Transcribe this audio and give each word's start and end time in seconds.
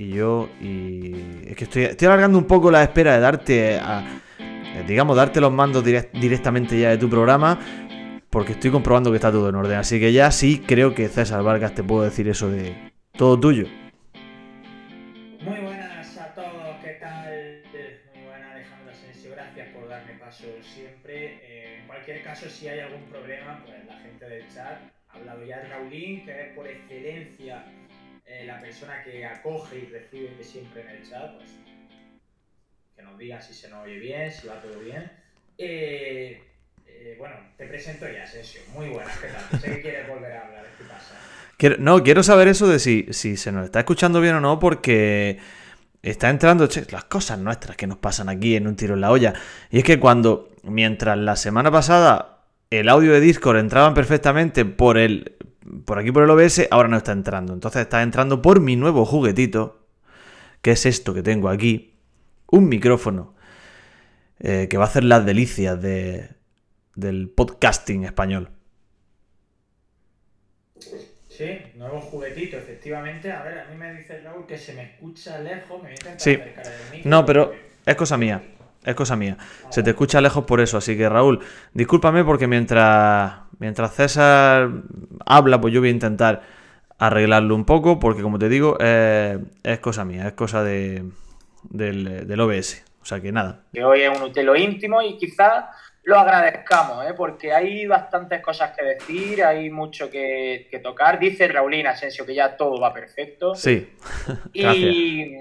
y 0.00 0.08
yo. 0.10 0.48
Y 0.60 1.12
es 1.46 1.56
que 1.56 1.64
estoy, 1.64 1.82
estoy 1.84 2.06
alargando 2.06 2.38
un 2.38 2.44
poco 2.44 2.70
la 2.70 2.82
espera 2.82 3.14
de 3.14 3.20
darte, 3.20 3.78
a- 3.78 4.02
eh, 4.38 4.84
digamos, 4.86 5.16
darte 5.16 5.40
los 5.40 5.52
mandos 5.52 5.84
direct- 5.84 6.12
directamente 6.12 6.78
ya 6.78 6.90
de 6.90 6.98
tu 6.98 7.08
programa. 7.08 7.58
Porque 8.30 8.52
estoy 8.52 8.70
comprobando 8.70 9.10
que 9.10 9.16
está 9.16 9.32
todo 9.32 9.48
en 9.48 9.56
orden. 9.56 9.78
Así 9.78 9.98
que 9.98 10.12
ya 10.12 10.30
sí 10.30 10.62
creo 10.64 10.94
que 10.94 11.08
César 11.08 11.42
Vargas 11.42 11.74
te 11.74 11.82
puedo 11.82 12.02
decir 12.02 12.28
eso 12.28 12.48
de 12.48 12.74
todo 13.16 13.38
tuyo. 13.40 13.66
Muy 15.42 15.56
buenas 15.58 16.16
a 16.16 16.34
todos, 16.34 16.76
¿qué 16.84 16.90
tal? 17.00 17.64
Muy 18.14 18.22
buenas 18.24 18.52
Alejandro 18.54 18.92
Asensio, 18.92 19.30
gracias 19.34 19.68
por 19.74 19.88
darme 19.88 20.12
paso 20.20 20.46
siempre. 20.62 21.40
Eh, 21.42 21.78
en 21.80 21.86
cualquier 21.88 22.22
caso, 22.22 22.46
si 22.48 22.68
hay 22.68 22.78
algún 22.80 23.02
problema, 23.08 23.60
pues 23.64 23.84
la 23.86 23.96
gente 23.98 24.24
del 24.28 24.46
chat 24.54 24.78
ha 25.08 25.12
hablado 25.18 25.44
ya 25.44 25.58
de 25.58 25.68
Raulín, 25.70 26.24
que 26.24 26.30
es 26.30 26.46
por 26.54 26.68
excelencia 26.68 27.64
eh, 28.30 28.44
la 28.46 28.60
persona 28.60 29.02
que 29.02 29.24
acoge 29.24 29.78
y 29.78 29.86
recibe 29.86 30.42
siempre 30.42 30.82
en 30.82 30.88
el 30.90 31.08
chat, 31.10 31.34
pues 31.36 31.50
que 32.96 33.02
nos 33.02 33.18
diga 33.18 33.40
si 33.40 33.54
se 33.54 33.68
nos 33.68 33.84
oye 33.84 33.98
bien, 33.98 34.30
si 34.32 34.46
va 34.46 34.60
todo 34.62 34.78
bien. 34.80 35.10
Eh, 35.58 36.42
eh, 36.86 37.16
bueno, 37.18 37.34
te 37.56 37.66
presento 37.66 38.06
ya, 38.10 38.24
Asensio. 38.24 38.60
Muy 38.74 38.88
buenas, 38.88 39.16
¿qué 39.18 39.28
tal? 39.28 39.60
Sé 39.60 39.66
que 39.76 39.82
quieres 39.82 40.08
volver 40.08 40.32
a 40.32 40.46
hablar, 40.46 40.64
¿qué 40.78 40.84
pasa? 40.84 41.14
Quiero- 41.56 41.76
no, 41.78 42.02
quiero 42.02 42.22
saber 42.22 42.48
eso 42.48 42.68
de 42.68 42.78
si, 42.78 43.06
si 43.10 43.36
se 43.36 43.52
nos 43.52 43.64
está 43.64 43.80
escuchando 43.80 44.20
bien 44.20 44.34
o 44.36 44.40
no, 44.40 44.58
porque 44.58 45.38
está 46.02 46.30
entrando 46.30 46.66
che, 46.68 46.84
las 46.90 47.04
cosas 47.04 47.38
nuestras 47.38 47.76
que 47.76 47.86
nos 47.86 47.98
pasan 47.98 48.28
aquí 48.28 48.56
en 48.56 48.66
un 48.66 48.76
tiro 48.76 48.94
en 48.94 49.00
la 49.02 49.10
olla. 49.10 49.34
Y 49.70 49.78
es 49.78 49.84
que 49.84 49.98
cuando, 50.00 50.48
mientras 50.62 51.18
la 51.18 51.36
semana 51.36 51.70
pasada 51.70 52.38
el 52.70 52.88
audio 52.88 53.12
de 53.12 53.20
Discord 53.20 53.58
entraban 53.58 53.94
perfectamente 53.94 54.64
por 54.64 54.96
el. 54.96 55.36
Por 55.84 55.98
aquí 55.98 56.10
por 56.12 56.22
el 56.24 56.30
OBS, 56.30 56.66
ahora 56.70 56.88
no 56.88 56.96
está 56.96 57.12
entrando. 57.12 57.52
Entonces 57.52 57.82
está 57.82 58.02
entrando 58.02 58.40
por 58.42 58.60
mi 58.60 58.76
nuevo 58.76 59.04
juguetito. 59.04 59.86
Que 60.62 60.72
es 60.72 60.84
esto 60.86 61.14
que 61.14 61.22
tengo 61.22 61.48
aquí. 61.48 61.94
Un 62.50 62.68
micrófono. 62.68 63.34
eh, 64.42 64.68
que 64.70 64.76
va 64.78 64.84
a 64.84 64.86
hacer 64.88 65.04
las 65.04 65.24
delicias 65.26 65.80
de, 65.82 66.30
del 66.94 67.28
podcasting 67.28 68.04
español. 68.04 68.50
Sí, 71.28 71.58
nuevo 71.76 72.00
juguetito, 72.00 72.56
efectivamente. 72.56 73.30
A 73.32 73.42
ver, 73.42 73.58
a 73.60 73.66
mí 73.70 73.76
me 73.76 73.92
dice 73.94 74.20
Raúl 74.20 74.46
que 74.46 74.58
se 74.58 74.74
me 74.74 74.82
escucha 74.84 75.38
lejos, 75.40 75.82
me 75.82 75.88
voy 75.88 75.90
a 75.90 75.92
intentar 75.92 76.20
Sí. 76.20 76.30
acercar 76.34 76.66
el 76.66 76.90
micro, 76.96 77.10
No, 77.10 77.26
pero 77.26 77.52
es 77.86 77.94
cosa 77.96 78.16
mía. 78.16 78.42
Es 78.84 78.94
cosa 78.94 79.16
mía. 79.16 79.36
Se 79.70 79.82
te 79.82 79.90
escucha 79.90 80.20
lejos 80.20 80.44
por 80.44 80.60
eso. 80.60 80.78
Así 80.78 80.96
que 80.96 81.08
Raúl, 81.08 81.40
discúlpame 81.74 82.24
porque 82.24 82.46
mientras, 82.46 83.40
mientras 83.58 83.94
César 83.94 84.70
habla, 85.26 85.60
pues 85.60 85.74
yo 85.74 85.80
voy 85.80 85.90
a 85.90 85.92
intentar 85.92 86.42
arreglarlo 86.98 87.54
un 87.54 87.64
poco. 87.64 87.98
Porque 87.98 88.22
como 88.22 88.38
te 88.38 88.48
digo, 88.48 88.76
eh, 88.80 89.38
es 89.62 89.78
cosa 89.80 90.04
mía. 90.04 90.26
Es 90.28 90.32
cosa 90.32 90.62
de, 90.62 91.04
del, 91.64 92.26
del 92.26 92.40
OBS. 92.40 92.84
O 93.02 93.04
sea 93.04 93.20
que 93.20 93.32
nada. 93.32 93.64
que 93.72 93.82
hoy 93.84 94.02
es 94.02 94.16
un 94.16 94.24
utelo 94.24 94.56
íntimo 94.56 95.00
y 95.02 95.16
quizás 95.16 95.64
lo 96.04 96.18
agradezcamos, 96.18 97.04
¿eh? 97.06 97.14
porque 97.14 97.52
hay 97.52 97.86
bastantes 97.86 98.42
cosas 98.42 98.76
que 98.76 98.84
decir, 98.84 99.44
hay 99.44 99.70
mucho 99.70 100.10
que, 100.10 100.66
que 100.70 100.78
tocar. 100.78 101.18
Dice 101.18 101.48
Raulín 101.48 101.86
Asensio 101.86 102.24
que 102.24 102.34
ya 102.34 102.56
todo 102.56 102.80
va 102.80 102.92
perfecto 102.92 103.54
Sí. 103.54 103.88
Gracias. 104.54 104.76
y 104.76 105.34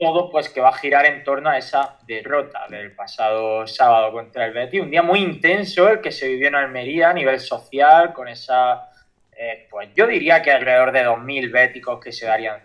todo 0.00 0.30
pues 0.30 0.48
que 0.48 0.62
va 0.62 0.70
a 0.70 0.78
girar 0.78 1.04
en 1.04 1.22
torno 1.22 1.50
a 1.50 1.58
esa 1.58 1.98
derrota 2.06 2.66
del 2.68 2.92
pasado 2.92 3.66
sábado 3.66 4.10
contra 4.12 4.46
el 4.46 4.54
Betis. 4.54 4.80
Un 4.80 4.90
día 4.90 5.02
muy 5.02 5.20
intenso 5.20 5.90
el 5.90 6.00
que 6.00 6.10
se 6.10 6.26
vivió 6.26 6.48
en 6.48 6.54
Almería 6.54 7.10
a 7.10 7.12
nivel 7.12 7.38
social 7.38 8.14
con 8.14 8.26
esa, 8.26 8.88
eh, 9.36 9.68
pues 9.70 9.90
yo 9.94 10.06
diría 10.06 10.40
que 10.40 10.52
alrededor 10.52 10.92
de 10.92 11.04
2.000 11.04 11.52
béticos 11.52 12.00
que 12.00 12.12
se 12.12 12.24
darían 12.26 12.62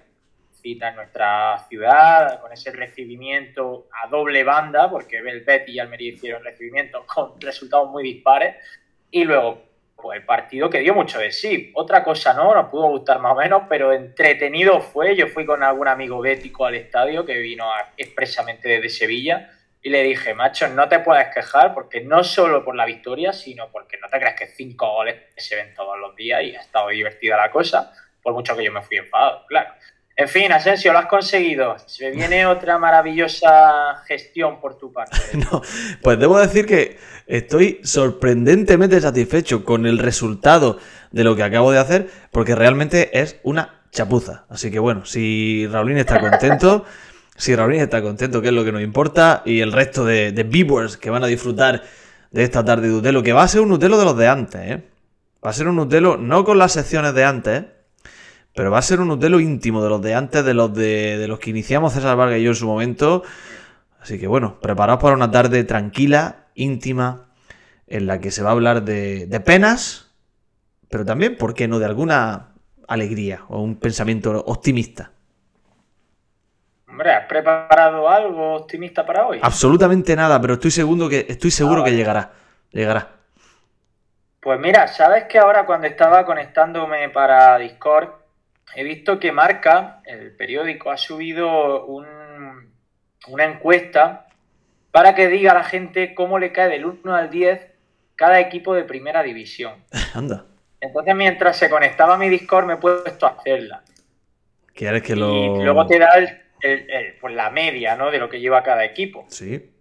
cita 0.53 0.88
en 0.90 0.95
nuestra 0.95 1.59
ciudad, 1.68 2.40
con 2.40 2.53
ese 2.53 2.72
recibimiento 2.72 3.90
a 4.01 4.07
doble 4.07 4.45
banda, 4.45 4.90
porque 4.90 5.18
el 5.18 5.41
Betis 5.41 5.75
y 5.75 5.79
Almería 5.79 6.13
hicieron 6.13 6.41
recibimientos 6.41 7.03
con 7.06 7.40
resultados 7.41 7.90
muy 7.90 8.03
dispares, 8.03 8.56
y 9.12 9.25
luego 9.25 9.64
pues 10.05 10.19
el 10.19 10.25
partido 10.25 10.69
que 10.69 10.81
dio 10.81 10.93
mucho 10.93 11.17
de 11.17 11.31
sí. 11.31 11.71
Otra 11.73 12.03
cosa 12.03 12.31
no, 12.35 12.53
nos 12.53 12.69
pudo 12.69 12.89
gustar 12.89 13.19
más 13.19 13.31
o 13.31 13.35
menos, 13.35 13.63
pero 13.67 13.91
entretenido 13.91 14.79
fue. 14.79 15.16
Yo 15.16 15.27
fui 15.29 15.47
con 15.47 15.63
algún 15.63 15.88
amigo 15.88 16.21
bético 16.21 16.63
al 16.63 16.75
estadio 16.75 17.25
que 17.25 17.39
vino 17.39 17.66
expresamente 17.97 18.69
desde 18.69 18.89
Sevilla 18.89 19.51
y 19.81 19.89
le 19.89 20.03
dije, 20.03 20.35
macho, 20.35 20.67
no 20.67 20.88
te 20.88 20.99
puedes 20.99 21.33
quejar 21.33 21.73
porque 21.73 22.01
no 22.01 22.23
solo 22.23 22.63
por 22.63 22.75
la 22.75 22.85
victoria, 22.85 23.33
sino 23.33 23.71
porque 23.71 23.97
no 23.97 24.07
te 24.07 24.19
creas 24.19 24.35
que 24.39 24.45
cinco 24.45 24.91
goles 24.91 25.15
se 25.38 25.55
ven 25.55 25.73
todos 25.73 25.97
los 25.97 26.15
días 26.15 26.44
y 26.44 26.55
ha 26.55 26.61
estado 26.61 26.89
divertida 26.89 27.35
la 27.35 27.49
cosa, 27.49 27.91
por 28.21 28.33
mucho 28.33 28.55
que 28.55 28.63
yo 28.63 28.71
me 28.71 28.83
fui 28.83 28.97
enfadado, 28.97 29.44
claro. 29.47 29.73
En 30.17 30.29
fin, 30.29 30.49
Asensio, 30.53 30.93
lo 30.93 30.99
has 30.99 31.07
conseguido. 31.07 31.75
Se 31.87 32.09
viene 32.11 32.45
otra 32.45 32.77
maravillosa 32.77 33.97
gestión 34.07 34.61
por 34.61 34.77
tu 34.77 34.91
parte. 34.91 35.17
No, 35.51 35.61
pues 36.01 36.17
debo 36.17 36.39
decir 36.39 36.65
que 36.65 36.97
estoy 37.27 37.81
sorprendentemente 37.83 39.01
satisfecho 39.01 39.65
con 39.65 39.85
el 39.85 39.99
resultado 39.99 40.79
de 41.11 41.23
lo 41.25 41.35
que 41.35 41.43
acabo 41.43 41.71
de 41.71 41.79
hacer, 41.79 42.09
porque 42.31 42.55
realmente 42.55 43.19
es 43.19 43.39
una 43.43 43.81
chapuza. 43.91 44.45
Así 44.49 44.71
que 44.71 44.79
bueno, 44.79 45.05
si 45.05 45.67
Raulín 45.67 45.97
está 45.97 46.21
contento, 46.21 46.85
si 47.35 47.53
Raulín 47.53 47.81
está 47.81 48.01
contento, 48.01 48.41
que 48.41 48.47
es 48.47 48.53
lo 48.53 48.63
que 48.63 48.71
nos 48.71 48.81
importa, 48.81 49.41
y 49.45 49.59
el 49.59 49.73
resto 49.73 50.05
de, 50.05 50.31
de 50.31 50.43
viewers 50.43 50.95
que 50.95 51.09
van 51.09 51.25
a 51.25 51.27
disfrutar 51.27 51.83
de 52.31 52.43
esta 52.43 52.63
tarde 52.63 52.87
de 52.87 52.93
Utelo, 52.93 53.21
que 53.21 53.33
va 53.33 53.43
a 53.43 53.47
ser 53.49 53.59
un 53.59 53.71
Utelo 53.71 53.97
de 53.97 54.05
los 54.05 54.17
de 54.17 54.27
antes, 54.29 54.61
¿eh? 54.61 54.83
Va 55.45 55.49
a 55.49 55.53
ser 55.53 55.67
un 55.67 55.77
Utelo 55.77 56.17
no 56.17 56.43
con 56.45 56.57
las 56.57 56.71
secciones 56.71 57.13
de 57.13 57.23
antes, 57.23 57.63
pero 58.55 58.71
va 58.71 58.79
a 58.79 58.81
ser 58.81 59.01
un 59.01 59.11
Utelo 59.11 59.39
íntimo 59.39 59.83
de 59.83 59.89
los 59.89 60.01
de 60.01 60.16
antes, 60.16 60.43
de 60.43 60.53
los 60.53 60.73
de, 60.73 61.17
de 61.17 61.27
los 61.27 61.39
que 61.39 61.49
iniciamos 61.49 61.93
César 61.93 62.16
Vargas 62.16 62.39
y 62.39 62.43
yo 62.43 62.51
en 62.51 62.55
su 62.55 62.66
momento. 62.66 63.23
Así 64.01 64.19
que 64.19 64.27
bueno, 64.27 64.59
preparaos 64.61 65.01
para 65.01 65.16
una 65.16 65.29
tarde 65.29 65.63
tranquila, 65.63 66.45
íntima, 66.55 67.27
en 67.88 68.07
la 68.07 68.19
que 68.19 68.31
se 68.31 68.41
va 68.41 68.49
a 68.49 68.53
hablar 68.53 68.83
de, 68.83 69.27
de 69.27 69.39
penas, 69.41 70.13
pero 70.89 71.05
también, 71.05 71.38
¿por 71.38 71.53
qué 71.53 71.67
no?, 71.67 71.79
de 71.79 71.85
alguna 71.85 72.53
alegría 72.88 73.41
o 73.49 73.61
un 73.61 73.75
pensamiento 73.75 74.44
optimista. 74.45 75.11
Hombre, 76.88 77.11
¿has 77.11 77.25
preparado 77.27 78.07
algo 78.07 78.55
optimista 78.55 79.05
para 79.05 79.27
hoy? 79.27 79.39
Absolutamente 79.41 80.15
nada, 80.15 80.39
pero 80.39 80.53
estoy 80.53 80.71
seguro 80.71 81.09
que, 81.09 81.25
estoy 81.27 81.51
seguro 81.51 81.83
que 81.83 81.91
llegará. 81.91 82.31
Llegará. 82.71 83.09
Pues 84.39 84.59
mira, 84.59 84.88
sabes 84.88 85.25
que 85.25 85.39
ahora 85.39 85.65
cuando 85.65 85.88
estaba 85.88 86.25
conectándome 86.25 87.09
para 87.09 87.57
Discord, 87.57 88.25
he 88.75 88.84
visto 88.84 89.19
que 89.19 89.31
Marca, 89.31 90.02
el 90.06 90.36
periódico, 90.36 90.91
ha 90.91 90.97
subido 90.97 91.86
un- 91.86 92.74
una 93.28 93.44
encuesta 93.46 94.28
para 94.91 95.16
que 95.16 95.28
diga 95.28 95.52
a 95.52 95.56
la 95.56 95.63
gente 95.63 96.13
cómo 96.13 96.40
le 96.40 96.52
cae 96.52 96.69
del 96.69 96.86
1 96.86 97.16
al 97.16 97.30
10 97.30 97.72
cada 98.16 98.40
equipo 98.40 98.74
de 98.75 98.84
primera 98.84 99.24
división. 99.24 99.84
Anda. 100.13 100.46
Entonces, 100.81 101.16
mientras 101.16 101.58
se 101.58 101.69
conectaba 101.69 102.16
a 102.16 102.18
mi 102.18 102.30
Discord, 102.30 102.66
me 102.66 102.74
he 102.74 102.78
puesto 102.78 103.25
a 103.25 103.30
hacerla. 103.30 103.84
¿Quieres 104.74 105.02
que 105.03 105.13
Y 105.13 105.16
lo...? 105.16 105.63
luego 105.63 105.88
te 105.88 105.97
da 106.00 106.13
el- 106.16 106.42
el- 106.62 106.90
el- 106.90 107.13
pues 107.19 107.34
la 107.34 107.50
media 107.50 107.96
¿no? 107.96 108.12
de 108.12 108.19
lo 108.19 108.30
que 108.30 108.40
lleva 108.40 108.62
cada 108.63 108.84
equipo. 108.86 109.25
Sí. 109.30 109.72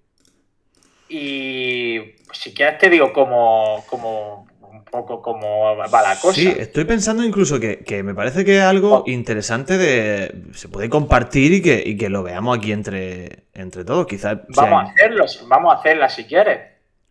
Y 1.09 1.99
pues, 2.27 2.39
si 2.39 2.55
quieres 2.55 2.79
te 2.79 2.89
digo 2.89 3.13
como, 3.13 3.85
como 3.89 4.47
poco 4.95 5.21
cómo 5.21 5.77
va 5.77 6.03
la 6.03 6.17
cosa. 6.21 6.35
Sí, 6.35 6.47
estoy 6.57 6.85
pensando 6.85 7.25
incluso 7.25 7.59
que, 7.59 7.79
que 7.81 8.03
me 8.05 8.15
parece 8.15 8.45
que 8.45 8.59
es 8.59 8.63
algo 8.63 9.03
interesante 9.07 9.77
de... 9.77 10.45
Se 10.53 10.69
puede 10.69 10.89
compartir 10.89 11.53
y 11.53 11.61
que, 11.63 11.83
y 11.85 11.97
que 11.97 12.09
lo 12.09 12.23
veamos 12.23 12.57
aquí 12.57 12.71
entre, 12.71 13.47
entre 13.55 13.85
todos. 13.85 14.07
Quizás... 14.07 14.39
Vamos 14.55 14.85
a 14.85 14.93
hacerlo, 14.93 15.25
vamos 15.49 15.75
a 15.75 15.79
hacerla 15.79 16.09
si 16.09 16.25
quieres. 16.25 16.61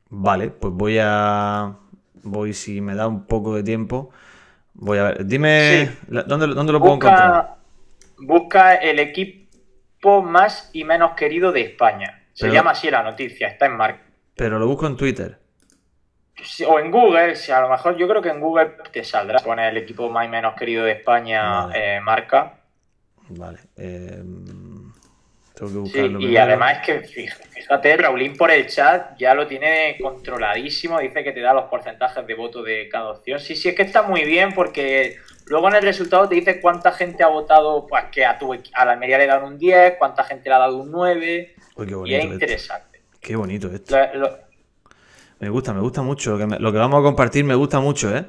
Vale, 0.09 0.49
pues 0.49 0.73
voy 0.73 0.97
a... 1.01 1.75
Voy, 2.23 2.53
si 2.53 2.79
me 2.79 2.95
da 2.95 3.07
un 3.07 3.25
poco 3.27 3.55
de 3.55 3.63
tiempo. 3.63 4.11
Voy 4.73 4.97
a 4.99 5.03
ver. 5.03 5.25
Dime... 5.25 5.85
Sí. 5.87 5.97
la- 6.09 6.23
¿dónde, 6.23 6.47
dónde 6.47 6.71
lo 6.71 6.79
puedo 6.79 6.95
encontrar? 6.95 7.57
Busca, 8.17 8.33
busca 8.33 8.75
el 8.75 8.99
equipo 8.99 10.21
más 10.21 10.69
y 10.71 10.85
menos 10.85 11.11
querido 11.17 11.51
de 11.51 11.61
España. 11.61 12.23
Se 12.31 12.45
Pero- 12.45 12.53
llama 12.53 12.71
así 12.71 12.89
la 12.89 13.03
noticia, 13.03 13.47
está 13.49 13.65
en 13.65 13.75
marca. 13.75 14.01
Pero 14.35 14.57
lo 14.57 14.67
busco 14.67 14.87
en 14.87 14.95
Twitter. 14.97 15.37
O 16.67 16.79
en 16.79 16.91
Google, 16.91 17.35
si 17.35 17.51
a 17.51 17.61
lo 17.61 17.69
mejor 17.69 17.95
yo 17.97 18.07
creo 18.07 18.21
que 18.21 18.29
en 18.29 18.39
Google 18.39 18.71
te 18.91 19.03
saldrá. 19.03 19.39
Pone 19.39 19.67
el 19.69 19.77
equipo 19.77 20.09
más 20.09 20.25
y 20.25 20.29
menos 20.29 20.55
querido 20.55 20.83
de 20.83 20.93
España, 20.93 21.67
Vale. 21.67 21.95
eh, 21.97 22.01
marca. 22.01 22.53
Vale. 23.29 23.59
eh, 23.77 24.21
Tengo 25.55 25.67
que 25.67 25.67
Sí, 25.67 25.79
buscarlo. 25.79 26.19
y 26.19 26.23
primero. 26.23 26.43
además 26.43 26.77
es 26.79 26.85
que, 26.85 26.99
fíjate, 27.53 27.95
Raulín 27.97 28.35
por 28.35 28.49
el 28.49 28.65
chat 28.67 29.15
ya 29.19 29.35
lo 29.35 29.45
tiene 29.45 29.97
controladísimo, 30.01 30.99
dice 30.99 31.23
que 31.23 31.31
te 31.31 31.41
da 31.41 31.53
los 31.53 31.65
porcentajes 31.65 32.25
de 32.25 32.33
voto 32.33 32.63
de 32.63 32.89
cada 32.89 33.11
opción. 33.11 33.39
Sí, 33.39 33.55
sí, 33.55 33.69
es 33.69 33.75
que 33.75 33.83
está 33.83 34.01
muy 34.01 34.23
bien 34.25 34.51
porque 34.53 35.17
luego 35.45 35.67
en 35.69 35.75
el 35.75 35.83
resultado 35.83 36.27
te 36.27 36.33
dice 36.35 36.59
cuánta 36.59 36.91
gente 36.91 37.23
ha 37.23 37.27
votado, 37.27 37.85
pues 37.85 38.05
que 38.11 38.25
a, 38.25 38.39
tu, 38.39 38.51
a 38.51 38.85
la 38.85 38.93
Almería 38.93 39.19
le 39.19 39.27
dan 39.27 39.43
un 39.43 39.59
10, 39.59 39.95
cuánta 39.99 40.23
gente 40.23 40.49
le 40.49 40.55
ha 40.55 40.59
dado 40.59 40.77
un 40.77 40.89
9, 40.91 41.53
Uy, 41.75 41.85
qué 41.85 41.91
y 41.91 41.95
bonito 41.95 42.15
es 42.17 42.23
esto. 42.23 42.33
interesante. 42.33 43.01
Qué 43.21 43.35
bonito 43.35 43.71
esto. 43.71 43.95
Lo- 43.95 44.13
lo- 44.21 44.42
Me 45.43 45.49
gusta, 45.49 45.73
me 45.73 45.81
gusta 45.81 46.01
mucho. 46.01 46.37
Lo 46.37 46.71
que, 46.71 46.77
vamos 46.77 47.01
a 47.01 47.03
compartir 47.03 47.43
me 47.43 47.53
gusta 47.53 47.81
mucho, 47.81 48.15
¿eh? 48.15 48.25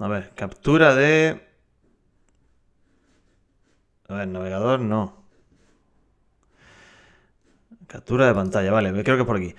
A 0.00 0.08
ver, 0.08 0.30
captura 0.34 0.96
de... 0.96 1.40
A 4.08 4.14
ver, 4.14 4.26
navegador 4.26 4.80
no. 4.80 5.22
Captura 7.86 8.26
de 8.26 8.34
pantalla, 8.34 8.72
vale, 8.72 8.90
creo 9.04 9.14
que 9.14 9.20
es 9.20 9.26
por 9.26 9.36
aquí. 9.36 9.54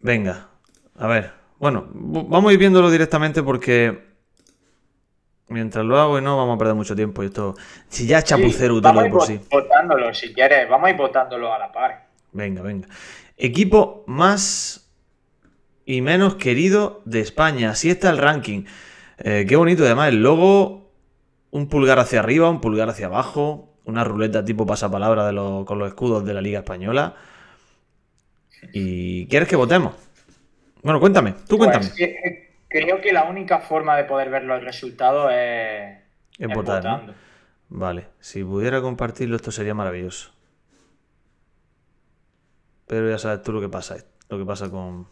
Venga, 0.00 0.48
a 0.98 1.06
ver. 1.06 1.30
Bueno, 1.60 1.86
vamos 1.92 2.50
a 2.50 2.52
ir 2.52 2.58
viéndolo 2.58 2.90
directamente 2.90 3.44
porque... 3.44 4.10
Mientras 5.46 5.84
lo 5.84 6.00
hago 6.00 6.18
y 6.18 6.22
no 6.22 6.36
vamos 6.36 6.56
a 6.56 6.58
perder 6.58 6.74
mucho 6.74 6.96
tiempo. 6.96 7.22
Y 7.22 7.26
esto... 7.26 7.54
Si 7.86 8.08
ya 8.08 8.18
es 8.18 8.24
chapucero 8.24 8.74
Sí, 8.74 8.80
vamos 8.80 9.04
a 9.04 9.06
ir 9.06 9.12
por 9.12 9.22
sí. 9.22 9.40
votándolo 9.48 10.12
si 10.12 10.34
quieres, 10.34 10.68
vamos 10.68 10.88
a 10.88 10.90
ir 10.90 10.96
votándolo 10.96 11.54
a 11.54 11.60
la 11.60 11.70
par. 11.70 12.08
Venga, 12.32 12.60
venga. 12.60 12.88
Equipo 13.40 14.04
más 14.06 14.90
y 15.86 16.02
menos 16.02 16.36
querido 16.36 17.02
de 17.04 17.20
España. 17.20 17.70
Así 17.70 17.90
está 17.90 18.10
el 18.10 18.18
ranking. 18.18 18.64
Eh, 19.18 19.46
qué 19.48 19.56
bonito, 19.56 19.84
además, 19.84 20.08
el 20.10 20.22
logo. 20.22 20.92
Un 21.50 21.68
pulgar 21.68 21.98
hacia 21.98 22.20
arriba, 22.20 22.48
un 22.48 22.60
pulgar 22.60 22.88
hacia 22.88 23.06
abajo. 23.06 23.74
Una 23.84 24.04
ruleta 24.04 24.44
tipo 24.44 24.66
pasapalabra 24.66 25.26
de 25.26 25.34
con 25.64 25.78
los 25.78 25.88
escudos 25.88 26.24
de 26.24 26.34
la 26.34 26.40
Liga 26.40 26.60
Española. 26.60 27.16
¿Y 28.72 29.26
quieres 29.26 29.48
que 29.48 29.56
votemos? 29.56 29.94
Bueno, 30.82 31.00
cuéntame, 31.00 31.32
tú 31.48 31.56
Pues, 31.56 31.70
cuéntame. 31.70 31.94
que- 31.96 32.50
que 32.68 32.82
creo 32.82 33.00
que 33.00 33.12
la 33.12 33.24
única 33.24 33.58
forma 33.58 33.96
de 33.96 34.04
poder 34.04 34.30
ver 34.30 34.44
los 34.44 34.62
resultados 34.62 35.30
es, 35.32 35.98
Es 36.38 36.48
es 36.50 36.54
votar. 36.54 37.14
Vale, 37.68 38.06
si 38.20 38.44
pudiera 38.44 38.80
compartirlo 38.80 39.36
esto 39.36 39.50
sería 39.50 39.74
maravilloso. 39.74 40.30
Pero 42.90 43.08
ya 43.08 43.18
sabes 43.18 43.44
tú 43.44 43.52
lo 43.52 43.60
que 43.60 43.68
pasa, 43.68 43.98
lo 44.28 44.36
que 44.36 44.44
pasa 44.44 44.68
con... 44.68 45.06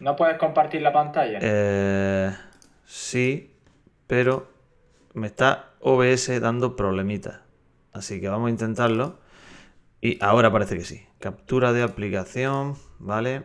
¿No 0.00 0.16
puedes 0.16 0.36
compartir 0.36 0.82
la 0.82 0.92
pantalla? 0.92 1.38
Eh, 1.40 2.36
sí, 2.84 3.54
pero 4.08 4.50
me 5.14 5.28
está 5.28 5.74
OBS 5.78 6.40
dando 6.40 6.74
problemitas. 6.74 7.38
Así 7.92 8.20
que 8.20 8.28
vamos 8.28 8.48
a 8.48 8.50
intentarlo. 8.50 9.20
Y 10.00 10.18
ahora 10.20 10.50
parece 10.50 10.76
que 10.76 10.84
sí. 10.84 11.06
Captura 11.20 11.72
de 11.72 11.84
aplicación, 11.84 12.74
¿vale? 12.98 13.44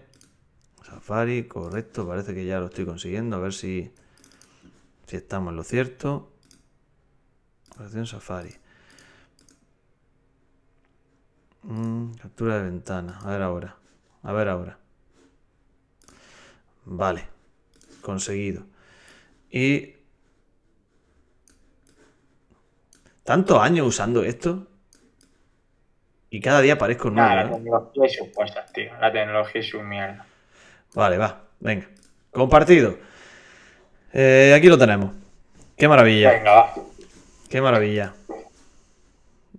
Safari, 0.81 1.43
correcto, 1.43 2.07
parece 2.07 2.33
que 2.33 2.43
ya 2.43 2.59
lo 2.59 2.65
estoy 2.65 2.87
consiguiendo. 2.87 3.35
A 3.35 3.39
ver 3.39 3.53
si, 3.53 3.93
si 5.05 5.15
estamos 5.15 5.51
en 5.51 5.57
lo 5.57 5.63
cierto. 5.63 6.31
Aplicación 7.69 8.07
Safari. 8.07 8.64
Mm, 11.67 12.13
captura 12.13 12.57
de 12.57 12.63
ventana. 12.63 13.19
A 13.23 13.31
ver 13.31 13.41
ahora. 13.41 13.75
A 14.23 14.33
ver 14.33 14.49
ahora. 14.49 14.77
Vale. 16.85 17.27
Conseguido. 18.01 18.63
Y... 19.49 19.95
Tantos 23.23 23.59
años 23.59 23.87
usando 23.87 24.23
esto. 24.23 24.67
Y 26.29 26.39
cada 26.39 26.61
día 26.61 26.77
parezco 26.77 27.09
nuevo. 27.09 27.31
¿eh? 27.31 27.35
la 27.35 27.49
tecnología 27.51 28.05
es 28.05 28.73
tío. 28.73 28.91
La 28.99 29.11
tecnología 29.11 29.61
es 29.61 29.69
su 29.69 29.81
mierda. 29.81 30.25
Vale, 30.93 31.17
va. 31.17 31.41
Venga. 31.59 31.87
Compartido. 32.31 32.97
Eh, 34.13 34.53
aquí 34.55 34.67
lo 34.67 34.77
tenemos. 34.77 35.11
Qué 35.75 35.87
maravilla. 35.87 36.31
Venga, 36.31 36.51
va. 36.51 36.73
Qué 37.49 37.61
maravilla. 37.61 38.13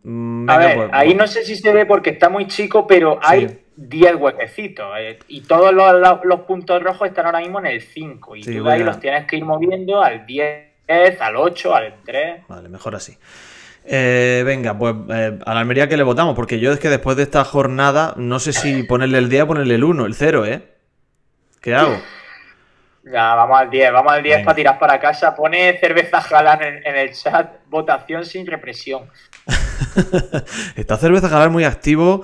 Mm, 0.08 0.48
A 0.48 0.56
venga, 0.58 0.68
ver, 0.68 0.76
pues, 0.76 0.90
ahí 0.92 1.08
pues, 1.08 1.18
no 1.18 1.26
sé 1.26 1.44
si 1.44 1.56
se 1.56 1.72
ve 1.72 1.84
porque 1.84 2.10
está 2.10 2.28
muy 2.28 2.46
chico, 2.46 2.86
pero 2.86 3.18
hay 3.22 3.48
Sí. 3.48 3.58
10 3.74 4.14
huequecitos. 4.14 4.86
eh, 5.00 5.18
y 5.26 5.40
todos 5.42 5.72
los, 5.74 5.94
los- 6.00 6.24
los 6.24 6.40
puntos 6.42 6.80
rojos 6.82 7.08
están 7.08 7.26
ahora 7.26 7.40
mismo 7.40 7.58
en 7.58 7.66
el 7.66 7.80
5. 7.80 8.36
Y 8.36 8.42
Sí, 8.44 8.56
tú 8.56 8.64
de 8.64 8.72
ahí 8.72 8.82
a- 8.82 8.84
los 8.84 9.00
tienes 9.00 9.26
que 9.26 9.36
ir 9.36 9.44
moviendo 9.44 10.00
al 10.00 10.24
10, 10.24 11.20
al 11.20 11.34
8, 11.36 11.74
al 11.74 11.94
3. 12.04 12.42
Vale, 12.48 12.68
mejor 12.68 12.94
así. 12.94 13.18
Eh, 13.84 14.42
venga, 14.46 14.78
pues 14.78 14.94
eh, 15.10 15.38
a 15.44 15.54
la 15.54 15.60
Almería 15.60 15.88
que 15.88 15.96
le 15.96 16.02
votamos, 16.04 16.34
porque 16.36 16.58
yo 16.60 16.72
es 16.72 16.78
que 16.78 16.88
después 16.88 17.16
de 17.16 17.22
esta 17.24 17.44
jornada 17.44 18.14
no 18.16 18.38
sé 18.38 18.52
si 18.52 18.84
ponerle 18.84 19.18
el 19.18 19.28
día 19.28 19.42
o 19.44 19.46
ponerle 19.48 19.74
el 19.74 19.84
1, 19.84 20.06
el 20.06 20.14
0, 20.14 20.44
¿eh? 20.46 20.62
¿Qué 21.60 21.74
hago? 21.74 21.96
Ya, 23.04 23.34
vamos 23.36 23.58
al 23.60 23.70
10, 23.70 23.92
vamos 23.92 24.12
al 24.12 24.22
10 24.22 24.36
Venga. 24.38 24.44
para 24.46 24.56
tirar 24.56 24.78
para 24.78 24.98
casa. 25.00 25.34
Pone 25.36 25.78
cerveza 25.78 26.20
jalán 26.20 26.62
en, 26.62 26.86
en 26.86 26.96
el 26.96 27.12
chat, 27.12 27.48
votación 27.68 28.24
sin 28.24 28.46
represión. 28.46 29.08
está 30.76 30.96
Cerveza 30.96 31.28
Jalal 31.28 31.50
muy 31.50 31.64
activo. 31.64 32.22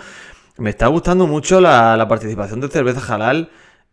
Me 0.58 0.70
está 0.70 0.86
gustando 0.88 1.26
mucho 1.26 1.60
la, 1.60 1.96
la 1.96 2.08
participación 2.08 2.60
de 2.60 2.69
Cerveza 2.69 3.00
Jalal 3.00 3.50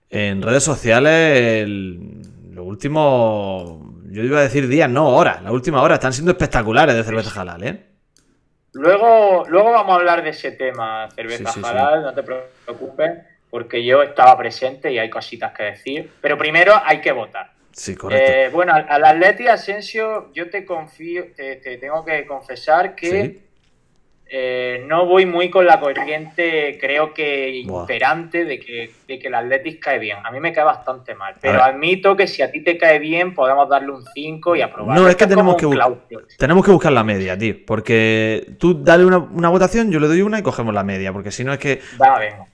en 0.09 0.41
redes 0.41 0.63
sociales. 0.63 1.67
los 1.67 2.65
últimos, 2.65 3.79
yo 4.11 4.23
iba 4.23 4.39
a 4.39 4.43
decir 4.43 4.67
días, 4.67 4.89
no, 4.89 5.07
horas. 5.09 5.41
Las 5.41 5.51
últimas 5.51 5.81
horas 5.83 5.97
están 5.97 6.13
siendo 6.13 6.31
espectaculares 6.31 6.95
de 6.95 7.03
Cerveza 7.03 7.29
Jalal, 7.29 7.63
¿eh? 7.63 7.85
Luego, 8.73 9.45
luego 9.47 9.71
vamos 9.71 9.93
a 9.93 9.95
hablar 9.95 10.23
de 10.23 10.29
ese 10.29 10.51
tema, 10.51 11.09
cerveza 11.15 11.51
Sí, 11.51 11.53
sí, 11.55 11.61
sí. 11.63 11.69
halal, 11.69 12.03
no 12.03 12.13
te 12.13 12.21
preocupes, 12.21 13.11
porque 13.49 13.83
yo 13.83 14.03
estaba 14.03 14.37
presente 14.37 14.91
y 14.91 14.99
hay 14.99 15.09
cositas 15.09 15.53
que 15.53 15.63
decir. 15.63 16.11
Pero 16.21 16.37
primero 16.37 16.73
hay 16.85 17.01
que 17.01 17.11
votar. 17.11 17.51
Sí, 17.71 17.95
correcto. 17.95 18.31
Eh, 18.31 18.49
bueno, 18.49 18.73
al, 18.73 18.85
al 18.89 19.05
Atleti 19.05 19.47
Asensio, 19.47 20.31
yo 20.33 20.49
te 20.49 20.65
confío, 20.65 21.25
te, 21.35 21.55
te 21.55 21.77
tengo 21.77 22.03
que 22.05 22.25
confesar 22.27 22.93
que. 22.95 23.48
Eh, 24.31 24.83
no 24.87 25.05
voy 25.07 25.25
muy 25.25 25.49
con 25.49 25.65
la 25.65 25.79
corriente, 25.79 26.77
creo 26.79 27.13
que 27.13 27.49
imperante, 27.81 28.45
de 28.45 28.59
que, 28.59 28.91
de 29.07 29.17
que 29.19 29.27
el 29.27 29.33
Atletis 29.35 29.77
cae 29.81 29.97
bien. 29.97 30.17
A 30.23 30.29
mí 30.31 30.39
me 30.39 30.53
cae 30.53 30.63
bastante 30.63 31.15
mal, 31.15 31.33
pero 31.41 31.63
admito 31.63 32.15
que 32.15 32.27
si 32.27 32.41
a 32.43 32.51
ti 32.51 32.61
te 32.63 32.77
cae 32.77 32.99
bien, 32.99 33.33
podemos 33.33 33.67
darle 33.67 33.91
un 33.91 34.03
5 34.13 34.55
y 34.55 34.61
aprobarlo. 34.61 35.01
No, 35.01 35.07
es 35.09 35.15
que 35.15 35.23
Esto 35.23 35.35
tenemos 35.35 35.55
como 35.55 35.71
que, 35.71 35.77
bu- 35.77 35.79
tenemos 36.37 36.63
que 36.65 36.71
buscar 36.71 36.91
la 36.91 37.03
media, 37.03 37.37
tío. 37.37 37.55
Porque 37.65 38.45
tú 38.59 38.83
dale 38.83 39.03
una, 39.05 39.17
una 39.17 39.49
votación, 39.49 39.91
yo 39.91 39.99
le 39.99 40.07
doy 40.07 40.21
una 40.21 40.39
y 40.39 40.43
cogemos 40.43 40.73
la 40.73 40.83
media. 40.83 41.11
Porque 41.11 41.31
si 41.31 41.43
no 41.43 41.51
es 41.51 41.59
que 41.59 41.79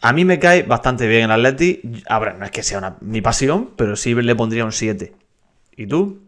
a 0.01 0.13
mí 0.13 0.23
me 0.25 0.39
cae 0.39 0.63
bastante 0.63 1.07
bien 1.07 1.23
el 1.25 1.31
Atleti. 1.31 1.81
Ahora, 2.07 2.33
no 2.33 2.45
es 2.45 2.51
que 2.51 2.63
sea 2.63 2.77
una- 2.77 2.95
mi 3.01 3.21
pasión, 3.21 3.71
pero 3.75 3.95
sí 3.95 4.13
le 4.15 4.35
pondría 4.35 4.63
un 4.63 4.71
7. 4.71 5.11
¿Y 5.75 5.87
tú? 5.87 6.19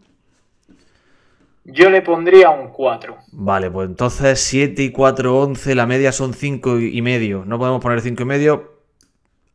Yo 1.70 1.90
le 1.90 2.00
pondría 2.00 2.48
un 2.48 2.68
4. 2.68 3.18
Vale, 3.32 3.70
pues 3.70 3.90
entonces 3.90 4.40
7 4.40 4.82
y 4.84 4.90
4, 4.90 5.38
11, 5.38 5.74
la 5.74 5.84
media 5.84 6.12
son 6.12 6.32
5 6.32 6.78
y 6.78 7.02
medio. 7.02 7.44
No 7.44 7.58
podemos 7.58 7.82
poner 7.82 8.00
5 8.00 8.22
y 8.22 8.24
medio 8.24 8.78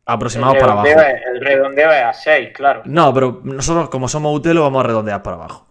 aproximados 0.06 0.56
para 0.58 0.72
abajo. 0.72 0.86
es, 0.86 0.96
el 1.26 1.40
redondeo 1.40 1.90
es 1.90 2.04
a 2.04 2.12
6, 2.12 2.50
claro. 2.54 2.82
No, 2.84 3.12
pero 3.12 3.40
nosotros 3.42 3.88
como 3.88 4.06
somos 4.06 4.32
Utelo 4.32 4.62
vamos 4.62 4.84
a 4.84 4.86
redondear 4.86 5.24
para 5.24 5.36
abajo. 5.36 5.68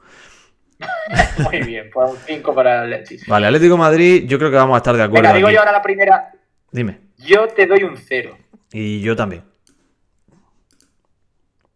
Muy 1.50 1.62
bien, 1.62 1.90
pues 1.94 2.12
un 2.12 2.18
5 2.18 2.54
para 2.54 2.84
el 2.84 2.94
Atlético. 2.94 3.24
Vale, 3.30 3.48
Atlético 3.48 3.78
Madrid, 3.78 4.26
yo 4.28 4.38
creo 4.38 4.52
que 4.52 4.58
vamos 4.58 4.76
a 4.76 4.78
estar 4.80 4.98
de 4.98 5.04
acuerdo. 5.04 5.22
Venga, 5.22 5.36
digo 5.36 5.48
aquí. 5.48 5.56
yo 5.56 5.60
ahora 5.62 5.72
la 5.72 5.82
primera. 5.82 6.32
Dime. 6.72 7.00
Yo 7.20 7.48
te 7.48 7.68
doy 7.68 7.84
un 7.84 7.96
0. 7.96 8.38
Y 8.74 9.00
yo 9.00 9.16
también. 9.16 9.44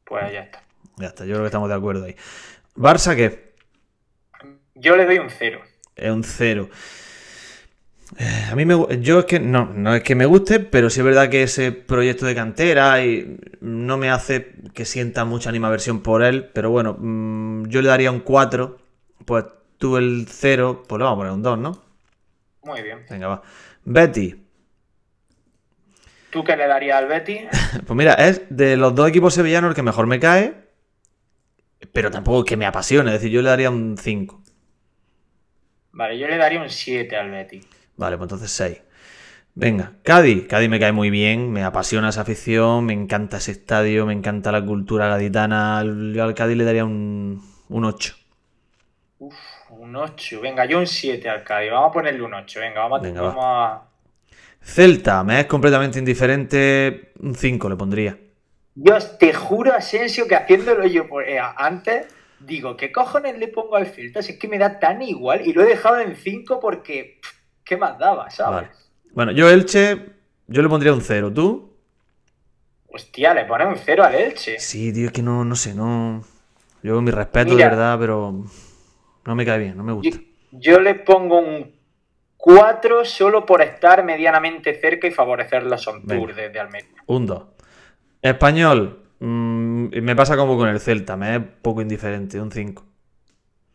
Pues 0.03 0.29
ya 0.33 0.41
está. 0.41 0.61
Ya 0.97 1.07
está, 1.07 1.23
yo 1.23 1.31
creo 1.31 1.43
que 1.43 1.47
estamos 1.47 1.69
de 1.69 1.75
acuerdo 1.75 2.03
ahí. 2.03 2.17
Barça, 2.75 3.15
¿qué? 3.15 3.46
Yo 4.79 4.95
le 4.95 5.05
doy 5.05 5.19
un 5.19 5.29
0. 5.29 5.61
Es 5.95 6.11
un 6.11 6.23
0. 6.23 6.69
A 8.49 8.55
mí 8.55 8.65
me 8.65 8.75
yo 9.01 9.19
es 9.19 9.25
que 9.25 9.39
no, 9.39 9.65
no 9.65 9.93
es 9.93 10.01
que 10.01 10.15
me 10.15 10.25
guste, 10.25 10.59
pero 10.59 10.89
sí 10.89 11.01
es 11.01 11.05
verdad 11.05 11.29
que 11.29 11.43
ese 11.43 11.73
proyecto 11.73 12.25
de 12.25 12.35
cantera 12.35 13.03
y 13.03 13.37
no 13.59 13.97
me 13.97 14.09
hace 14.09 14.53
que 14.73 14.85
sienta 14.85 15.25
mucha 15.25 15.49
animaversión 15.49 16.01
por 16.01 16.23
él, 16.23 16.49
pero 16.53 16.69
bueno, 16.69 16.95
mm, 16.97 17.67
yo 17.67 17.81
le 17.81 17.89
daría 17.89 18.11
un 18.11 18.21
4, 18.21 18.77
pues 19.25 19.45
tú 19.77 19.97
el 19.97 20.25
0, 20.29 20.83
pues 20.87 20.99
le 20.99 21.03
vamos 21.03 21.17
a 21.17 21.19
poner 21.19 21.33
un 21.33 21.43
2, 21.43 21.59
¿no? 21.59 21.83
Muy 22.63 22.81
bien. 22.81 23.05
Venga, 23.09 23.27
va. 23.27 23.41
Betty, 23.83 24.47
¿Tú 26.29 26.43
qué 26.43 26.55
le 26.55 26.67
darías 26.67 26.97
al 26.97 27.07
Betty? 27.07 27.39
pues 27.85 27.97
mira, 27.97 28.13
es 28.13 28.43
de 28.49 28.77
los 28.77 28.93
dos 28.93 29.09
equipos 29.09 29.33
sevillanos 29.33 29.69
el 29.69 29.75
que 29.75 29.81
mejor 29.81 30.07
me 30.07 30.19
cae, 30.19 30.53
pero 31.91 32.11
tampoco 32.11 32.39
es 32.39 32.45
que 32.45 32.57
me 32.57 32.65
apasione, 32.65 33.09
es 33.09 33.21
decir, 33.21 33.31
yo 33.31 33.41
le 33.41 33.49
daría 33.49 33.69
un 33.69 33.97
5. 33.97 34.43
Vale, 35.97 36.17
yo 36.19 36.27
le 36.27 36.37
daría 36.37 36.61
un 36.61 36.69
7 36.69 37.15
al 37.17 37.31
Betty. 37.31 37.59
Vale, 37.97 38.17
pues 38.17 38.25
entonces 38.25 38.51
6. 38.51 38.81
Venga, 39.55 39.93
Cádiz. 40.03 40.45
Cádiz 40.47 40.69
me 40.69 40.79
cae 40.79 40.91
muy 40.91 41.09
bien, 41.09 41.51
me 41.51 41.63
apasiona 41.63 42.09
esa 42.09 42.21
afición, 42.21 42.85
me 42.85 42.93
encanta 42.93 43.37
ese 43.37 43.51
estadio, 43.53 44.05
me 44.05 44.13
encanta 44.13 44.51
la 44.51 44.63
cultura 44.63 45.07
gaditana. 45.07 45.83
Yo 46.13 46.23
al 46.23 46.35
Cádiz 46.35 46.55
le 46.55 46.63
daría 46.63 46.85
un, 46.85 47.43
un 47.69 47.85
8. 47.85 48.15
Uf, 49.19 49.33
un 49.71 49.89
Un 49.89 49.95
8. 49.95 50.39
Venga, 50.41 50.65
yo 50.65 50.77
un 50.77 50.85
7 50.85 51.27
al 51.27 51.43
Cádiz. 51.43 51.71
Vamos 51.71 51.89
a 51.89 51.93
ponerle 51.93 52.21
un 52.21 52.35
8. 52.35 52.59
Venga, 52.59 52.81
vamos, 52.81 52.99
a- 52.99 53.01
Venga, 53.01 53.21
va. 53.21 53.27
vamos 53.29 53.45
a. 53.45 53.83
Celta, 54.61 55.23
me 55.23 55.39
es 55.39 55.45
completamente 55.47 55.97
indiferente. 55.97 57.13
Un 57.19 57.33
5 57.33 57.67
le 57.69 57.75
pondría. 57.75 58.17
Dios, 58.75 59.17
te 59.17 59.33
juro, 59.33 59.73
Asensio, 59.73 60.27
que 60.27 60.35
haciéndolo 60.35 60.85
yo 60.85 61.07
por- 61.07 61.23
eh, 61.27 61.39
antes, 61.39 62.05
digo, 62.39 62.77
¿qué 62.77 62.91
cojones 62.91 63.37
le 63.37 63.47
pongo 63.47 63.75
al 63.75 63.87
Celta? 63.87 64.21
Si 64.21 64.33
es 64.33 64.39
que 64.39 64.47
me 64.47 64.57
da 64.57 64.79
tan 64.79 65.01
igual 65.01 65.45
y 65.45 65.53
lo 65.53 65.63
he 65.63 65.65
dejado 65.65 65.99
en 65.99 66.15
5 66.15 66.59
porque. 66.59 67.19
pff, 67.21 67.37
¿Qué 67.67 67.75
más 67.75 67.99
daba, 67.99 68.29
sabes? 68.29 68.69
Vale. 68.69 68.69
Bueno, 69.11 69.31
yo 69.33 69.49
Elche, 69.49 70.05
yo 70.47 70.61
le 70.61 70.69
pondría 70.69 70.93
un 70.93 71.01
0. 71.01 71.33
¿Tú? 71.33 71.73
Hostia, 72.87 73.33
le 73.33 73.43
pone 73.43 73.65
un 73.65 73.75
0 73.75 74.03
al 74.05 74.15
Elche. 74.15 74.57
Sí, 74.57 74.93
tío, 74.93 75.07
es 75.07 75.11
que 75.11 75.21
no, 75.21 75.43
no 75.43 75.55
sé, 75.55 75.73
no. 75.75 76.23
Yo 76.81 77.01
mi 77.01 77.11
respeto 77.11 77.53
Mira. 77.53 77.65
de 77.65 77.71
verdad, 77.71 77.97
pero 77.99 78.45
no 79.25 79.35
me 79.35 79.45
cae 79.45 79.59
bien, 79.59 79.75
no 79.75 79.83
me 79.83 79.91
gusta. 79.91 80.17
yo 80.51 80.79
le 80.79 80.95
pongo 80.95 81.39
un 81.39 81.75
4 82.37 83.03
solo 83.03 83.45
por 83.45 83.61
estar 83.61 84.05
medianamente 84.05 84.79
cerca 84.79 85.07
y 85.07 85.11
favorecer 85.11 85.63
los 85.63 85.85
on 85.87 86.05
tour 86.07 86.33
desde 86.33 86.59
Almería. 86.59 87.03
Un 87.07 87.25
2. 87.25 87.43
Español, 88.21 89.03
mm, 89.19 89.66
me 89.91 90.15
pasa 90.15 90.35
como 90.37 90.57
con 90.57 90.69
el 90.69 90.79
Celta, 90.79 91.15
me 91.17 91.35
es 91.35 91.41
poco 91.61 91.81
indiferente, 91.81 92.39
un 92.39 92.51
5. 92.51 92.83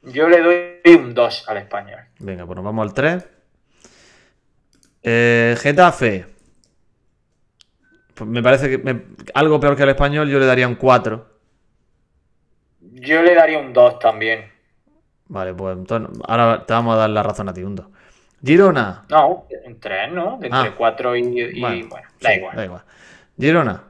Yo 0.03 0.29
le 0.29 0.41
doy 0.43 0.97
un 0.97 1.15
2 1.15 1.49
al 1.49 1.59
español. 1.59 2.01
Venga, 2.19 2.45
pues 2.47 2.57
nos 2.57 2.65
vamos 2.65 2.87
al 2.87 2.95
3. 2.95 3.29
Eh, 5.03 5.57
Getafe. 5.61 6.27
Pues 8.15 8.29
me 8.29 8.43
parece 8.43 8.69
que 8.71 8.79
me- 8.79 9.03
algo 9.35 9.59
peor 9.59 9.77
que 9.77 9.83
al 9.85 9.89
español, 9.91 10.29
yo 10.29 10.39
le 10.39 10.47
daría 10.47 10.69
un 10.69 10.75
4. 10.77 11.27
Yo 12.81 13.23
le 13.23 13.35
daría 13.35 13.59
un 13.59 13.73
2 13.73 13.99
también. 13.99 14.51
Vale, 15.29 15.55
pues 15.55 15.77
entonces, 15.79 16.21
ahora 16.29 16.65
te 16.67 16.73
vamos 16.75 16.95
a 16.95 16.99
dar 16.99 17.11
la 17.11 17.23
razón 17.23 17.49
a 17.49 17.55
ti, 17.55 17.63
un 17.63 17.75
2. 17.77 17.87
Girona. 18.45 19.05
No, 19.09 19.47
un 19.67 19.81
3, 19.81 20.13
¿no? 20.13 20.35
Entre 20.43 20.51
Ah. 20.53 20.75
4 20.77 21.17
y, 21.17 21.21
y, 21.21 21.61
bueno, 21.61 21.89
Bueno, 21.89 22.09
da 22.21 22.31
sí, 22.31 22.37
igual. 22.39 22.57
Da 22.57 22.65
igual. 22.65 22.83
Girona. 23.39 23.85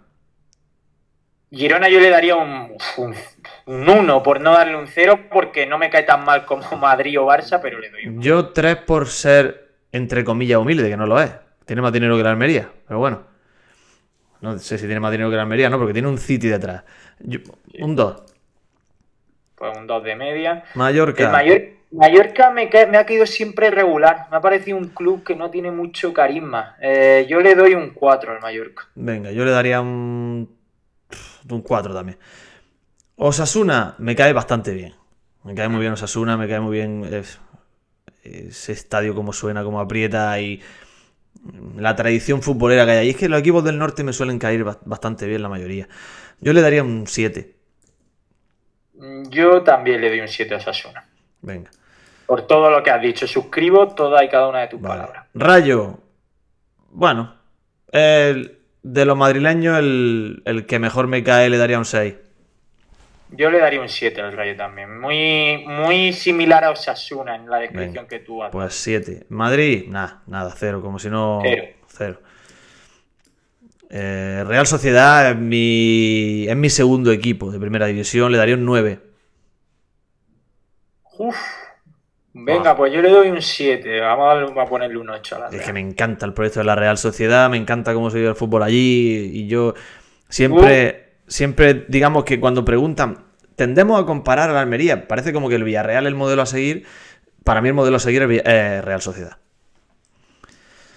Girona 1.52 1.88
yo 1.88 2.00
le 2.00 2.08
daría 2.08 2.36
un, 2.36 2.72
un, 2.96 3.14
un 3.66 3.88
1 3.88 4.22
por 4.22 4.40
no 4.40 4.52
darle 4.52 4.76
un 4.76 4.86
0 4.86 5.20
porque 5.30 5.66
no 5.66 5.76
me 5.78 5.90
cae 5.90 6.02
tan 6.04 6.24
mal 6.24 6.44
como 6.46 6.62
Madrid 6.78 7.20
o 7.20 7.26
Barça, 7.26 7.60
pero 7.60 7.78
le 7.78 7.90
doy 7.90 8.06
un 8.06 8.22
Yo 8.22 8.48
3 8.48 8.76
por 8.78 9.06
ser, 9.08 9.68
entre 9.92 10.24
comillas, 10.24 10.58
humilde, 10.58 10.88
que 10.88 10.96
no 10.96 11.06
lo 11.06 11.20
es. 11.20 11.30
Tiene 11.66 11.82
más 11.82 11.92
dinero 11.92 12.16
que 12.16 12.22
la 12.22 12.30
Almería, 12.30 12.68
pero 12.88 12.98
bueno. 12.98 13.22
No 14.40 14.58
sé 14.58 14.76
si 14.78 14.86
tiene 14.86 14.98
más 15.00 15.12
dinero 15.12 15.30
que 15.30 15.36
la 15.36 15.42
Almería, 15.42 15.68
no, 15.70 15.78
porque 15.78 15.92
tiene 15.92 16.08
un 16.08 16.18
City 16.18 16.48
detrás. 16.48 16.82
Yo- 17.20 17.38
un 17.80 17.94
2. 17.94 18.22
pues 19.54 19.78
un 19.78 19.86
2 19.86 20.02
de 20.02 20.16
media. 20.16 20.64
Mallorca. 20.74 21.42
El 21.42 21.76
Mallorca 21.92 22.50
me, 22.50 22.70
cae- 22.70 22.86
me 22.86 22.96
ha 22.96 23.04
caído 23.06 23.26
siempre 23.26 23.70
regular. 23.70 24.26
Me 24.30 24.38
ha 24.38 24.40
parecido 24.40 24.78
un 24.78 24.88
club 24.88 25.22
que 25.22 25.36
no 25.36 25.50
tiene 25.50 25.70
mucho 25.70 26.12
carisma. 26.14 26.76
Eh, 26.80 27.26
yo 27.28 27.40
le 27.40 27.54
doy 27.54 27.74
un 27.74 27.90
4 27.90 28.32
al 28.32 28.40
Mallorca. 28.40 28.88
Venga, 28.94 29.30
yo 29.30 29.44
le 29.44 29.50
daría 29.50 29.80
un. 29.82 30.61
Un 31.50 31.62
4 31.62 31.92
también. 31.94 32.18
Osasuna 33.16 33.94
me 33.98 34.14
cae 34.16 34.32
bastante 34.32 34.72
bien. 34.72 34.94
Me 35.44 35.54
cae 35.54 35.68
muy 35.68 35.80
bien 35.80 35.92
Osasuna, 35.92 36.36
me 36.36 36.48
cae 36.48 36.60
muy 36.60 36.76
bien 36.76 37.04
es- 37.12 37.40
ese 38.22 38.72
estadio 38.72 39.14
como 39.14 39.32
suena, 39.32 39.64
como 39.64 39.80
aprieta 39.80 40.38
y 40.40 40.60
la 41.76 41.96
tradición 41.96 42.40
futbolera 42.42 42.84
que 42.84 42.92
hay 42.92 42.98
ahí. 42.98 43.10
Es 43.10 43.16
que 43.16 43.28
los 43.28 43.40
equipos 43.40 43.64
del 43.64 43.78
norte 43.78 44.04
me 44.04 44.12
suelen 44.12 44.38
caer 44.38 44.62
ba- 44.64 44.78
bastante 44.84 45.26
bien 45.26 45.42
la 45.42 45.48
mayoría. 45.48 45.88
Yo 46.40 46.52
le 46.52 46.60
daría 46.62 46.82
un 46.84 47.06
7. 47.08 47.56
Mm, 48.94 49.28
Yo 49.30 49.62
también 49.62 50.00
le 50.00 50.08
doy 50.10 50.20
un 50.20 50.28
7 50.28 50.54
a 50.54 50.58
Osasuna. 50.58 51.04
Venga. 51.40 51.70
Por 52.26 52.46
todo 52.46 52.70
lo 52.70 52.82
que 52.82 52.90
has 52.90 53.02
dicho. 53.02 53.26
Suscribo 53.26 53.88
toda 53.94 54.24
y 54.24 54.28
cada 54.28 54.48
una 54.48 54.60
de 54.60 54.68
tus 54.68 54.80
Vale. 54.80 55.00
palabras. 55.00 55.26
Rayo. 55.34 55.98
Bueno. 56.90 57.34
el- 57.94 58.58
de 58.82 59.04
los 59.04 59.16
madrileños, 59.16 59.78
el, 59.78 60.42
el 60.44 60.66
que 60.66 60.78
mejor 60.78 61.06
me 61.06 61.22
cae 61.22 61.48
le 61.50 61.58
daría 61.58 61.78
un 61.78 61.84
6. 61.84 62.14
Yo 63.34 63.50
le 63.50 63.58
daría 63.58 63.80
un 63.80 63.88
7 63.88 64.20
al 64.20 64.32
Rayo 64.32 64.56
también. 64.56 65.00
Muy, 65.00 65.64
muy 65.66 66.12
similar 66.12 66.64
a 66.64 66.70
Osasuna 66.70 67.36
en 67.36 67.48
la 67.48 67.58
descripción 67.58 68.06
que 68.06 68.18
tú 68.18 68.42
has 68.42 68.50
Pues 68.50 68.74
7. 68.74 69.26
Madrid, 69.30 69.86
nada, 69.88 70.22
nada, 70.26 70.52
cero, 70.54 70.82
como 70.82 70.98
si 70.98 71.08
no. 71.08 71.40
Cero. 71.42 71.64
Cero. 71.88 72.20
Eh, 73.88 74.44
Real 74.46 74.66
Sociedad 74.66 75.30
es 75.30 75.36
mi, 75.36 76.46
es 76.48 76.56
mi 76.56 76.68
segundo 76.68 77.10
equipo 77.10 77.50
de 77.50 77.58
primera 77.58 77.86
división, 77.86 78.32
le 78.32 78.38
daría 78.38 78.54
un 78.54 78.64
9. 78.64 79.00
Uf. 81.18 81.36
Venga, 82.34 82.74
pues 82.76 82.92
yo 82.92 83.02
le 83.02 83.10
doy 83.10 83.28
un 83.28 83.42
7. 83.42 84.00
Vamos 84.00 84.24
a, 84.30 84.34
darle- 84.34 84.60
a 84.62 84.66
ponerle 84.66 84.96
un 84.98 85.10
8 85.10 85.36
a 85.36 85.38
la 85.38 85.48
Es 85.48 85.62
que 85.62 85.72
me 85.72 85.80
encanta 85.80 86.24
el 86.24 86.32
proyecto 86.32 86.60
de 86.60 86.64
la 86.66 86.74
Real 86.74 86.96
Sociedad, 86.96 87.50
me 87.50 87.58
encanta 87.58 87.92
cómo 87.92 88.10
se 88.10 88.16
vive 88.18 88.30
el 88.30 88.34
fútbol 88.36 88.62
allí 88.62 89.30
y 89.34 89.46
yo 89.48 89.74
siempre, 90.28 91.10
siempre 91.26 91.84
digamos 91.88 92.24
que 92.24 92.40
cuando 92.40 92.64
preguntan, 92.64 93.18
tendemos 93.54 94.02
a 94.02 94.06
comparar 94.06 94.48
a 94.48 94.54
la 94.54 94.60
Almería, 94.62 95.06
parece 95.06 95.32
como 95.34 95.48
que 95.50 95.56
el 95.56 95.64
Villarreal 95.64 96.04
es 96.04 96.08
el 96.08 96.14
modelo 96.14 96.40
a 96.42 96.46
seguir, 96.46 96.86
para 97.44 97.60
mí 97.60 97.68
el 97.68 97.74
modelo 97.74 97.96
a 97.96 98.00
seguir 98.00 98.22
es 98.22 98.42
es 98.46 98.84
Real 98.84 99.02
Sociedad. 99.02 99.36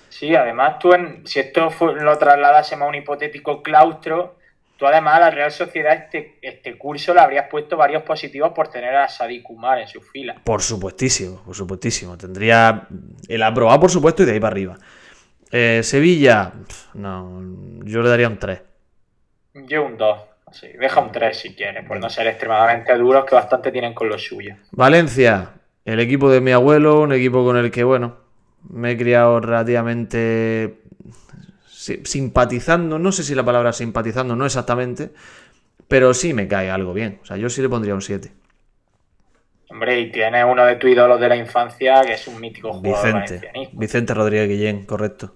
Sí, 0.09 0.33
además 0.33 0.79
tú, 0.79 0.93
en- 0.93 1.27
si 1.27 1.41
esto 1.41 1.69
fue- 1.69 1.95
lo 2.01 2.17
trasladásemos 2.17 2.85
a 2.85 2.89
un 2.89 2.95
hipotético 2.95 3.61
claustro, 3.61 4.37
tú 4.77 4.85
además 4.85 5.15
a 5.15 5.19
la 5.21 5.31
Real 5.31 5.51
Sociedad 5.51 5.93
este, 5.93 6.37
este 6.41 6.77
curso 6.77 7.13
le 7.13 7.21
habrías 7.21 7.47
puesto 7.49 7.77
varios 7.77 8.03
positivos 8.03 8.51
por 8.53 8.67
tener 8.67 8.95
a 8.95 9.07
Sadik 9.07 9.43
Kumar 9.43 9.79
en 9.79 9.87
sus 9.87 10.09
filas. 10.09 10.37
Por 10.43 10.61
supuestísimo, 10.61 11.41
por 11.43 11.55
supuestísimo. 11.55 12.17
Tendría 12.17 12.87
el 13.27 13.43
aprobado, 13.43 13.79
por 13.79 13.91
supuesto, 13.91 14.23
y 14.23 14.25
de 14.25 14.33
ahí 14.33 14.39
para 14.39 14.51
arriba. 14.51 14.77
Eh, 15.51 15.81
Sevilla, 15.83 16.53
no, 16.95 17.41
yo 17.83 18.01
le 18.01 18.09
daría 18.09 18.27
un 18.27 18.37
3. 18.37 18.61
Yo 19.53 19.85
un 19.85 19.97
2. 19.97 20.19
Sí, 20.51 20.67
deja 20.79 21.01
un 21.01 21.11
3 21.11 21.37
si 21.37 21.55
quieres, 21.55 21.85
por 21.85 21.99
no 21.99 22.09
ser 22.09 22.27
extremadamente 22.27 22.95
duros, 22.95 23.25
que 23.25 23.35
bastante 23.35 23.71
tienen 23.71 23.93
con 23.93 24.09
lo 24.09 24.17
suyo. 24.17 24.55
Valencia, 24.71 25.53
el 25.83 25.99
equipo 25.99 26.29
de 26.29 26.41
mi 26.41 26.51
abuelo, 26.51 27.01
un 27.01 27.13
equipo 27.13 27.43
con 27.43 27.57
el 27.57 27.71
que, 27.71 27.83
bueno, 27.83 28.17
me 28.69 28.91
he 28.91 28.97
criado 28.97 29.39
relativamente 29.39 30.81
simpatizando, 32.03 32.97
no 32.99 33.11
sé 33.11 33.23
si 33.23 33.35
la 33.35 33.43
palabra 33.43 33.73
simpatizando, 33.73 34.35
no 34.35 34.45
exactamente, 34.45 35.11
pero 35.87 36.13
sí 36.13 36.33
me 36.33 36.47
cae 36.47 36.69
algo 36.69 36.93
bien. 36.93 37.19
O 37.21 37.25
sea, 37.25 37.37
yo 37.37 37.49
sí 37.49 37.61
le 37.61 37.69
pondría 37.69 37.93
un 37.93 38.01
7. 38.01 38.31
Hombre, 39.69 39.99
y 39.99 40.11
tienes 40.11 40.45
uno 40.47 40.63
de 40.65 40.75
tus 40.75 40.89
ídolos 40.91 41.19
de 41.19 41.27
la 41.29 41.35
infancia, 41.35 42.01
que 42.05 42.13
es 42.13 42.27
un 42.27 42.39
mítico 42.39 42.71
jugador 42.73 43.21
Vicente. 43.21 43.51
Vicente 43.73 44.13
Rodríguez 44.13 44.47
Guillén, 44.49 44.85
correcto. 44.85 45.35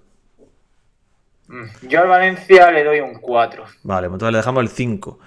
Mm, 1.48 1.88
Yo 1.88 2.00
al 2.00 2.08
Valencia 2.08 2.70
le 2.70 2.84
doy 2.84 3.00
un 3.00 3.14
4. 3.20 3.64
Vale, 3.82 4.06
pues 4.08 4.14
entonces 4.16 4.32
le 4.32 4.38
dejamos 4.38 4.62
el 4.62 4.68
5. 4.68 5.18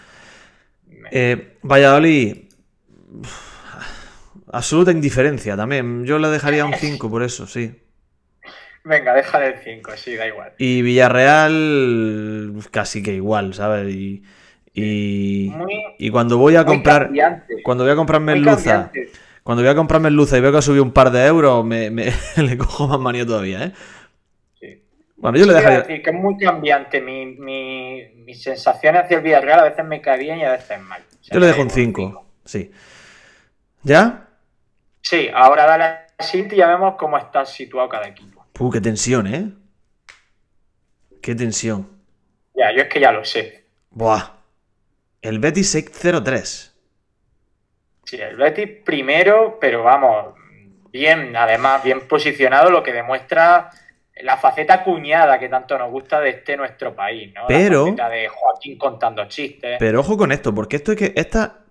Eh, 1.12 1.58
Valladolid. 1.64 2.46
uf, 3.12 3.54
Absoluta 4.52 4.92
indiferencia 4.92 5.58
también. 5.58 6.06
Yo 6.06 6.18
le 6.20 6.30
dejaría 6.30 6.66
un 6.66 6.74
5 6.80 7.10
por 7.10 7.24
eso, 7.24 7.46
sí. 7.46 7.83
Venga, 8.86 9.14
déjale 9.14 9.48
el 9.48 9.56
5, 9.64 9.92
sí, 9.96 10.16
da 10.16 10.28
igual. 10.28 10.54
Y 10.58 10.82
Villarreal 10.82 12.54
casi 12.72 13.02
que 13.02 13.14
igual, 13.14 13.54
¿sabes? 13.54 13.94
Y, 13.94 14.24
y, 14.74 15.50
Muy- 15.56 15.84
y 15.98 16.10
cuando 16.10 16.38
voy 16.38 16.56
a 16.58 16.66
comprar. 16.66 17.04
cambiante. 17.06 17.62
Cuando 17.64 17.84
voy 17.86 17.94
a 17.94 17.96
comprarme 17.96 18.34
el 18.34 18.42
Luza. 18.42 18.92
Cuando 19.44 19.62
voy 19.64 19.72
a 19.72 19.76
comprarme 19.76 20.08
el 20.10 20.16
Luza 20.16 20.38
y 20.38 20.42
veo 20.42 20.52
que 20.52 20.58
ha 20.58 20.62
subido 20.62 20.84
un 20.84 20.92
par 20.94 21.12
de 21.12 21.26
euros, 21.26 21.64
me, 21.66 21.90
me- 21.92 22.12
le 22.38 22.58
cojo 22.58 22.88
más 22.88 23.00
manía 23.00 23.26
todavía, 23.26 23.66
¿eh? 23.66 23.72
Sí. 24.60 24.84
Bueno, 25.18 25.38
yo 25.38 25.46
le 25.46 25.54
dejaría. 25.54 25.80
decir 25.82 26.02
que 26.02 26.10
es 26.10 26.16
muy 26.16 26.38
cambiante. 26.38 27.02
Mi, 27.02 27.26
mi, 27.26 28.04
mis 28.26 28.42
sensaciones 28.42 29.04
hacia 29.04 29.18
el 29.18 29.24
Villarreal 29.24 29.60
a 29.62 29.64
veces 29.64 29.86
me 29.86 30.02
cae 30.02 30.18
bien 30.20 30.40
y 30.40 30.44
a 30.46 30.52
veces 30.52 30.80
mal. 30.82 31.02
O 31.02 31.24
sea, 31.24 31.34
Yo 31.36 31.40
le 31.40 31.48
dejo 31.48 31.62
un 31.62 31.68
da 31.70 31.74
5. 31.74 32.26
Sí. 32.46 32.72
¿Ya? 33.84 34.28
Sí, 35.02 35.30
ahora 35.34 35.66
dale 35.66 35.84
al 36.18 36.26
siguiente 36.26 36.56
y 36.56 36.60
ya 36.60 36.68
vemos 36.68 36.96
cómo 36.98 37.18
está 37.18 37.46
situado 37.46 37.90
cada 37.90 38.08
equipo. 38.08 38.33
Puh, 38.54 38.70
qué 38.72 38.82
tensión, 38.82 39.28
¿eh? 39.28 39.52
Qué 41.22 41.36
tensión. 41.36 41.90
Ya, 42.56 42.72
yo 42.76 42.84
es 42.84 42.88
que 42.90 43.00
ya 43.00 43.12
lo 43.12 43.24
sé. 43.26 43.66
Buah. 43.92 44.22
El 45.22 45.40
Betis 45.40 45.70
603. 45.72 46.76
Sí, 48.04 48.18
el 48.18 48.36
Betis 48.36 48.70
primero, 48.84 49.58
pero 49.60 49.84
vamos, 49.84 50.36
bien, 50.92 51.36
además, 51.36 51.84
bien 51.84 52.08
posicionado, 52.08 52.70
lo 52.70 52.84
que 52.84 52.92
demuestra 52.94 53.70
la 54.22 54.38
faceta 54.38 54.84
cuñada 54.84 55.40
que 55.40 55.50
tanto 55.50 55.78
nos 55.78 55.90
gusta 55.90 56.20
de 56.20 56.30
este 56.30 56.56
nuestro 56.58 56.94
país, 56.96 57.34
¿no? 57.34 57.48
Pero- 57.48 57.86
La 57.86 57.92
faceta 57.92 58.10
de 58.10 58.28
Joaquín 58.28 58.78
contando 58.78 59.26
chistes. 59.28 59.78
Pero 59.80 60.02
ojo 60.02 60.18
con 60.18 60.32
esto, 60.32 60.54
porque 60.54 60.76
esto 60.76 60.92
hay 60.92 60.98
que. 60.98 61.14
Esta, 61.16 61.62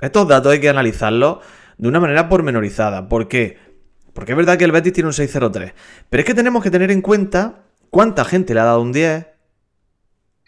estos 0.00 0.26
datos 0.26 0.52
hay 0.52 0.60
que 0.60 0.68
analizarlos 0.70 1.38
de 1.76 1.86
una 1.88 2.00
manera 2.00 2.28
pormenorizada. 2.28 3.08
¿Por 3.08 3.28
qué? 3.28 3.58
Porque 4.16 4.32
es 4.32 4.36
verdad 4.36 4.56
que 4.56 4.64
el 4.64 4.72
Betis 4.72 4.94
tiene 4.94 5.08
un 5.08 5.12
603. 5.12 5.74
Pero 6.08 6.20
es 6.22 6.26
que 6.26 6.32
tenemos 6.32 6.62
que 6.64 6.70
tener 6.70 6.90
en 6.90 7.02
cuenta 7.02 7.66
cuánta 7.90 8.24
gente 8.24 8.54
le 8.54 8.60
ha 8.60 8.64
dado 8.64 8.80
un 8.80 8.90
10. 8.90 9.26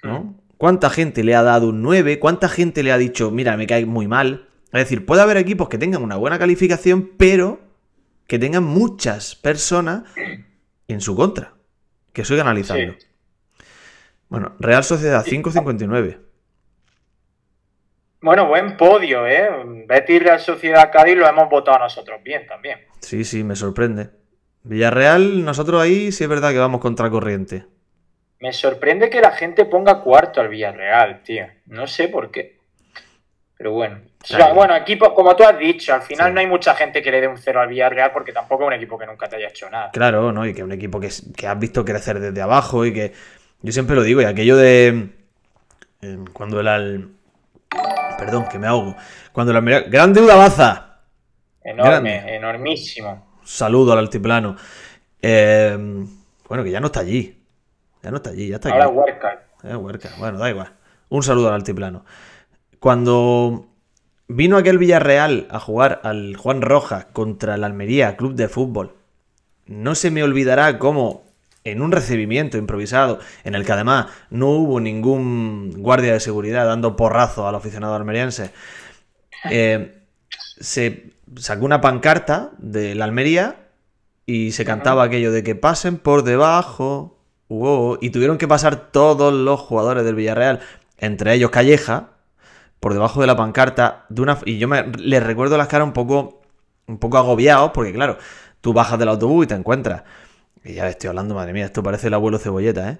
¿No? 0.05 0.41
¿Cuánta 0.57 0.89
gente 0.89 1.23
le 1.23 1.35
ha 1.35 1.43
dado 1.43 1.69
un 1.69 1.83
9? 1.83 2.19
¿Cuánta 2.19 2.49
gente 2.49 2.83
le 2.83 2.93
ha 2.93 2.99
dicho, 2.99 3.31
mira, 3.31 3.59
me 3.59 3.67
cae 3.67 3.85
muy 3.85 4.09
mal? 4.09 4.49
Es 4.73 4.81
decir, 4.81 5.05
puede 5.05 5.21
haber 5.21 5.37
equipos 5.37 5.69
que 5.69 5.77
tengan 5.77 6.03
una 6.03 6.17
buena 6.17 6.39
calificación, 6.39 7.11
pero 7.19 7.61
que 8.27 8.39
tengan 8.39 8.65
muchas 8.65 9.35
personas 9.37 10.05
en 10.89 11.01
su 11.03 11.15
contra. 11.15 11.53
Que 12.15 12.23
analizarlo. 12.41 12.95
Sí. 12.99 13.07
Bueno, 14.31 14.57
Real 14.59 14.83
Sociedad 14.83 15.27
5.59. 15.27 16.19
Bueno, 18.21 18.47
buen 18.49 18.77
podio, 18.77 19.27
¿eh? 19.27 19.49
Betis 19.87 20.23
Real 20.23 20.41
Sociedad 20.41 20.91
Cádiz 20.93 21.17
lo 21.17 21.29
hemos 21.29 21.49
votado 21.49 21.79
nosotros 21.79 22.21
bien 22.23 22.47
también. 22.47 22.81
Sí, 23.01 23.25
sí, 23.25 23.45
me 23.45 23.55
sorprende. 23.55 24.11
Villarreal, 24.65 25.45
nosotros 25.45 25.81
ahí 25.81 26.11
sí 26.11 26.25
es 26.25 26.31
verdad 26.31 26.51
que 26.51 26.59
vamos 26.59 26.81
contra 26.81 27.09
corriente. 27.11 27.65
Me 28.41 28.53
sorprende 28.53 29.09
que 29.09 29.21
la 29.21 29.31
gente 29.33 29.65
ponga 29.65 30.01
cuarto 30.01 30.41
al 30.41 30.49
Villarreal, 30.49 31.23
tío. 31.23 31.47
No 31.67 31.87
sé 31.87 32.09
por 32.09 32.31
qué. 32.31 32.59
Pero 33.57 33.73
bueno. 33.73 34.01
O 34.23 34.27
sea, 34.27 34.53
bueno, 34.53 34.75
equipo, 34.77 35.15
como 35.15 35.35
tú 35.37 35.45
has 35.45 35.59
dicho, 35.59 35.95
al 35.95 36.03
final 36.03 36.29
Sí. 36.29 36.35
no 36.35 36.41
hay 36.41 36.47
mucha 36.47 36.75
gente 36.75 37.03
que 37.03 37.11
le 37.11 37.21
dé 37.21 37.29
un 37.29 37.39
cero 37.39 37.61
al 37.61 37.69
Villarreal 37.69 38.13
porque 38.13 38.33
tampoco 38.33 38.65
es 38.65 38.67
un 38.69 38.73
equipo 38.75 38.99
que 38.99 39.07
nunca 39.07 39.29
te 39.29 39.37
haya 39.37 39.49
hecho 39.49 39.71
nada. 39.71 39.91
Claro, 39.93 40.33
¿no? 40.33 40.45
Y 40.45 40.55
que 40.55 40.63
un 40.65 40.73
equipo 40.73 40.99
que, 41.01 41.09
que 41.37 41.47
has 41.47 41.59
visto 41.59 41.85
crecer 41.85 42.19
desde 42.19 42.41
abajo 42.43 42.85
y 42.85 42.93
que. 42.93 43.13
Yo 43.63 43.73
siempre 43.73 43.97
lo 43.97 44.03
digo, 44.03 44.21
y 44.23 44.25
aquello 44.25 44.57
de. 44.57 45.09
eh, 46.03 46.19
cuando 46.33 46.61
el. 46.61 46.69
al- 46.69 47.09
Perdón, 48.19 48.47
que 48.51 48.59
me 48.59 48.67
ahogo. 48.67 48.97
Cuando 49.33 49.53
la 49.53 49.61
Almería. 49.61 49.83
¡Gran 49.89 50.13
deuda 50.13 50.35
baza! 50.35 50.99
Enorme, 51.63 51.91
Grande. 52.17 52.35
enormísimo. 52.37 53.27
Saludo 53.45 53.93
al 53.93 54.01
altiplano. 54.01 54.57
Eh, 55.23 55.77
bueno, 56.49 56.65
que 56.65 56.71
ya 56.71 56.81
no 56.81 56.87
está 56.87 57.01
allí. 57.01 57.43
Ya 58.03 58.11
no 58.11 58.17
está 58.19 58.31
allí, 58.31 58.49
ya 58.49 58.57
está 58.57 58.71
Ahora 58.71 58.85
aquí. 58.87 58.95
Huerca. 58.95 59.43
Eh, 59.65 59.77
Huerca. 59.77 60.11
Bueno, 60.19 60.39
da 60.39 60.51
igual. 60.51 60.73
Un 61.09 61.23
saludo 61.23 61.49
al 61.49 61.55
altiplano. 61.55 62.05
Cuando 62.81 63.67
vino 64.29 64.57
aquel 64.57 64.79
Villarreal 64.79 65.47
a 65.51 65.59
jugar 65.61 66.01
al 66.05 66.37
Juan 66.37 66.63
Rojas 66.63 67.07
contra 67.13 67.55
el 67.55 67.65
Almería 67.65 68.17
Club 68.17 68.35
de 68.35 68.49
Fútbol, 68.49 68.95
no 69.67 69.95
se 69.95 70.11
me 70.11 70.23
olvidará 70.23 70.79
cómo 70.79 71.25
en 71.71 71.83
un 71.83 71.93
recibimiento 71.93 72.59
improvisado, 72.59 73.19
en 73.45 73.55
el 73.55 73.65
que 73.65 73.73
además 73.73 74.07
no 74.31 74.49
hubo 74.51 74.81
ningún 74.81 75.73
guardia 75.79 76.13
de 76.13 76.21
seguridad 76.21 76.67
dando 76.67 76.97
porrazo 76.97 77.49
al 77.49 77.55
aficionado 77.55 77.95
almeriense, 77.95 78.51
eh, 79.51 80.03
se 80.61 81.13
sacó 81.37 81.65
una 81.65 81.81
pancarta 81.81 82.51
de 82.59 82.95
la 82.95 83.05
Almería 83.05 83.69
y 84.27 84.53
se 84.53 84.65
cantaba 84.65 85.05
aquello 85.05 85.33
de 85.33 85.43
que 85.43 85.55
pasen 85.55 85.99
por 85.99 86.23
debajo. 86.23 87.19
wow, 87.49 87.99
y 88.01 88.11
tuvieron 88.11 88.39
que 88.39 88.47
pasar 88.49 88.91
todos 88.91 89.33
los 89.33 89.61
jugadores 89.61 90.05
del 90.05 90.15
Villarreal, 90.15 90.61
entre 90.99 91.33
ellos 91.35 91.51
Calleja, 91.51 92.11
por 92.81 92.93
debajo 92.93 93.21
de 93.21 93.27
la 93.27 93.37
pancarta. 93.37 94.05
De 94.09 94.23
una, 94.23 94.39
y 94.45 94.59
yo 94.59 94.69
me, 94.69 94.85
les 94.99 95.23
recuerdo 95.23 95.57
las 95.57 95.69
caras 95.69 95.87
un 95.87 95.93
poco, 95.93 96.43
un 96.87 96.99
poco 96.99 97.19
agobiados, 97.19 97.71
porque 97.73 97.93
claro, 97.93 98.19
tú 98.61 98.73
bajas 98.73 98.99
del 98.99 99.09
autobús 99.09 99.45
y 99.45 99.49
te 99.49 99.55
encuentras. 99.55 100.03
Y 100.69 100.75
ya 100.75 100.87
estoy 100.87 101.09
hablando, 101.09 101.35
madre 101.35 101.55
mía, 101.55 101.65
esto 101.65 101.83
parece 101.83 102.09
el 102.09 102.15
abuelo 102.15 102.39
cebolleta, 102.39 102.91
¿eh? 102.91 102.99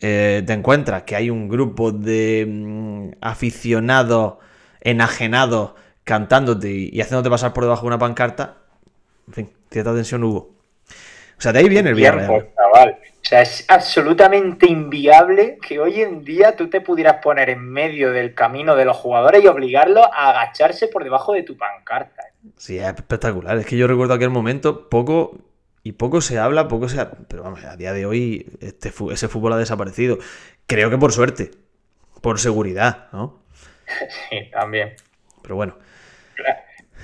Eh, 0.00 0.42
te 0.44 0.52
encuentras 0.52 1.04
que 1.04 1.14
hay 1.14 1.30
un 1.30 1.48
grupo 1.48 1.92
de 1.92 2.44
mm, 2.46 3.10
aficionados 3.20 4.34
enajenados 4.80 5.72
cantándote 6.02 6.68
y, 6.68 6.90
y 6.92 7.00
haciéndote 7.00 7.30
pasar 7.30 7.52
por 7.52 7.62
debajo 7.62 7.82
de 7.82 7.86
una 7.86 7.98
pancarta. 7.98 8.56
En 9.28 9.34
fin, 9.34 9.50
cierta 9.70 9.94
tensión 9.94 10.24
hubo. 10.24 10.56
O 11.38 11.40
sea, 11.40 11.52
de 11.52 11.60
ahí 11.60 11.68
viene 11.68 11.90
el 11.90 11.94
Villarreal. 11.94 12.28
Tiempo, 12.28 12.52
chaval. 12.56 12.98
O 13.00 13.28
sea, 13.28 13.42
es 13.42 13.64
absolutamente 13.68 14.66
inviable 14.68 15.58
que 15.62 15.78
hoy 15.78 16.00
en 16.00 16.24
día 16.24 16.56
tú 16.56 16.68
te 16.68 16.80
pudieras 16.80 17.18
poner 17.22 17.50
en 17.50 17.60
medio 17.60 18.10
del 18.10 18.34
camino 18.34 18.74
de 18.74 18.84
los 18.84 18.96
jugadores 18.96 19.44
y 19.44 19.46
obligarlos 19.46 20.06
a 20.12 20.30
agacharse 20.30 20.88
por 20.88 21.04
debajo 21.04 21.34
de 21.34 21.44
tu 21.44 21.56
pancarta. 21.56 22.24
Sí, 22.56 22.78
es 22.78 22.86
espectacular. 22.86 23.56
Es 23.58 23.66
que 23.66 23.76
yo 23.76 23.86
recuerdo 23.86 24.14
aquel 24.14 24.30
momento, 24.30 24.88
poco 24.88 25.38
y 25.88 25.92
poco 25.92 26.20
se 26.20 26.38
habla, 26.38 26.68
poco 26.68 26.88
se. 26.88 27.00
ha- 27.00 27.10
Pero 27.28 27.42
vamos, 27.44 27.62
a 27.64 27.76
día 27.76 27.92
de 27.92 28.06
hoy 28.06 28.46
este, 28.60 28.92
ese 29.12 29.28
fútbol 29.28 29.52
ha 29.52 29.56
desaparecido. 29.58 30.18
Creo 30.66 30.90
que 30.90 30.98
por 30.98 31.12
suerte, 31.12 31.52
por 32.20 32.38
seguridad, 32.40 33.06
¿no? 33.12 33.42
Sí, 34.30 34.50
también. 34.52 34.94
Pero 35.42 35.56
bueno, 35.56 35.76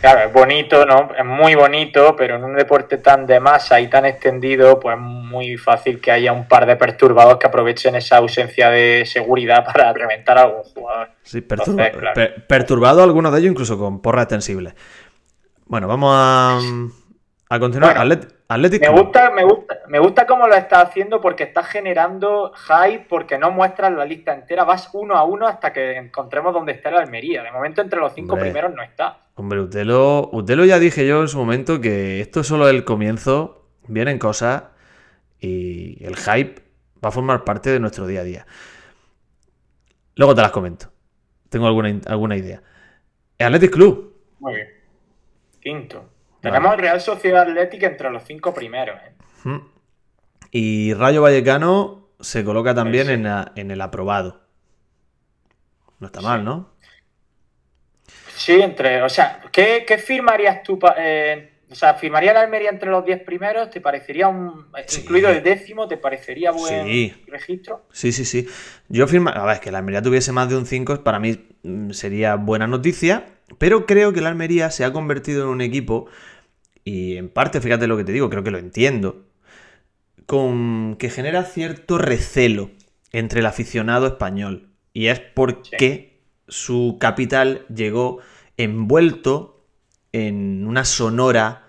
Claro, 0.01 0.27
es 0.29 0.33
bonito, 0.33 0.85
¿no? 0.85 1.11
Es 1.17 1.25
muy 1.25 1.55
bonito, 1.55 2.17
pero 2.17 2.35
en 2.35 2.43
un 2.43 2.57
deporte 2.57 2.99
tan 2.99 3.25
de 3.25 3.39
masa 3.39 3.81
y 3.81 3.87
tan 3.89 4.05
extendido, 4.05 4.81
pues 4.81 4.97
es 4.97 5.01
muy 5.01 5.57
fácil 5.57 6.01
que 6.01 6.11
haya 6.11 6.33
un 6.33 6.49
par 6.49 6.67
de 6.67 6.75
perturbados 6.75 7.37
que 7.39 7.47
aprovechen 7.47 7.95
esa 7.95 8.17
ausencia 8.17 8.69
de 8.71 9.05
seguridad 9.07 9.65
para 9.73 9.93
reventar 9.93 10.39
a 10.39 10.43
algún 10.43 10.65
jugador. 10.65 11.11
sí, 11.23 11.41
perturba- 11.41 11.87
Entonces, 11.87 11.97
claro. 11.99 12.15
per- 12.15 12.47
perturbado 12.49 13.05
algunos 13.05 13.33
de 13.33 13.39
ellos, 13.39 13.53
incluso 13.53 13.79
con 13.79 14.03
porra 14.03 14.23
extensible. 14.23 14.75
Bueno, 15.67 15.87
vamos 15.87 16.11
a, 16.13 16.59
a 17.57 17.61
continuar. 17.61 17.97
Bueno, 17.97 18.11
Atlet- 18.15 18.81
Me 18.81 18.89
gusta, 18.91 19.31
me 19.31 19.45
gusta, 19.45 19.79
me 19.89 19.99
gusta 19.99 20.27
cómo 20.27 20.47
lo 20.47 20.55
estás 20.55 20.89
haciendo 20.89 21.21
porque 21.21 21.45
estás 21.45 21.67
generando 21.67 22.53
hype 22.55 23.07
porque 23.09 23.39
no 23.39 23.51
muestras 23.51 23.93
la 23.93 24.05
lista 24.05 24.35
entera, 24.35 24.65
vas 24.65 24.91
uno 24.93 25.17
a 25.17 25.25
uno 25.25 25.47
hasta 25.47 25.73
que 25.73 25.97
encontremos 25.97 26.53
dónde 26.53 26.73
está 26.73 26.91
la 26.91 27.01
Almería. 27.01 27.43
De 27.43 27.51
momento 27.51 27.81
entre 27.83 27.99
los 28.01 28.13
cinco 28.15 28.35
Hombre. 28.35 28.51
primeros 28.51 28.75
no 28.75 28.83
está. 28.83 29.19
Hombre, 29.35 29.61
usted 29.61 29.85
lo, 29.85 30.29
usted 30.33 30.57
lo 30.57 30.65
ya 30.65 30.79
dije 30.79 31.07
yo 31.07 31.23
en 31.23 31.29
su 31.29 31.39
momento 31.39 31.81
que 31.81 32.21
esto 32.21 32.41
es 32.41 32.47
solo 32.47 32.69
el 32.69 32.85
comienzo, 32.85 33.67
vienen 33.89 34.19
cosas 34.19 34.65
y 35.41 36.05
el 36.05 36.17
hype 36.17 36.63
va 37.05 37.09
a 37.09 37.13
formar 37.13 37.45
parte 37.45 37.71
de 37.71 37.81
nuestro 37.81 38.07
día 38.07 38.21
a 38.21 38.25
día. 38.25 38.47
Luego 40.17 40.35
te 40.35 40.43
las 40.43 40.51
comento. 40.53 40.93
Tengo 41.49 41.67
alguna, 41.67 41.99
alguna 42.07 42.37
idea. 42.37 42.63
El 43.39 43.47
Athletic 43.47 43.73
Club. 43.73 44.15
Muy 44.41 44.55
bien. 44.55 44.69
Quinto. 45.61 46.05
Tenemos 46.43 46.77
Real 46.77 47.01
Sociedad 47.01 47.43
Atlética 47.43 47.87
entre 47.87 48.11
los 48.11 48.23
cinco 48.25 48.53
primeros. 48.53 48.99
¿eh? 49.47 49.61
Y 50.51 50.93
Rayo 50.95 51.23
Vallecano 51.23 52.09
se 52.21 52.45
coloca 52.45 52.75
también 52.75 53.07
Sí. 53.07 53.13
en, 53.15 53.23
la- 53.25 53.53
en 53.57 53.71
el 53.71 53.81
aprobado. 53.81 54.43
No 56.01 56.07
está 56.09 56.21
mal, 56.21 56.45
¿no? 56.45 56.71
Sí, 58.37 58.61
entre. 58.61 59.03
O 59.03 59.09
sea, 59.09 59.41
¿qué, 59.53 59.85
qué 59.87 59.99
firmarías 59.99 60.63
tú? 60.63 60.79
eh, 60.99 61.49
o 61.71 61.75
sea, 61.75 61.95
¿firmaría 61.95 62.33
la 62.35 62.41
Almería 62.41 62.71
entre 62.71 62.91
los 62.91 63.05
diez 63.05 63.23
primeros? 63.23 63.71
¿Te 63.71 63.81
parecería 63.81 64.29
un. 64.29 64.67
Sí. 64.87 65.01
incluido 65.03 65.31
el 65.31 65.43
décimo? 65.43 65.89
¿Te 65.89 65.97
parecería 65.97 66.51
buen 66.51 66.85
Sí. 66.87 67.25
registro? 67.29 67.87
Sí, 67.93 68.13
sí, 68.13 68.25
sí. 68.25 68.47
Yo 68.89 69.07
firma... 69.07 69.31
A 69.31 69.47
ver, 69.47 69.61
que 69.61 69.71
la 69.71 69.79
Almería 69.79 70.03
tuviese 70.03 70.33
más 70.33 70.49
de 70.51 70.57
un 70.57 70.67
5 70.67 71.03
para 71.03 71.19
mí 71.19 71.49
mm, 71.63 71.91
sería 71.93 72.35
buena 72.35 72.67
noticia, 72.67 73.25
pero 73.59 73.87
creo 73.87 74.13
que 74.13 74.21
la 74.21 74.29
Almería 74.29 74.71
se 74.71 74.85
ha 74.85 74.93
convertido 74.93 75.45
en 75.45 75.49
un 75.49 75.61
equipo, 75.63 76.09
y 76.85 77.17
en 77.17 77.29
parte, 77.29 77.61
fíjate 77.61 77.87
lo 77.87 77.97
que 77.97 78.05
te 78.05 78.13
digo, 78.13 78.31
creo 78.31 78.43
que 78.45 78.51
lo 78.51 78.59
entiendo, 78.59 79.25
con 80.27 80.97
que 80.99 81.11
genera 81.11 81.45
cierto 81.45 81.99
recelo 81.99 82.71
entre 83.13 83.41
el 83.41 83.47
aficionado 83.47 84.07
español. 84.07 84.69
Y 84.93 85.07
es 85.07 85.21
porque 85.21 86.21
su 86.49 86.97
capital 87.01 87.67
llegó 87.75 88.19
envuelto 88.57 89.67
en 90.13 90.67
una 90.67 90.85
sonora 90.85 91.69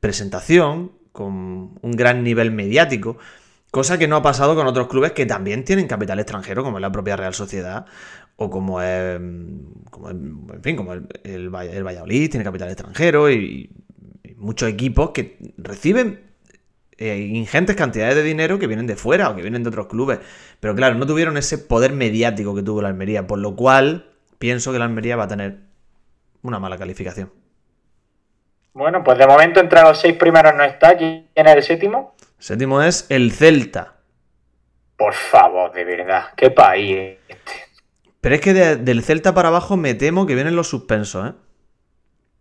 presentación 0.00 0.92
con 1.12 1.78
un 1.82 1.92
gran 1.92 2.22
nivel 2.22 2.50
mediático. 2.52 3.18
Cosa 3.70 3.98
que 3.98 4.08
no 4.08 4.16
ha 4.16 4.22
pasado 4.22 4.54
con 4.54 4.66
otros 4.66 4.88
clubes 4.88 5.12
que 5.12 5.26
también 5.26 5.64
tienen 5.64 5.88
capital 5.88 6.18
extranjero, 6.20 6.62
como 6.64 6.78
es 6.78 6.82
la 6.82 6.92
propia 6.92 7.16
Real 7.16 7.34
Sociedad, 7.34 7.86
o 8.36 8.50
como 8.50 8.80
es, 8.82 9.20
como 9.90 10.10
es- 10.10 10.16
en 10.16 10.62
fin, 10.62 10.76
como 10.76 10.92
el, 10.94 11.06
el 11.24 11.50
el 11.54 11.84
Valladolid 11.84 12.30
tiene 12.30 12.44
capital 12.44 12.68
extranjero, 12.70 13.30
y 13.30 13.70
muchos 14.38 14.68
equipos 14.68 15.10
que 15.10 15.36
reciben 15.58 16.24
eh, 16.96 17.18
ingentes 17.18 17.76
cantidades 17.76 18.14
de 18.16 18.22
dinero 18.22 18.58
que 18.58 18.66
vienen 18.66 18.86
de 18.86 18.96
fuera 18.96 19.30
o 19.30 19.36
que 19.36 19.42
vienen 19.42 19.62
de 19.62 19.68
otros 19.68 19.86
clubes. 19.86 20.18
Pero 20.60 20.74
claro, 20.74 20.94
no 20.96 21.06
tuvieron 21.06 21.36
ese 21.36 21.58
poder 21.58 21.92
mediático 21.92 22.54
que 22.54 22.62
tuvo 22.62 22.82
la 22.82 22.88
Almería, 22.88 23.26
por 23.26 23.38
lo 23.38 23.54
cual 23.54 24.10
pienso 24.38 24.72
que 24.72 24.78
la 24.78 24.86
Almería 24.86 25.16
va 25.16 25.24
a 25.24 25.28
tener 25.28 25.58
una 26.42 26.58
mala 26.58 26.78
calificación. 26.78 27.32
Bueno, 28.72 29.02
pues 29.02 29.18
de 29.18 29.26
momento 29.26 29.60
entre 29.60 29.82
los 29.82 29.98
seis 30.00 30.14
primeros 30.16 30.54
no 30.54 30.62
está. 30.64 30.96
¿Quién 30.96 31.26
es 31.34 31.56
el 31.56 31.62
séptimo? 31.62 32.14
Séptimo 32.38 32.80
es 32.82 33.06
el 33.10 33.32
Celta. 33.32 33.96
Por 34.96 35.14
favor, 35.14 35.72
de 35.72 35.84
verdad. 35.84 36.26
¿Qué 36.36 36.50
país 36.50 36.96
es 36.96 37.18
este? 37.28 37.52
Pero 38.20 38.34
es 38.34 38.40
que 38.40 38.52
de- 38.52 38.76
del 38.76 39.02
Celta 39.02 39.34
para 39.34 39.48
abajo 39.48 39.76
me 39.76 39.94
temo 39.94 40.26
que 40.26 40.34
vienen 40.34 40.56
los 40.56 40.68
suspensos, 40.68 41.30
¿eh? 41.30 41.32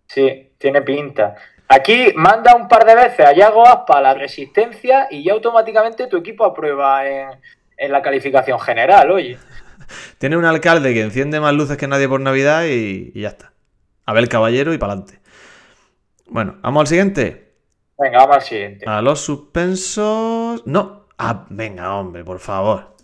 Sí, 0.07 0.51
tiene 0.57 0.81
pinta. 0.81 1.35
Aquí 1.69 2.13
manda 2.15 2.55
un 2.55 2.67
par 2.67 2.85
de 2.85 2.95
veces 2.95 3.25
a 3.25 3.33
Yago 3.33 3.67
Aspa 3.67 3.99
la 4.01 4.13
resistencia 4.13 5.07
y 5.11 5.23
ya 5.23 5.33
automáticamente 5.33 6.07
tu 6.07 6.17
equipo 6.17 6.45
aprueba 6.45 7.05
en, 7.07 7.29
en 7.77 7.91
la 7.91 8.01
calificación 8.01 8.59
general, 8.59 9.11
oye. 9.11 9.37
Tiene 10.17 10.37
un 10.37 10.45
alcalde 10.45 10.93
que 10.93 11.01
enciende 11.01 11.39
más 11.39 11.53
luces 11.53 11.77
que 11.77 11.87
nadie 11.87 12.07
por 12.07 12.21
Navidad 12.21 12.63
y, 12.65 13.11
y 13.13 13.21
ya 13.21 13.29
está. 13.29 13.51
A 14.05 14.13
ver 14.13 14.23
el 14.23 14.29
caballero 14.29 14.73
y 14.73 14.77
para 14.77 14.93
adelante. 14.93 15.19
Bueno, 16.27 16.55
vamos 16.61 16.81
al 16.81 16.87
siguiente. 16.87 17.53
Venga, 17.97 18.19
vamos 18.19 18.35
al 18.37 18.41
siguiente. 18.43 18.85
A 18.87 19.01
los 19.01 19.19
suspensos. 19.21 20.65
No. 20.65 21.07
Ah, 21.17 21.45
venga, 21.49 21.95
hombre, 21.95 22.23
por 22.23 22.39
favor. 22.39 22.95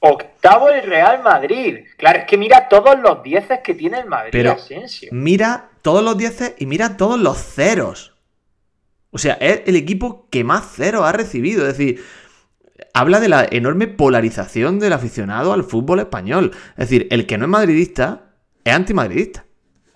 Octavo 0.00 0.68
el 0.68 0.82
Real 0.82 1.22
Madrid. 1.22 1.84
Claro, 1.96 2.20
es 2.20 2.24
que 2.26 2.36
mira 2.36 2.68
todos 2.68 2.98
los 3.00 3.22
dieces 3.22 3.60
que 3.64 3.74
tiene 3.74 3.98
el 4.00 4.06
Madrid, 4.06 4.30
Pero- 4.32 4.52
Asensio. 4.52 5.08
Mira 5.12 5.70
todos 5.86 6.02
los 6.02 6.18
dieces 6.18 6.56
y 6.58 6.66
mira 6.66 6.96
todos 6.96 7.16
los 7.16 7.38
ceros. 7.38 8.12
O 9.12 9.18
sea, 9.18 9.34
es 9.34 9.62
el 9.66 9.76
equipo 9.76 10.28
que 10.30 10.42
más 10.42 10.72
cero 10.74 11.04
ha 11.04 11.12
recibido. 11.12 11.62
Es 11.64 11.78
decir, 11.78 12.04
habla 12.92 13.20
de 13.20 13.28
la 13.28 13.46
enorme 13.48 13.86
polarización 13.86 14.80
del 14.80 14.94
aficionado 14.94 15.52
al 15.52 15.62
fútbol 15.62 16.00
español. 16.00 16.50
Es 16.70 16.90
decir, 16.90 17.06
el 17.12 17.24
que 17.24 17.38
no 17.38 17.44
es 17.44 17.50
madridista 17.50 18.32
es 18.64 18.74
antimadridista. 18.74 19.44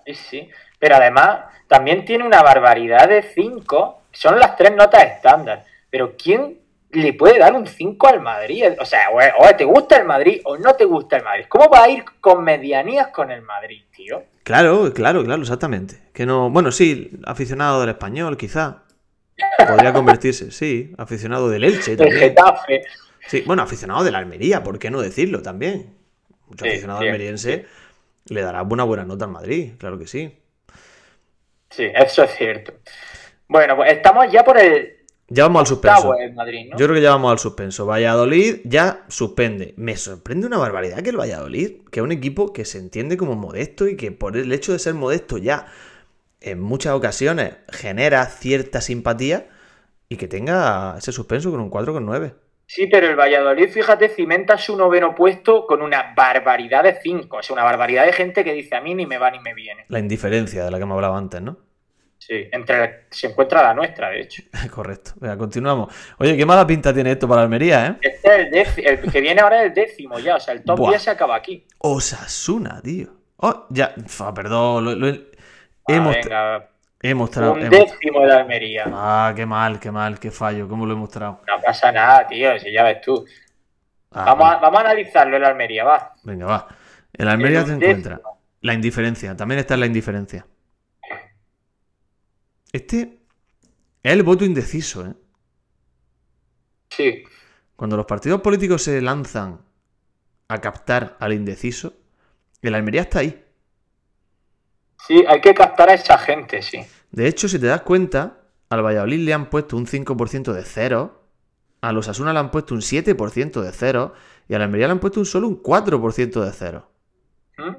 Sí, 0.05 0.13
sí. 0.13 0.49
Pero 0.79 0.95
además, 0.95 1.39
también 1.67 2.05
tiene 2.05 2.25
una 2.25 2.41
barbaridad 2.41 3.09
de 3.09 3.23
5. 3.23 4.01
Son 4.13 4.39
las 4.39 4.55
tres 4.55 4.73
notas 4.73 5.03
estándar. 5.03 5.65
Pero 5.89 6.15
¿quién 6.15 6.60
le 6.93 7.13
puede 7.13 7.39
dar 7.39 7.53
un 7.53 7.65
5 7.65 8.07
al 8.07 8.21
Madrid? 8.21 8.65
O 8.79 8.85
sea, 8.85 9.07
o, 9.11 9.55
te 9.55 9.63
gusta 9.63 9.97
el 9.97 10.05
Madrid 10.05 10.41
o 10.45 10.57
no 10.57 10.73
te 10.73 10.85
gusta 10.85 11.17
el 11.17 11.23
Madrid. 11.23 11.45
¿Cómo 11.47 11.69
va 11.69 11.83
a 11.83 11.89
ir 11.89 12.03
con 12.19 12.43
medianías 12.43 13.07
con 13.07 13.31
el 13.31 13.41
Madrid, 13.41 13.83
tío? 13.95 14.23
Claro, 14.43 14.91
claro, 14.93 15.23
claro, 15.23 15.41
exactamente. 15.41 16.01
Que 16.13 16.25
no, 16.25 16.49
bueno, 16.49 16.71
sí, 16.71 17.11
aficionado 17.25 17.81
del 17.81 17.89
español, 17.89 18.37
quizá. 18.37 18.83
Podría 19.67 19.93
convertirse, 19.93 20.51
sí, 20.51 20.93
aficionado 20.97 21.49
del 21.49 21.63
Elche 21.63 21.95
también. 21.95 22.17
El 22.17 22.29
Getafe. 22.29 22.83
Sí, 23.27 23.43
bueno, 23.45 23.63
aficionado 23.63 24.03
de 24.03 24.11
la 24.11 24.17
Almería, 24.17 24.63
¿por 24.63 24.77
qué 24.77 24.91
no 24.91 25.01
decirlo 25.01 25.41
también? 25.41 25.95
Mucho 26.47 26.65
aficionado 26.65 26.99
almeriense 26.99 27.65
le 28.25 28.41
dará 28.41 28.61
una 28.63 28.83
buena 28.83 29.03
nota 29.03 29.25
al 29.25 29.31
Madrid, 29.31 29.73
claro 29.77 29.97
que 29.97 30.07
sí. 30.07 30.37
Sí, 31.69 31.89
eso 31.93 32.23
es 32.23 32.31
cierto. 32.35 32.73
Bueno, 33.47 33.75
pues 33.75 33.91
estamos 33.91 34.31
ya 34.31 34.43
por 34.43 34.57
el. 34.57 35.00
Ya 35.33 35.43
vamos 35.43 35.61
al 35.61 35.67
suspenso. 35.67 36.13
Yo 36.71 36.85
creo 36.85 36.93
que 36.93 37.01
ya 37.01 37.11
vamos 37.11 37.31
al 37.31 37.39
suspenso. 37.39 37.85
Valladolid 37.85 38.57
ya 38.65 39.05
suspende. 39.07 39.73
Me 39.77 39.95
sorprende 39.95 40.45
una 40.45 40.57
barbaridad 40.57 41.01
que 41.01 41.11
el 41.11 41.17
Valladolid, 41.17 41.83
que 41.89 42.01
es 42.01 42.03
un 42.03 42.11
equipo 42.11 42.51
que 42.51 42.65
se 42.65 42.79
entiende 42.79 43.15
como 43.15 43.35
modesto 43.35 43.87
y 43.87 43.95
que 43.95 44.11
por 44.11 44.35
el 44.35 44.51
hecho 44.51 44.73
de 44.73 44.79
ser 44.79 44.93
modesto 44.93 45.37
ya 45.37 45.67
en 46.41 46.59
muchas 46.59 46.93
ocasiones 46.93 47.55
genera 47.69 48.25
cierta 48.25 48.81
simpatía 48.81 49.47
y 50.09 50.17
que 50.17 50.27
tenga 50.27 50.95
ese 50.97 51.13
suspenso 51.13 51.49
con 51.49 51.61
un 51.61 51.71
4,9. 51.71 52.33
Sí, 52.65 52.87
pero 52.87 53.07
el 53.07 53.15
Valladolid, 53.15 53.69
fíjate, 53.69 54.09
cimenta 54.09 54.57
su 54.57 54.75
noveno 54.75 55.15
puesto 55.15 55.65
con 55.65 55.81
una 55.81 56.13
barbaridad 56.13 56.83
de 56.83 56.99
5. 57.01 57.37
O 57.37 57.41
sea, 57.41 57.53
una 57.53 57.63
barbaridad 57.63 58.05
de 58.05 58.11
gente 58.11 58.43
que 58.43 58.51
dice 58.51 58.75
a 58.75 58.81
mí 58.81 58.95
ni 58.95 59.05
me 59.05 59.17
va 59.17 59.31
ni 59.31 59.39
me 59.39 59.53
viene. 59.53 59.85
La 59.87 59.99
indiferencia 59.99 60.65
de 60.65 60.71
la 60.71 60.77
que 60.77 60.83
hemos 60.83 60.95
hablado 60.95 61.15
antes, 61.15 61.41
¿no? 61.41 61.70
Sí, 62.31 62.47
entre 62.49 63.07
se 63.09 63.27
encuentra 63.27 63.61
la 63.61 63.73
nuestra, 63.73 64.09
de 64.09 64.21
hecho. 64.21 64.41
Correcto. 64.73 65.11
Venga, 65.17 65.37
continuamos. 65.37 65.93
Oye, 66.17 66.37
qué 66.37 66.45
mala 66.45 66.65
pinta 66.65 66.93
tiene 66.93 67.11
esto 67.11 67.27
para 67.27 67.41
Almería, 67.41 67.87
¿eh? 67.87 67.95
Este 68.01 68.61
es 68.61 68.77
el, 68.77 69.11
que 69.11 69.19
viene 69.19 69.41
ahora 69.41 69.59
es 69.59 69.67
el 69.67 69.73
décimo 69.73 70.17
ya, 70.17 70.37
o 70.37 70.39
sea, 70.39 70.53
el 70.53 70.63
top 70.63 70.87
10 70.87 71.01
se 71.01 71.09
acaba 71.09 71.35
aquí. 71.35 71.67
Osasuna, 71.79 72.81
tío. 72.81 73.09
Oh, 73.35 73.65
ya, 73.69 73.93
perdón, 74.33 74.97
lo, 74.97 75.07
he, 75.07 75.99
mostrado. 75.99 76.69
he 77.01 77.13
mostrado. 77.13 77.53
Un 77.55 77.69
décimo 77.69 78.25
de 78.25 78.33
Almería. 78.33 78.85
Ah, 78.87 79.33
qué 79.35 79.45
mal, 79.45 79.77
qué 79.77 79.91
mal, 79.91 80.17
qué 80.17 80.31
fallo, 80.31 80.69
¿cómo 80.69 80.85
lo 80.85 80.93
he 80.93 80.95
mostrado? 80.95 81.41
No 81.45 81.61
pasa 81.61 81.91
nada, 81.91 82.25
tío, 82.27 82.57
si 82.59 82.71
ya 82.71 82.85
ves 82.85 83.01
tú. 83.01 83.25
Ah, 84.11 84.33
vamos, 84.33 84.53
a, 84.53 84.57
vamos, 84.59 84.77
a, 84.79 84.81
analizarlo 84.83 85.35
el 85.35 85.43
Almería, 85.43 85.83
va. 85.83 86.13
Venga, 86.23 86.45
va. 86.45 86.67
El 87.11 87.27
Almería 87.27 87.65
se 87.65 87.73
encuentra. 87.73 88.21
La 88.61 88.73
indiferencia, 88.73 89.35
también 89.35 89.59
está 89.59 89.73
en 89.73 89.81
la 89.81 89.85
indiferencia. 89.87 90.45
Este 92.71 93.21
es 94.03 94.13
el 94.13 94.23
voto 94.23 94.45
indeciso, 94.45 95.05
¿eh? 95.05 95.13
Sí. 96.89 97.23
Cuando 97.75 97.97
los 97.97 98.05
partidos 98.05 98.41
políticos 98.41 98.83
se 98.83 99.01
lanzan 99.01 99.61
a 100.47 100.59
captar 100.59 101.17
al 101.19 101.33
indeciso, 101.33 101.93
el 102.61 102.75
Almería 102.75 103.01
está 103.01 103.19
ahí. 103.19 103.43
Sí, 105.07 105.23
hay 105.27 105.41
que 105.41 105.53
captar 105.53 105.89
a 105.89 105.93
esa 105.95 106.17
gente, 106.17 106.61
sí. 106.61 106.79
De 107.11 107.27
hecho, 107.27 107.47
si 107.49 107.59
te 107.59 107.65
das 107.65 107.81
cuenta, 107.81 108.41
al 108.69 108.85
Valladolid 108.85 109.25
le 109.25 109.33
han 109.33 109.49
puesto 109.49 109.75
un 109.77 109.87
5% 109.87 110.53
de 110.53 110.63
cero, 110.63 111.23
a 111.81 111.91
los 111.91 112.07
Asuna 112.07 112.33
le 112.33 112.39
han 112.39 112.51
puesto 112.51 112.75
un 112.75 112.81
7% 112.81 113.61
de 113.61 113.71
cero 113.71 114.13
y 114.47 114.53
a 114.53 114.59
la 114.59 114.65
Almería 114.65 114.87
le 114.87 114.93
han 114.93 114.99
puesto 114.99 115.19
un 115.19 115.25
solo 115.25 115.47
un 115.47 115.61
4% 115.61 116.45
de 116.45 116.51
cero. 116.51 116.91
¿Mm? 117.57 117.75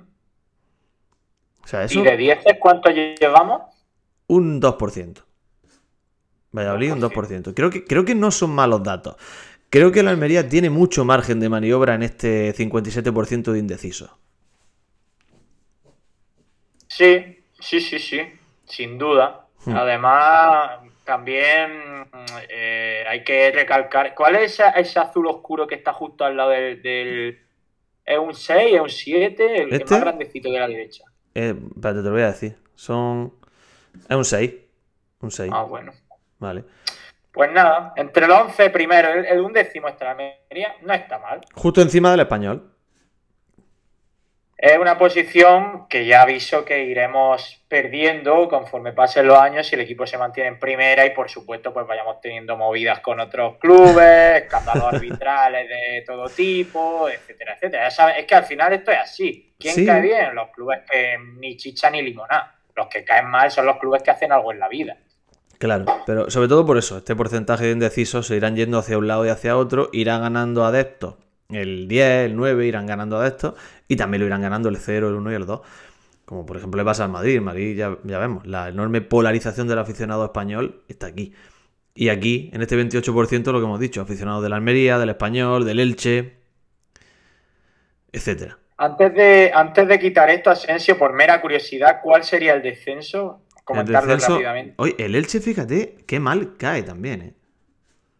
O 1.62 1.66
sea, 1.66 1.84
eso... 1.84 2.00
¿Y 2.00 2.02
de 2.02 2.16
10 2.16 2.38
cuánto 2.60 2.90
llevamos? 2.90 3.71
Un 4.32 4.62
2%. 4.62 5.24
Valladolid 6.52 6.92
un 6.92 7.02
2%. 7.02 7.52
Creo 7.54 7.68
que, 7.68 7.84
creo 7.84 8.06
que 8.06 8.14
no 8.14 8.30
son 8.30 8.54
malos 8.54 8.82
datos. 8.82 9.16
Creo 9.68 9.92
que 9.92 10.02
la 10.02 10.10
Almería 10.10 10.48
tiene 10.48 10.70
mucho 10.70 11.04
margen 11.04 11.38
de 11.38 11.50
maniobra 11.50 11.94
en 11.94 12.02
este 12.02 12.54
57% 12.54 13.52
de 13.52 13.58
indeciso. 13.58 14.18
Sí, 16.88 17.42
sí, 17.60 17.78
sí, 17.80 17.98
sí, 17.98 18.20
sin 18.64 18.96
duda. 18.96 19.48
Hmm. 19.66 19.76
Además, 19.76 20.80
también 21.04 22.06
eh, 22.48 23.04
hay 23.06 23.24
que 23.24 23.50
recalcar, 23.50 24.14
¿cuál 24.14 24.36
es 24.36 24.58
ese, 24.76 24.98
azul 24.98 25.26
oscuro 25.26 25.66
que 25.66 25.74
está 25.74 25.92
justo 25.92 26.24
al 26.24 26.38
lado 26.38 26.50
del... 26.50 27.38
¿Es 28.02 28.18
un 28.18 28.34
6, 28.34 28.74
es 28.76 28.80
un 28.80 28.88
7? 28.88 29.62
El, 29.62 29.74
¿Este? 29.74 29.92
más 29.92 30.00
grandecito 30.00 30.50
de 30.50 30.58
la 30.58 30.68
derecha. 30.68 31.04
Eh, 31.34 31.54
espérate, 31.74 32.00
te 32.00 32.06
lo 32.06 32.12
voy 32.12 32.22
a 32.22 32.28
decir. 32.28 32.56
Son... 32.74 33.41
Es 34.08 34.16
un 34.16 34.24
6. 34.24 34.54
Un 35.20 35.30
6. 35.30 35.50
Ah, 35.52 35.62
bueno. 35.62 35.92
Vale. 36.38 36.64
Pues 37.32 37.50
nada, 37.50 37.94
entre 37.96 38.26
el 38.26 38.30
11 38.30 38.70
primero, 38.70 39.08
el, 39.08 39.24
el 39.24 39.40
undécimo 39.40 39.88
extramería, 39.88 40.74
no 40.82 40.92
está 40.92 41.18
mal. 41.18 41.40
Justo 41.54 41.80
encima 41.80 42.10
del 42.10 42.20
español. 42.20 42.72
Es 44.62 44.78
una 44.78 44.96
posición 44.96 45.88
que 45.88 46.06
ya 46.06 46.22
aviso 46.22 46.64
que 46.64 46.84
iremos 46.84 47.64
perdiendo 47.66 48.48
conforme 48.48 48.92
pasen 48.92 49.26
los 49.26 49.36
años 49.36 49.66
si 49.66 49.74
el 49.74 49.80
equipo 49.80 50.06
se 50.06 50.16
mantiene 50.16 50.50
en 50.50 50.60
primera 50.60 51.04
y 51.04 51.10
por 51.10 51.28
supuesto 51.28 51.72
pues 51.74 51.84
vayamos 51.84 52.20
teniendo 52.20 52.56
movidas 52.56 53.00
con 53.00 53.18
otros 53.18 53.56
clubes, 53.58 54.42
escándalos 54.42 54.84
arbitrales 54.84 55.68
de 55.68 56.04
todo 56.06 56.28
tipo, 56.28 57.08
etcétera, 57.08 57.54
etcétera. 57.54 57.88
es 58.16 58.24
que 58.24 58.34
al 58.36 58.44
final 58.44 58.72
esto 58.72 58.92
es 58.92 58.98
así. 58.98 59.52
¿Quién 59.58 59.84
cae 59.84 60.00
bien? 60.00 60.32
Los 60.32 60.50
clubes 60.50 60.82
que 60.88 61.18
ni 61.40 61.56
chicha 61.56 61.90
ni 61.90 62.00
limonada. 62.00 62.61
Los 62.76 62.86
que 62.88 63.04
caen 63.04 63.28
mal 63.28 63.50
son 63.50 63.66
los 63.66 63.78
clubes 63.78 64.02
que 64.02 64.10
hacen 64.10 64.32
algo 64.32 64.52
en 64.52 64.58
la 64.58 64.68
vida. 64.68 64.96
Claro, 65.58 65.84
pero 66.06 66.28
sobre 66.30 66.48
todo 66.48 66.66
por 66.66 66.76
eso, 66.76 66.98
este 66.98 67.14
porcentaje 67.14 67.66
de 67.66 67.72
indecisos 67.72 68.26
se 68.26 68.36
irán 68.36 68.56
yendo 68.56 68.78
hacia 68.78 68.98
un 68.98 69.06
lado 69.06 69.24
y 69.24 69.28
hacia 69.28 69.56
otro, 69.56 69.90
irán 69.92 70.22
ganando 70.22 70.64
adeptos 70.64 71.16
el 71.54 71.88
10, 71.88 72.26
el 72.26 72.36
9 72.36 72.66
irán 72.66 72.86
ganando 72.86 73.18
adeptos 73.18 73.54
y 73.88 73.96
también 73.96 74.20
lo 74.20 74.26
irán 74.26 74.42
ganando 74.42 74.68
el 74.68 74.76
0, 74.76 75.08
el 75.08 75.14
1 75.14 75.32
y 75.32 75.34
el 75.34 75.46
2. 75.46 75.60
Como 76.24 76.46
por 76.46 76.56
ejemplo 76.56 76.78
le 76.78 76.84
pasa 76.84 77.04
al 77.04 77.10
Madrid. 77.10 77.40
Madrid 77.40 77.76
ya, 77.76 77.98
ya 78.04 78.18
vemos, 78.18 78.46
la 78.46 78.68
enorme 78.68 79.00
polarización 79.00 79.68
del 79.68 79.78
aficionado 79.78 80.24
español 80.24 80.82
está 80.88 81.06
aquí. 81.06 81.34
Y 81.94 82.08
aquí, 82.08 82.50
en 82.54 82.62
este 82.62 82.76
28%, 82.76 83.52
lo 83.52 83.58
que 83.58 83.64
hemos 83.64 83.80
dicho, 83.80 84.00
aficionados 84.00 84.42
de 84.42 84.48
la 84.48 84.56
Almería, 84.56 84.98
del 84.98 85.10
Español, 85.10 85.66
del 85.66 85.78
Elche, 85.78 86.38
etcétera. 88.12 88.58
Antes 88.82 89.14
de, 89.14 89.52
antes 89.54 89.86
de 89.86 89.96
quitar 90.00 90.28
esto, 90.28 90.50
Asensio, 90.50 90.98
por 90.98 91.12
mera 91.12 91.40
curiosidad, 91.40 92.00
¿cuál 92.02 92.24
sería 92.24 92.54
el 92.54 92.62
descenso? 92.62 93.42
Comentarlo 93.62 94.12
el 94.12 94.20
rápidamente. 94.20 94.74
Oye, 94.78 94.96
el 94.98 95.14
Elche, 95.14 95.38
fíjate, 95.38 95.98
qué 96.04 96.18
mal 96.18 96.56
cae 96.56 96.82
también, 96.82 97.22
¿eh? 97.22 97.34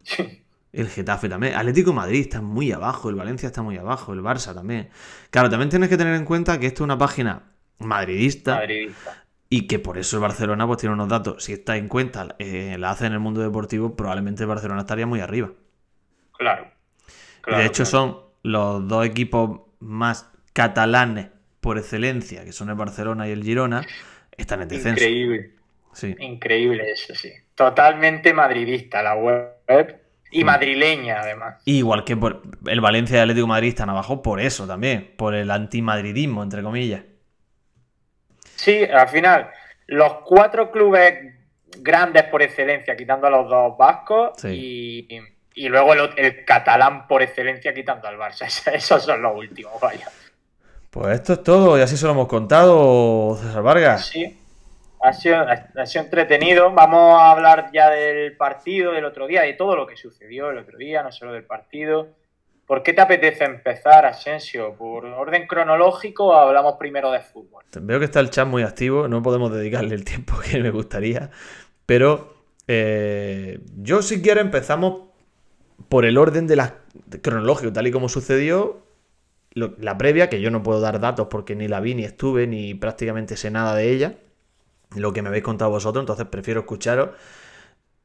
Sí. 0.05 0.45
El 0.73 0.89
Getafe 0.89 1.29
también. 1.29 1.57
Atlético 1.57 1.93
Madrid 1.93 2.21
está 2.21 2.41
muy 2.41 2.71
abajo, 2.71 3.11
el 3.11 3.17
Valencia 3.17 3.49
está 3.49 3.61
muy 3.63 3.77
abajo, 3.77 4.13
el 4.13 4.21
Barça 4.21 4.55
también. 4.55 4.91
Claro, 5.31 5.51
también 5.51 5.69
tienes 5.69 5.89
que 5.89 5.97
tener 5.97 6.15
en 6.15 6.25
cuenta 6.25 6.61
que 6.61 6.69
esto 6.69 6.85
es 6.85 6.85
una 6.85 6.97
página 6.97 7.43
madridista. 7.81 8.55
madridista. 8.55 9.25
Y 9.49 9.67
que 9.67 9.81
por 9.81 9.99
eso 9.99 10.17
el 10.19 10.23
Barcelona 10.23 10.65
pues 10.69 10.79
tiene 10.79 10.95
unos 10.95 11.09
datos. 11.09 11.43
Si 11.43 11.55
está 11.55 11.77
en 11.77 11.89
cuenta, 11.89 12.37
eh, 12.39 12.77
la 12.79 12.91
hace 12.91 13.07
en 13.07 13.15
el 13.15 13.19
mundo 13.19 13.41
deportivo, 13.41 13.97
probablemente 13.97 14.45
el 14.45 14.49
Barcelona 14.49 14.83
estaría 14.83 15.09
muy 15.09 15.19
arriba. 15.19 15.51
Claro. 16.39 16.71
de 17.49 17.67
hecho, 17.67 17.85
son 17.85 18.19
los 18.45 18.87
dos 18.87 19.05
equipos 19.05 19.63
más 19.81 20.32
catalanes 20.53 21.29
por 21.61 21.79
excelencia, 21.79 22.45
que 22.45 22.53
son 22.53 22.69
el 22.69 22.75
Barcelona 22.75 23.29
y 23.29 23.33
el 23.33 23.43
Girona, 23.43 23.87
están 24.37 24.63
en 24.63 24.69
descenso. 24.69 25.03
Increíble. 25.03 25.51
Sí. 25.93 26.17
Increíble 26.19 26.91
eso, 26.91 27.15
sí. 27.15 27.33
Totalmente 27.55 28.33
madridista 28.33 29.03
la 29.03 29.15
web 29.15 30.01
y 30.31 30.45
madrileña, 30.45 31.21
además. 31.21 31.63
Igual 31.67 32.05
que 32.05 32.17
por 32.17 32.43
el 32.67 32.81
Valencia 32.81 33.15
y 33.15 33.17
el 33.19 33.23
Atlético 33.25 33.47
Madrid 33.47 33.69
están 33.69 33.91
abajo 33.91 34.23
por 34.23 34.41
eso 34.41 34.67
también, 34.67 35.13
por 35.17 35.35
el 35.35 35.51
antimadridismo, 35.51 36.43
entre 36.43 36.63
comillas. 36.63 37.03
Sí, 38.57 38.85
al 38.85 39.09
final, 39.09 39.51
los 39.87 40.15
cuatro 40.25 40.71
clubes 40.71 41.35
grandes 41.79 42.25
por 42.25 42.43
excelencia, 42.43 42.97
quitando 42.97 43.27
a 43.27 43.31
los 43.31 43.49
dos 43.49 43.77
vascos, 43.77 44.45
y, 44.45 45.07
luego 45.57 45.93
el, 45.95 46.45
catalán 46.45 47.07
por 47.07 47.23
excelencia, 47.23 47.75
quitando 47.75 48.09
al 48.09 48.17
Barça. 48.17 48.47
Esos 48.73 49.05
son 49.05 49.21
los 49.21 49.37
últimos, 49.37 49.81
vaya. 49.81 50.09
Pues 50.93 51.15
esto 51.15 51.33
es 51.33 51.43
todo, 51.43 51.79
y 51.79 51.81
así 51.81 51.97
se 51.97 52.05
lo 52.05 52.13
hemos 52.13 52.29
contado, 52.29 53.37
César 53.41 53.63
Vargas. 53.63 54.07
Sí. 54.07 54.39
Ha 55.01 55.13
sido, 55.13 55.39
ha 55.41 55.87
sido, 55.87 56.05
entretenido. 56.05 56.71
Vamos 56.71 57.19
a 57.19 57.31
hablar 57.31 57.71
ya 57.73 57.91
del 57.91 58.37
partido 58.37 58.93
del 58.93 59.07
otro 59.07 59.27
día, 59.27 59.43
de 59.43 59.55
todo 59.55 59.75
lo 59.75 59.87
que 59.87 59.97
sucedió 59.97 60.51
el 60.51 60.59
otro 60.59 60.77
día, 60.77 61.03
no 61.03 61.11
solo 61.11 61.33
del 61.33 61.45
partido. 61.45 62.09
¿Por 62.67 62.83
qué 62.83 62.93
te 62.93 63.01
apetece 63.01 63.45
empezar, 63.45 64.05
Asensio? 64.05 64.75
¿Por 64.75 65.07
orden 65.07 65.47
cronológico 65.47 66.27
o 66.27 66.35
hablamos 66.35 66.75
primero 66.79 67.11
de 67.11 67.21
fútbol? 67.21 67.65
Veo 67.81 67.99
que 67.99 68.05
está 68.05 68.21
el 68.21 68.31
chat 68.31 68.47
muy 68.47 68.63
activo, 68.63 69.09
no 69.09 69.23
podemos 69.23 69.51
dedicarle 69.53 69.95
el 69.95 70.05
tiempo 70.05 70.35
que 70.39 70.59
me 70.61 70.71
gustaría, 70.71 71.31
pero 71.87 72.35
Eh, 72.69 73.59
yo, 73.77 74.03
si 74.03 74.23
quieres, 74.23 74.45
empezamos 74.45 75.09
por 75.89 76.05
el 76.05 76.17
orden 76.17 76.47
de 76.47 76.57
la 76.57 76.75
cronológico, 77.23 77.73
tal 77.73 77.87
y 77.87 77.91
como 77.91 78.09
sucedió. 78.09 78.79
La 79.55 79.99
previa, 79.99 80.29
que 80.29 80.41
yo 80.41 80.51
no 80.51 80.63
puedo 80.63 80.81
dar 80.81 81.01
datos 81.01 81.29
porque 81.29 81.55
ni 81.55 81.69
la 81.69 81.81
vi, 81.81 81.95
ni 81.95 82.05
estuve, 82.05 82.47
ni 82.47 82.75
prácticamente 82.75 83.37
sé 83.37 83.51
nada 83.51 83.75
de 83.75 83.91
ella. 83.91 84.15
Lo 84.95 85.13
que 85.13 85.23
me 85.23 85.29
habéis 85.29 85.45
contado 85.45 85.71
vosotros, 85.71 86.03
entonces 86.03 86.27
prefiero 86.27 86.61
escucharos 86.61 87.11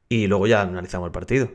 y 0.09 0.27
luego 0.27 0.47
ya 0.47 0.61
analizamos 0.61 1.07
el 1.07 1.11
partido. 1.11 1.49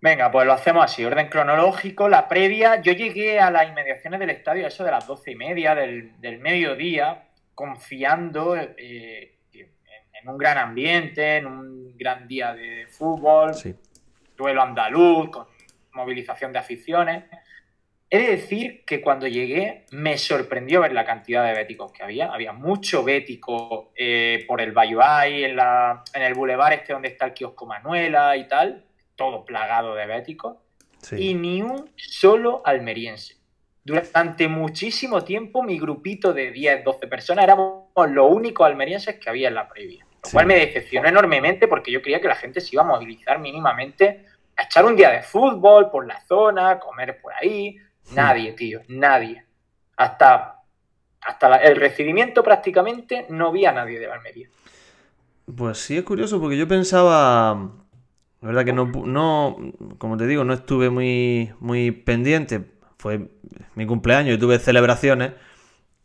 Venga, 0.00 0.32
pues 0.32 0.46
lo 0.46 0.52
hacemos 0.52 0.84
así, 0.84 1.04
orden 1.04 1.28
cronológico. 1.28 2.08
La 2.08 2.28
previa, 2.28 2.80
yo 2.80 2.92
llegué 2.92 3.38
a 3.38 3.52
las 3.52 3.68
inmediaciones 3.68 4.18
del 4.18 4.30
estadio, 4.30 4.66
eso 4.66 4.82
de 4.82 4.90
las 4.90 5.06
doce 5.06 5.30
y 5.30 5.36
media 5.36 5.76
del, 5.76 6.40
mediodía, 6.40 7.28
confiando 7.54 8.56
eh, 8.56 9.38
en, 9.52 10.28
un 10.28 10.36
gran 10.36 10.58
ambiente, 10.58 11.36
en 11.36 11.46
un 11.46 11.96
gran 11.96 12.26
día 12.26 12.52
de 12.52 12.88
fútbol, 12.88 13.52
duelo 14.36 14.62
andaluz, 14.62 15.30
con 15.30 15.46
movilización 15.92 16.52
de 16.52 16.58
aficiones. 16.58 17.24
He 18.14 18.18
de 18.18 18.36
decir 18.36 18.84
que 18.84 19.00
cuando 19.00 19.26
llegué 19.26 19.86
me 19.90 20.18
sorprendió 20.18 20.82
ver 20.82 20.92
la 20.92 21.06
cantidad 21.06 21.46
de 21.46 21.54
béticos 21.54 21.90
que 21.92 22.02
había. 22.02 22.30
Había 22.30 22.52
mucho 22.52 23.02
bético 23.02 23.90
eh, 23.96 24.44
por 24.46 24.60
el 24.60 24.72
Bayuay, 24.72 25.44
en, 25.44 25.56
la, 25.56 26.04
en 26.12 26.20
el 26.20 26.34
bulevar 26.34 26.74
este 26.74 26.92
donde 26.92 27.08
está 27.08 27.24
el 27.24 27.32
kiosco 27.32 27.64
Manuela 27.64 28.36
y 28.36 28.46
tal, 28.48 28.84
todo 29.16 29.46
plagado 29.46 29.94
de 29.94 30.04
béticos. 30.04 30.58
Y 31.16 31.32
ni 31.32 31.62
un 31.62 31.90
solo 31.96 32.60
almeriense. 32.66 33.36
Durante 33.82 34.46
muchísimo 34.46 35.24
tiempo 35.24 35.62
mi 35.62 35.78
grupito 35.78 36.34
de 36.34 36.50
10, 36.50 36.84
12 36.84 37.06
personas 37.06 37.44
éramos 37.44 37.86
los 38.10 38.30
únicos 38.30 38.66
almerienses 38.66 39.18
que 39.18 39.30
había 39.30 39.48
en 39.48 39.54
la 39.54 39.66
previa. 39.70 40.06
Lo 40.22 40.30
cual 40.30 40.44
me 40.44 40.56
decepcionó 40.56 41.08
enormemente 41.08 41.66
porque 41.66 41.90
yo 41.90 42.02
creía 42.02 42.20
que 42.20 42.28
la 42.28 42.36
gente 42.36 42.60
se 42.60 42.76
iba 42.76 42.82
a 42.82 42.86
movilizar 42.86 43.38
mínimamente 43.38 44.26
a 44.54 44.64
echar 44.64 44.84
un 44.84 44.96
día 44.96 45.10
de 45.10 45.22
fútbol 45.22 45.90
por 45.90 46.06
la 46.06 46.20
zona, 46.26 46.78
comer 46.78 47.18
por 47.22 47.32
ahí, 47.32 47.78
Nadie, 48.14 48.52
tío, 48.52 48.80
nadie. 48.88 49.44
Hasta, 49.96 50.62
hasta 51.20 51.56
el 51.56 51.76
recibimiento 51.76 52.42
prácticamente 52.42 53.26
no 53.30 53.52
vi 53.52 53.64
a 53.66 53.72
nadie 53.72 53.98
de 53.98 54.10
Almería. 54.10 54.48
Pues 55.56 55.78
sí, 55.78 55.96
es 55.96 56.04
curioso 56.04 56.40
porque 56.40 56.56
yo 56.56 56.68
pensaba. 56.68 57.70
La 58.40 58.48
verdad 58.48 58.64
que 58.64 58.72
no, 58.72 58.86
no, 58.86 59.56
como 59.98 60.16
te 60.16 60.26
digo, 60.26 60.44
no 60.44 60.52
estuve 60.52 60.90
muy, 60.90 61.52
muy 61.60 61.92
pendiente. 61.92 62.72
Fue 62.98 63.30
mi 63.74 63.86
cumpleaños 63.86 64.36
y 64.36 64.38
tuve 64.38 64.58
celebraciones. 64.58 65.32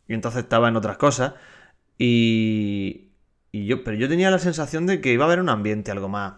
Y 0.06 0.14
entonces 0.14 0.44
estaba 0.44 0.68
en 0.68 0.76
otras 0.76 0.96
cosas. 0.98 1.34
Y, 1.98 3.10
y 3.50 3.66
yo, 3.66 3.82
pero 3.82 3.96
yo 3.96 4.08
tenía 4.08 4.30
la 4.30 4.38
sensación 4.38 4.86
de 4.86 5.00
que 5.00 5.12
iba 5.12 5.24
a 5.24 5.26
haber 5.26 5.40
un 5.40 5.48
ambiente 5.48 5.90
algo 5.90 6.08
más 6.08 6.34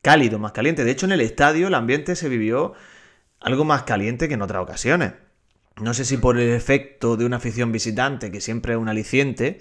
cálido, 0.00 0.38
más 0.38 0.52
caliente. 0.52 0.84
De 0.84 0.90
hecho, 0.90 1.06
en 1.06 1.12
el 1.12 1.20
estadio 1.20 1.68
el 1.68 1.74
ambiente 1.74 2.16
se 2.16 2.28
vivió 2.28 2.74
algo 3.42 3.64
más 3.64 3.82
caliente 3.82 4.28
que 4.28 4.34
en 4.34 4.42
otras 4.42 4.62
ocasiones. 4.62 5.14
No 5.80 5.94
sé 5.94 6.04
si 6.04 6.18
por 6.18 6.38
el 6.38 6.52
efecto 6.52 7.16
de 7.16 7.24
una 7.24 7.38
afición 7.38 7.72
visitante, 7.72 8.30
que 8.30 8.40
siempre 8.40 8.74
es 8.74 8.78
un 8.78 8.88
aliciente, 8.88 9.60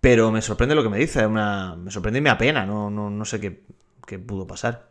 pero 0.00 0.30
me 0.30 0.42
sorprende 0.42 0.74
lo 0.74 0.82
que 0.82 0.90
me 0.90 0.98
dice, 0.98 1.26
una... 1.26 1.76
me 1.76 1.90
sorprende 1.90 2.18
y 2.18 2.22
me 2.22 2.30
apena, 2.30 2.66
no, 2.66 2.90
no, 2.90 3.24
sé 3.24 3.40
qué, 3.40 3.62
qué, 4.06 4.18
pudo 4.18 4.46
pasar. 4.46 4.90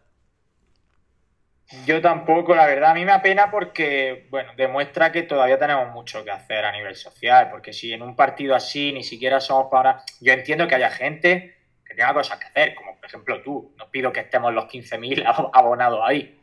Yo 1.85 2.01
tampoco, 2.01 2.55
la 2.55 2.65
verdad, 2.65 2.91
a 2.91 2.93
mí 2.93 3.05
me 3.05 3.11
apena 3.11 3.49
porque, 3.49 4.27
bueno, 4.29 4.51
demuestra 4.57 5.11
que 5.11 5.23
todavía 5.23 5.57
tenemos 5.57 5.91
mucho 5.91 6.23
que 6.23 6.31
hacer 6.31 6.65
a 6.65 6.71
nivel 6.71 6.95
social, 6.95 7.49
porque 7.51 7.73
si 7.73 7.93
en 7.93 8.01
un 8.01 8.15
partido 8.15 8.55
así 8.55 8.91
ni 8.91 9.03
siquiera 9.03 9.39
somos 9.39 9.67
para... 9.71 10.03
Yo 10.19 10.33
entiendo 10.33 10.67
que 10.67 10.75
haya 10.75 10.89
gente 10.89 11.55
que 11.85 11.95
tenga 11.95 12.13
cosas 12.13 12.39
que 12.39 12.45
hacer, 12.45 12.75
como 12.75 12.95
por 12.95 13.05
ejemplo 13.05 13.41
tú, 13.41 13.73
no 13.77 13.89
pido 13.89 14.11
que 14.11 14.21
estemos 14.21 14.53
los 14.53 14.65
15.000 14.65 15.51
abonados 15.53 16.01
ahí, 16.03 16.39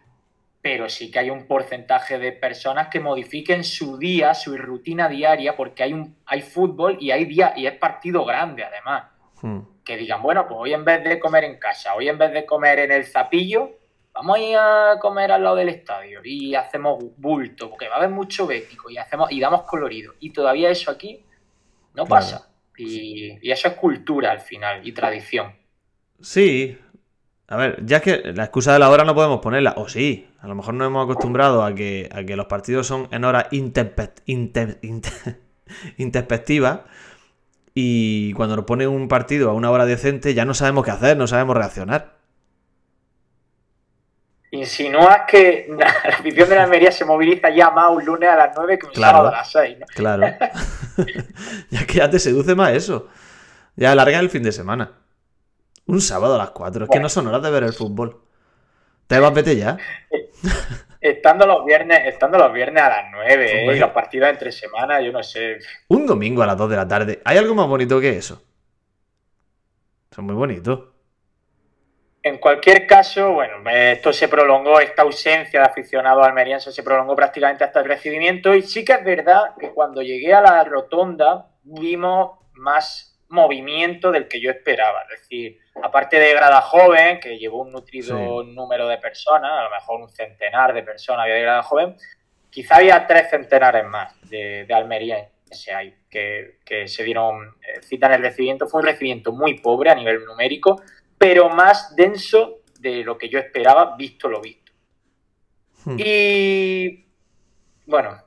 pero 0.62 0.88
sí 0.88 1.10
que 1.10 1.18
hay 1.18 1.30
un 1.30 1.46
porcentaje 1.46 2.18
de 2.18 2.32
personas 2.32 2.88
que 2.88 3.00
modifiquen 3.00 3.64
su 3.64 3.96
día, 3.96 4.34
su 4.34 4.56
rutina 4.56 5.08
diaria, 5.08 5.56
porque 5.56 5.82
hay 5.82 5.92
un 5.92 6.16
hay 6.26 6.42
fútbol 6.42 6.98
y 7.00 7.10
hay 7.10 7.24
día 7.24 7.54
y 7.56 7.66
es 7.66 7.78
partido 7.78 8.24
grande 8.24 8.64
además. 8.64 9.04
Hmm. 9.40 9.60
Que 9.84 9.96
digan, 9.96 10.22
bueno, 10.22 10.46
pues 10.46 10.58
hoy 10.60 10.74
en 10.74 10.84
vez 10.84 11.02
de 11.02 11.18
comer 11.18 11.44
en 11.44 11.58
casa, 11.58 11.94
hoy 11.94 12.08
en 12.08 12.18
vez 12.18 12.32
de 12.32 12.44
comer 12.44 12.80
en 12.80 12.92
el 12.92 13.06
zapillo, 13.06 13.70
vamos 14.12 14.36
a 14.36 14.40
ir 14.40 14.56
a 14.56 14.98
comer 15.00 15.32
al 15.32 15.42
lado 15.42 15.56
del 15.56 15.70
estadio 15.70 16.20
y 16.22 16.54
hacemos 16.54 17.02
bulto, 17.16 17.70
porque 17.70 17.88
va 17.88 17.94
a 17.94 17.98
haber 17.98 18.10
mucho 18.10 18.46
bético 18.46 18.90
y 18.90 18.98
hacemos 18.98 19.32
y 19.32 19.40
damos 19.40 19.62
colorido. 19.62 20.14
Y 20.20 20.30
todavía 20.30 20.68
eso 20.68 20.90
aquí 20.90 21.24
no 21.94 22.04
pasa. 22.04 22.48
Y, 22.76 23.38
y 23.40 23.50
eso 23.50 23.68
es 23.68 23.74
cultura 23.74 24.30
al 24.30 24.40
final 24.40 24.86
y 24.86 24.92
tradición. 24.92 25.54
Sí, 26.20 26.78
a 27.50 27.56
ver, 27.56 27.84
ya 27.84 27.96
es 27.96 28.02
que 28.04 28.32
la 28.32 28.44
excusa 28.44 28.72
de 28.72 28.78
la 28.78 28.88
hora 28.88 29.04
no 29.04 29.12
podemos 29.12 29.40
ponerla, 29.40 29.74
o 29.76 29.88
sí, 29.88 30.30
a 30.40 30.46
lo 30.46 30.54
mejor 30.54 30.74
nos 30.74 30.86
hemos 30.86 31.02
acostumbrado 31.02 31.64
a 31.64 31.74
que, 31.74 32.08
a 32.12 32.22
que 32.22 32.36
los 32.36 32.46
partidos 32.46 32.86
son 32.86 33.08
en 33.10 33.24
hora 33.24 33.48
introspectiva 35.96 36.84
y 37.74 38.32
cuando 38.34 38.54
nos 38.54 38.66
pone 38.66 38.86
un 38.86 39.08
partido 39.08 39.50
a 39.50 39.54
una 39.54 39.72
hora 39.72 39.84
decente 39.84 40.32
ya 40.32 40.44
no 40.44 40.54
sabemos 40.54 40.84
qué 40.84 40.92
hacer, 40.92 41.16
no 41.16 41.26
sabemos 41.26 41.56
reaccionar. 41.56 42.20
Insinúas 44.52 45.22
que 45.26 45.66
la 45.76 45.86
afición 45.86 46.48
de 46.48 46.54
la 46.54 46.62
Almería 46.62 46.92
se 46.92 47.04
moviliza 47.04 47.50
ya 47.50 47.70
más 47.70 47.90
un 47.90 48.04
lunes 48.04 48.30
a 48.30 48.36
las 48.36 48.52
9 48.54 48.78
que 48.78 48.86
un 48.86 48.94
sábado 48.94 49.26
a 49.26 49.32
las 49.32 49.50
6. 49.50 49.76
¿no? 49.80 49.86
Claro. 49.86 50.24
ya 51.70 51.84
que 51.84 51.94
ya 51.94 52.08
te 52.08 52.20
seduce 52.20 52.54
más 52.54 52.74
eso. 52.74 53.08
Ya 53.74 53.90
alarga 53.90 54.20
el 54.20 54.30
fin 54.30 54.44
de 54.44 54.52
semana. 54.52 55.00
Un 55.90 56.00
sábado 56.00 56.36
a 56.36 56.38
las 56.38 56.50
4. 56.50 56.84
Es 56.84 56.90
que 56.90 57.00
no 57.00 57.08
son 57.08 57.26
horas 57.26 57.42
de 57.42 57.50
ver 57.50 57.64
el 57.64 57.72
fútbol. 57.72 58.20
¿Te 59.08 59.18
vas 59.18 59.34
vete 59.34 59.56
ya? 59.56 59.76
Estando 61.00 61.46
los 61.46 61.64
viernes, 61.64 62.02
estando 62.04 62.38
los 62.38 62.52
viernes 62.52 62.80
a 62.80 62.88
las 62.88 63.04
9 63.10 63.64
¿eh? 63.72 63.74
y 63.74 63.78
los 63.78 63.90
partidos 63.90 64.28
entre 64.28 64.52
semanas, 64.52 65.02
yo 65.02 65.10
no 65.10 65.20
sé. 65.22 65.58
Un 65.88 66.06
domingo 66.06 66.42
a 66.42 66.46
las 66.46 66.56
2 66.56 66.70
de 66.70 66.76
la 66.76 66.86
tarde. 66.86 67.20
¿Hay 67.24 67.38
algo 67.38 67.56
más 67.56 67.66
bonito 67.66 68.00
que 68.00 68.10
eso? 68.16 68.40
Son 70.12 70.26
muy 70.26 70.34
bonitos. 70.36 70.80
En 72.22 72.38
cualquier 72.38 72.86
caso, 72.86 73.32
bueno, 73.32 73.68
esto 73.68 74.12
se 74.12 74.28
prolongó, 74.28 74.78
esta 74.78 75.02
ausencia 75.02 75.60
de 75.60 75.66
aficionados 75.66 76.24
almerienses 76.24 76.72
se 76.72 76.84
prolongó 76.84 77.16
prácticamente 77.16 77.64
hasta 77.64 77.80
el 77.80 77.86
recibimiento 77.86 78.54
y 78.54 78.62
sí 78.62 78.84
que 78.84 78.92
es 78.92 79.04
verdad 79.04 79.56
que 79.58 79.70
cuando 79.70 80.02
llegué 80.02 80.34
a 80.34 80.42
la 80.42 80.62
rotonda 80.62 81.48
vimos 81.64 82.38
más 82.52 83.09
movimiento 83.30 84.12
del 84.12 84.28
que 84.28 84.40
yo 84.40 84.50
esperaba. 84.50 85.02
Es 85.02 85.20
decir, 85.20 85.58
aparte 85.82 86.18
de 86.18 86.34
Grada 86.34 86.60
Joven, 86.60 87.18
que 87.20 87.38
llevó 87.38 87.62
un 87.62 87.72
nutrido 87.72 88.42
número 88.44 88.86
de 88.88 88.98
personas, 88.98 89.50
a 89.52 89.64
lo 89.64 89.70
mejor 89.70 90.00
un 90.02 90.08
centenar 90.08 90.74
de 90.74 90.82
personas 90.82 91.22
había 91.22 91.36
de 91.36 91.42
Grada 91.42 91.62
Joven, 91.62 91.96
quizá 92.50 92.76
había 92.76 93.06
tres 93.06 93.30
centenares 93.30 93.86
más 93.86 94.20
de, 94.28 94.64
de 94.66 94.74
Almería 94.74 95.28
que, 96.08 96.58
que 96.64 96.88
se 96.88 97.04
dieron 97.04 97.56
eh, 97.62 97.82
cita 97.82 98.06
en 98.06 98.12
el 98.14 98.22
recibimiento. 98.22 98.68
Fue 98.68 98.80
un 98.80 98.86
recibimiento 98.86 99.32
muy 99.32 99.58
pobre 99.60 99.90
a 99.90 99.94
nivel 99.94 100.24
numérico, 100.24 100.80
pero 101.18 101.48
más 101.48 101.94
denso 101.96 102.60
de 102.78 103.04
lo 103.04 103.18
que 103.18 103.28
yo 103.28 103.38
esperaba, 103.38 103.96
visto 103.96 104.28
lo 104.28 104.40
visto. 104.40 104.72
Hmm. 105.84 105.96
Y 105.98 107.06
bueno, 107.86 108.22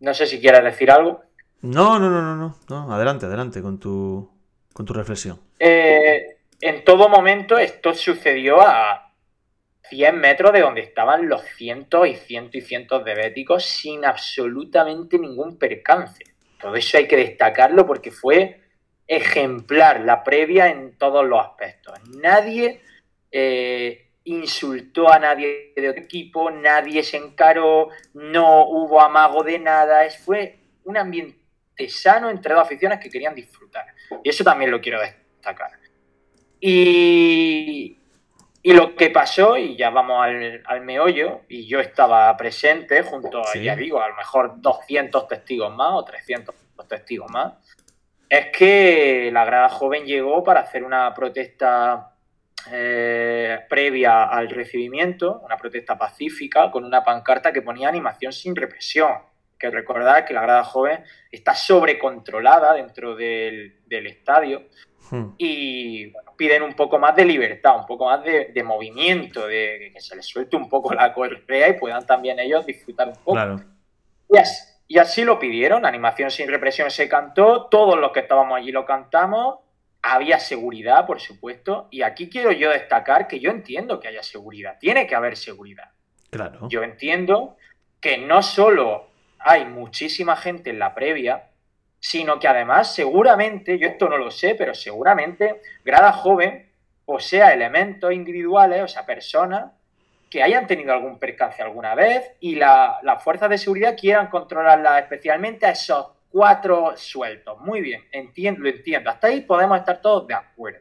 no 0.00 0.14
sé 0.14 0.26
si 0.26 0.40
quieres 0.40 0.62
decir 0.64 0.90
algo. 0.90 1.22
No, 1.62 1.98
no, 1.98 2.10
no, 2.10 2.36
no, 2.36 2.56
no, 2.68 2.92
Adelante, 2.92 3.26
adelante 3.26 3.62
con 3.62 3.78
tu, 3.78 4.31
con 4.72 4.86
tu 4.86 4.92
reflexión. 4.92 5.40
Eh, 5.58 6.36
en 6.60 6.84
todo 6.84 7.08
momento 7.08 7.58
esto 7.58 7.94
sucedió 7.94 8.60
a 8.60 9.12
100 9.88 10.18
metros 10.18 10.52
de 10.52 10.60
donde 10.60 10.80
estaban 10.80 11.28
los 11.28 11.42
cientos 11.42 12.06
y 12.06 12.14
cientos 12.14 12.54
y 12.56 12.60
cientos 12.60 13.04
de 13.04 13.14
béticos 13.14 13.64
sin 13.64 14.04
absolutamente 14.04 15.18
ningún 15.18 15.58
percance. 15.58 16.24
Todo 16.60 16.76
eso 16.76 16.96
hay 16.96 17.08
que 17.08 17.16
destacarlo 17.16 17.86
porque 17.86 18.10
fue 18.10 18.60
ejemplar 19.06 20.00
la 20.00 20.22
previa 20.22 20.68
en 20.68 20.96
todos 20.96 21.26
los 21.26 21.44
aspectos. 21.44 21.94
Nadie 22.16 22.80
eh, 23.30 24.12
insultó 24.24 25.12
a 25.12 25.18
nadie 25.18 25.72
de 25.74 25.90
otro 25.90 26.02
equipo, 26.02 26.50
nadie 26.50 27.02
se 27.02 27.16
encaró, 27.16 27.88
no 28.14 28.66
hubo 28.68 29.00
amago 29.00 29.42
de 29.42 29.58
nada, 29.58 30.08
fue 30.24 30.60
un 30.84 30.96
ambiente 30.96 31.41
sano 31.88 32.30
entre 32.30 32.54
dos 32.54 32.62
aficiones 32.62 32.98
que 33.00 33.10
querían 33.10 33.34
disfrutar. 33.34 33.86
Y 34.22 34.28
eso 34.28 34.44
también 34.44 34.70
lo 34.70 34.80
quiero 34.80 35.00
destacar. 35.00 35.70
Y, 36.60 37.98
y 38.62 38.72
lo 38.72 38.94
que 38.94 39.10
pasó, 39.10 39.56
y 39.56 39.76
ya 39.76 39.90
vamos 39.90 40.24
al, 40.24 40.80
meollo, 40.82 41.40
y 41.48 41.66
yo 41.66 41.80
estaba 41.80 42.36
presente 42.36 43.02
junto 43.02 43.40
a, 43.40 43.58
ya 43.58 43.74
digo, 43.74 44.00
a 44.00 44.08
lo 44.08 44.14
mejor 44.14 44.60
200 44.60 45.26
testigos 45.26 45.74
más 45.74 45.92
o 45.94 46.04
300 46.04 46.54
testigos 46.88 47.30
más, 47.30 47.54
es 48.28 48.46
que 48.56 49.30
la 49.32 49.44
grada 49.44 49.68
joven 49.68 50.04
llegó 50.04 50.44
para 50.44 50.60
hacer 50.60 50.84
una 50.84 51.12
protesta 51.12 52.14
eh, 52.70 53.58
previa 53.68 54.24
al 54.24 54.48
recibimiento, 54.48 55.40
una 55.44 55.56
protesta 55.56 55.98
pacífica, 55.98 56.70
con 56.70 56.84
una 56.84 57.02
pancarta 57.02 57.52
que 57.52 57.62
ponía 57.62 57.88
animación 57.88 58.32
sin 58.32 58.54
represión 58.54 59.31
que 59.62 59.70
recordar 59.70 60.24
que 60.26 60.34
la 60.34 60.42
grada 60.42 60.64
joven 60.64 61.04
está 61.30 61.54
sobrecontrolada 61.54 62.74
dentro 62.74 63.14
del, 63.14 63.78
estadio 63.88 64.66
Hmm. 65.12 65.34
y 65.36 66.06
bueno, 66.06 66.32
piden 66.38 66.62
un 66.62 66.72
poco 66.72 66.98
más 66.98 67.14
de 67.14 67.26
libertad, 67.26 67.76
un 67.76 67.84
poco 67.84 68.06
más 68.06 68.24
de, 68.24 68.46
de 68.46 68.62
movimiento, 68.62 69.46
de 69.46 69.90
que 69.92 70.00
se 70.00 70.16
les 70.16 70.24
suelte 70.24 70.56
un 70.56 70.70
poco 70.70 70.94
la 70.94 71.12
correa 71.12 71.68
y 71.68 71.78
puedan 71.78 72.06
también 72.06 72.38
ellos 72.38 72.64
disfrutar 72.64 73.08
un 73.08 73.16
poco. 73.16 73.32
Claro. 73.32 73.60
Y 74.30 74.38
así, 74.38 74.72
y 74.88 74.98
así 74.98 75.24
lo 75.24 75.38
pidieron, 75.38 75.84
Animación 75.84 76.30
sin 76.30 76.48
represión 76.48 76.90
se 76.90 77.10
cantó, 77.10 77.66
todos 77.66 77.98
los 77.98 78.12
que 78.12 78.20
estábamos 78.20 78.56
allí 78.56 78.72
lo 78.72 78.86
cantamos, 78.86 79.58
había 80.00 80.38
seguridad, 80.40 81.06
por 81.06 81.20
supuesto, 81.20 81.88
y 81.90 82.00
aquí 82.00 82.30
quiero 82.30 82.50
yo 82.50 82.70
destacar 82.70 83.28
que 83.28 83.38
yo 83.38 83.50
entiendo 83.50 84.00
que 84.00 84.08
haya 84.08 84.22
seguridad, 84.22 84.78
tiene 84.80 85.06
que 85.06 85.14
haber 85.14 85.36
seguridad. 85.36 85.90
Claro. 86.30 86.68
Yo 86.70 86.82
entiendo 86.82 87.58
que 88.00 88.16
no 88.16 88.42
solo 88.42 89.11
hay 89.44 89.64
muchísima 89.64 90.36
gente 90.36 90.70
en 90.70 90.78
la 90.78 90.94
previa, 90.94 91.50
sino 92.00 92.38
que 92.40 92.48
además 92.48 92.94
seguramente, 92.94 93.78
yo 93.78 93.88
esto 93.88 94.08
no 94.08 94.18
lo 94.18 94.30
sé, 94.30 94.54
pero 94.54 94.74
seguramente 94.74 95.60
Grada 95.84 96.12
Joven 96.12 96.68
posea 97.04 97.52
elementos 97.52 98.12
individuales, 98.12 98.82
o 98.82 98.88
sea, 98.88 99.06
personas 99.06 99.72
que 100.30 100.42
hayan 100.42 100.66
tenido 100.66 100.92
algún 100.92 101.18
percance 101.18 101.62
alguna 101.62 101.94
vez 101.94 102.32
y 102.40 102.54
la- 102.54 102.98
las 103.02 103.22
fuerzas 103.22 103.50
de 103.50 103.58
seguridad 103.58 103.96
quieran 103.98 104.28
controlarla 104.28 104.98
especialmente 104.98 105.66
a 105.66 105.70
esos 105.70 106.06
cuatro 106.30 106.96
sueltos. 106.96 107.60
Muy 107.60 107.82
bien, 107.82 108.02
entiendo, 108.10 108.62
lo 108.62 108.70
entiendo. 108.70 109.10
Hasta 109.10 109.26
ahí 109.26 109.42
podemos 109.42 109.78
estar 109.78 110.00
todos 110.00 110.26
de 110.26 110.34
acuerdo. 110.34 110.80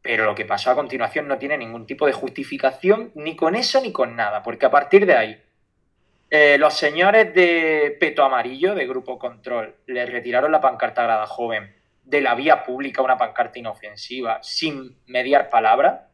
Pero 0.00 0.26
lo 0.26 0.34
que 0.34 0.44
pasó 0.44 0.70
a 0.70 0.74
continuación 0.74 1.26
no 1.26 1.38
tiene 1.38 1.58
ningún 1.58 1.86
tipo 1.86 2.06
de 2.06 2.12
justificación 2.12 3.10
ni 3.14 3.34
con 3.36 3.54
eso 3.54 3.80
ni 3.80 3.90
con 3.90 4.14
nada, 4.14 4.42
porque 4.42 4.66
a 4.66 4.70
partir 4.70 5.06
de 5.06 5.16
ahí 5.16 5.42
eh, 6.30 6.58
los 6.58 6.74
señores 6.74 7.34
de 7.34 7.96
Peto 8.00 8.24
Amarillo, 8.24 8.74
de 8.74 8.86
Grupo 8.86 9.18
Control, 9.18 9.74
le 9.86 10.06
retiraron 10.06 10.50
la 10.52 10.60
pancarta 10.60 11.02
a 11.02 11.04
Grada 11.04 11.26
Joven 11.26 11.74
de 12.04 12.20
la 12.20 12.34
vía 12.34 12.64
pública, 12.64 13.02
una 13.02 13.16
pancarta 13.16 13.58
inofensiva, 13.58 14.38
sin 14.42 14.96
mediar 15.06 15.50
palabra. 15.50 16.08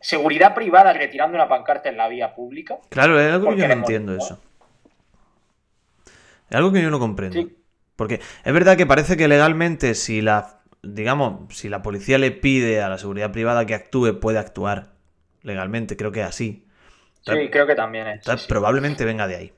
Seguridad 0.00 0.54
privada 0.54 0.92
retirando 0.92 1.36
una 1.36 1.48
pancarta 1.48 1.88
en 1.88 1.96
la 1.96 2.08
vía 2.08 2.34
pública. 2.34 2.78
Claro, 2.88 3.18
es 3.20 3.32
algo 3.32 3.50
que 3.50 3.56
yo 3.56 3.68
no 3.68 3.74
entiendo 3.74 4.14
eso. 4.14 4.40
Es 6.48 6.56
algo 6.56 6.72
que 6.72 6.82
yo 6.82 6.90
no 6.90 6.98
comprendo. 6.98 7.40
Sí. 7.40 7.56
Porque 7.96 8.20
es 8.44 8.52
verdad 8.52 8.76
que 8.76 8.86
parece 8.86 9.16
que 9.16 9.26
legalmente 9.26 9.94
si 9.94 10.20
la, 10.20 10.60
digamos, 10.82 11.56
si 11.56 11.68
la 11.68 11.82
policía 11.82 12.18
le 12.18 12.30
pide 12.30 12.82
a 12.82 12.88
la 12.88 12.98
seguridad 12.98 13.32
privada 13.32 13.64
que 13.64 13.74
actúe, 13.74 14.20
puede 14.20 14.38
actuar 14.38 14.92
legalmente, 15.42 15.96
creo 15.96 16.12
que 16.12 16.20
es 16.20 16.26
así. 16.26 16.65
Sí, 17.26 17.50
creo 17.50 17.66
que 17.66 17.74
también 17.74 18.06
es. 18.06 18.24
Sí. 18.24 18.46
probablemente 18.48 19.04
venga 19.04 19.26
de 19.26 19.36
ahí. 19.36 19.52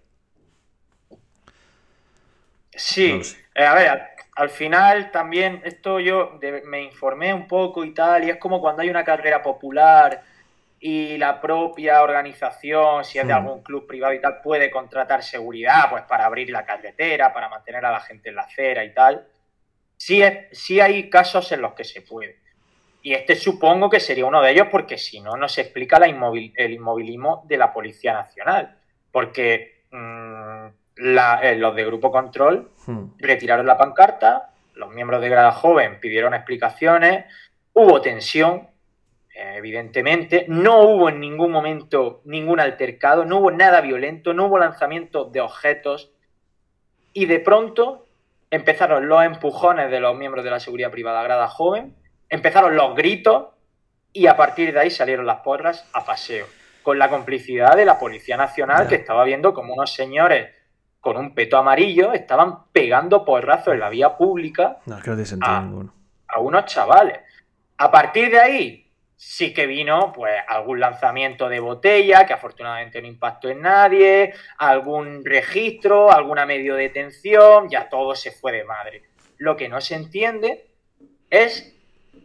Sí, 2.73 3.11
No 3.13 3.17
lo 3.19 3.25
sé. 3.25 3.37
eh, 3.55 3.65
a 3.65 3.75
ver, 3.75 3.89
al, 3.89 4.09
al 4.37 4.51
final 4.51 5.11
también 5.11 5.61
esto 5.65 6.01
yo 6.01 6.39
de- 6.41 6.63
me 6.63 6.83
informé 6.83 7.35
un 7.35 7.47
poco 7.49 7.85
y 7.85 7.93
tal, 7.93 8.25
y 8.25 8.31
es 8.31 8.37
como 8.39 8.61
cuando 8.61 8.83
hay 8.83 8.91
una 8.91 9.05
carrera 9.05 9.43
popular 9.43 10.23
y 10.81 11.19
la 11.19 11.41
propia 11.41 12.03
organización, 12.03 13.05
si 13.05 13.19
es 13.19 13.27
de 13.27 13.33
Hmm. 13.33 13.37
algún 13.37 13.63
club 13.63 13.87
privado 13.87 14.15
y 14.15 14.21
tal, 14.21 14.41
puede 14.43 14.71
contratar 14.71 15.23
seguridad, 15.25 15.91
pues 15.91 16.05
para 16.05 16.27
abrir 16.27 16.51
la 16.51 16.65
carretera, 16.65 17.33
para 17.33 17.49
mantener 17.49 17.85
a 17.85 17.91
la 17.91 18.01
gente 18.01 18.29
en 18.29 18.37
la 18.37 18.43
acera 18.43 18.85
y 18.85 18.95
tal. 18.95 19.27
Sí, 19.97 20.23
es- 20.23 20.47
sí 20.59 20.81
hay 20.81 21.11
casos 21.11 21.51
en 21.53 21.63
los 21.63 21.75
que 21.75 21.85
se 21.85 22.03
puede. 22.03 22.39
Y 23.09 23.15
este 23.15 23.37
supongo 23.37 23.89
que 23.89 24.01
sería 24.01 24.27
uno 24.27 24.43
de 24.43 24.51
ellos 24.51 24.67
porque 24.71 24.99
si 24.99 25.21
no, 25.23 25.35
no 25.39 25.49
se 25.49 25.63
explica 25.63 25.99
la 25.99 26.09
inmóvil- 26.09 26.53
el 26.57 26.73
inmovilismo 26.75 27.43
de 27.49 27.57
la 27.57 27.73
Policía 27.73 28.13
Nacional. 28.13 28.77
Porque 29.11 29.85
mm, 29.91 30.67
la- 30.97 31.41
eh, 31.43 31.57
los 31.57 31.75
de 31.75 31.87
Grupo 31.87 32.11
Control 32.11 32.71
Hmm. 32.87 33.13
retiraron 33.17 33.65
la 33.65 33.79
pancarta, 33.79 34.51
los 34.75 34.91
miembros 34.91 35.23
de 35.23 35.31
Grada 35.31 35.53
Joven 35.53 35.99
pidieron 36.01 36.35
explicaciones, 36.35 37.25
hubo 37.73 38.03
tensión, 38.03 38.69
eh, 39.35 39.55
evidentemente, 39.57 40.45
no 40.49 40.83
hubo 40.83 41.09
en 41.09 41.19
ningún 41.19 41.51
momento 41.51 42.21
ningún 42.27 42.61
altercado, 42.61 43.25
no 43.25 43.39
hubo 43.39 43.51
nada 43.51 43.81
violento, 43.81 44.35
no 44.35 44.49
hubo 44.49 44.59
lanzamiento 44.59 45.25
de 45.25 45.41
objetos 45.41 46.11
y 47.15 47.25
de 47.25 47.41
pronto 47.41 48.05
empezaron 48.51 49.09
los 49.09 49.25
empujones 49.25 49.91
de 49.91 49.99
los 50.01 50.15
miembros 50.15 50.45
de 50.45 50.51
la 50.51 50.61
seguridad 50.61 50.91
privada 50.91 51.23
Grada 51.23 51.49
Joven, 51.49 51.95
empezaron 52.29 52.77
los 52.77 52.95
gritos 52.95 53.49
y 54.13 54.27
a 54.27 54.37
partir 54.37 54.73
de 54.73 54.81
ahí 54.81 54.91
salieron 54.91 55.27
las 55.27 55.41
porras 55.41 55.89
a 55.93 56.05
paseo, 56.05 56.47
con 56.83 56.99
la 56.99 57.09
complicidad 57.09 57.77
de 57.77 57.85
la 57.85 57.99
Policía 57.99 58.37
Nacional 58.37 58.89
que 58.89 58.95
estaba 58.97 59.25
viendo 59.25 59.53
como 59.55 59.75
unos 59.75 59.93
señores 59.93 60.55
con 61.01 61.17
un 61.17 61.35
peto 61.35 61.57
amarillo 61.57 62.13
estaban 62.13 62.65
pegando 62.73 63.25
porrazos 63.25 63.75
en 63.75 63.81
la 63.81 63.89
vía 63.89 64.17
pública 64.17 64.79
No, 64.87 65.01
que 65.01 65.11
no 65.11 65.17
Ah. 65.43 65.61
ninguno. 65.65 65.95
a 66.27 66.41
unos 66.41 66.65
chavales. 66.67 67.21
A 67.79 67.91
partir 67.91 68.31
de 68.31 68.41
ahí 68.41 68.93
sí 69.17 69.55
que 69.55 69.67
vino 69.67 70.13
pues 70.13 70.33
algún 70.49 70.81
lanzamiento 70.81 71.49
de 71.49 71.61
botella 71.61 72.27
que 72.27 72.33
afortunadamente 72.33 73.01
no 73.01 73.09
impactó 73.09 73.49
en 73.49 73.63
nadie, 73.63 74.35
algún 74.59 75.25
registro, 75.25 76.11
alguna 76.13 76.45
medio 76.47 76.75
detención, 76.75 77.69
ya 77.69 77.89
todo 77.89 78.15
se 78.15 78.33
fue 78.33 78.53
de 78.53 78.65
madre. 78.65 79.05
Lo 79.39 79.57
que 79.57 79.69
no 79.69 79.81
se 79.81 79.95
entiende 79.95 80.67
es 81.31 81.75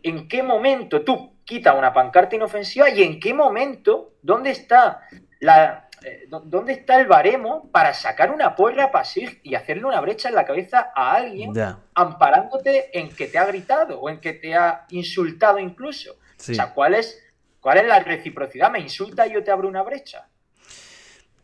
en 0.03 0.27
qué 0.27 0.43
momento 0.43 1.03
tú 1.03 1.37
quitas 1.45 1.75
una 1.77 1.93
pancarta 1.93 2.35
inofensiva 2.35 2.89
y 2.89 3.03
en 3.03 3.19
qué 3.19 3.33
momento, 3.33 4.13
dónde 4.21 4.51
está 4.51 5.01
la 5.39 5.89
eh, 6.05 6.25
dó- 6.29 6.41
dónde 6.41 6.73
está 6.73 6.99
el 6.99 7.07
baremo 7.07 7.69
para 7.71 7.93
sacar 7.93 8.29
una 8.31 8.55
porra 8.55 8.91
para 8.91 9.05
sí 9.05 9.39
y 9.43 9.55
hacerle 9.55 9.85
una 9.85 10.01
brecha 10.01 10.27
en 10.29 10.35
la 10.35 10.45
cabeza 10.45 10.91
a 10.95 11.13
alguien 11.15 11.53
amparándote 11.95 12.97
en 12.97 13.09
que 13.09 13.27
te 13.27 13.37
ha 13.37 13.45
gritado 13.45 13.99
o 14.01 14.09
en 14.09 14.19
que 14.19 14.33
te 14.33 14.53
ha 14.55 14.85
insultado 14.89 15.59
incluso. 15.59 16.17
sí. 16.37 16.51
O 16.51 16.55
sea, 16.55 16.73
¿cuál 16.73 16.93
es, 16.95 17.17
¿cuál 17.61 17.77
es 17.77 17.85
la 17.87 17.99
reciprocidad? 18.01 18.69
¿Me 18.71 18.79
insulta 18.79 19.25
y 19.27 19.33
yo 19.33 19.43
te 19.43 19.51
abro 19.51 19.67
una 19.69 19.81
brecha? 19.83 20.27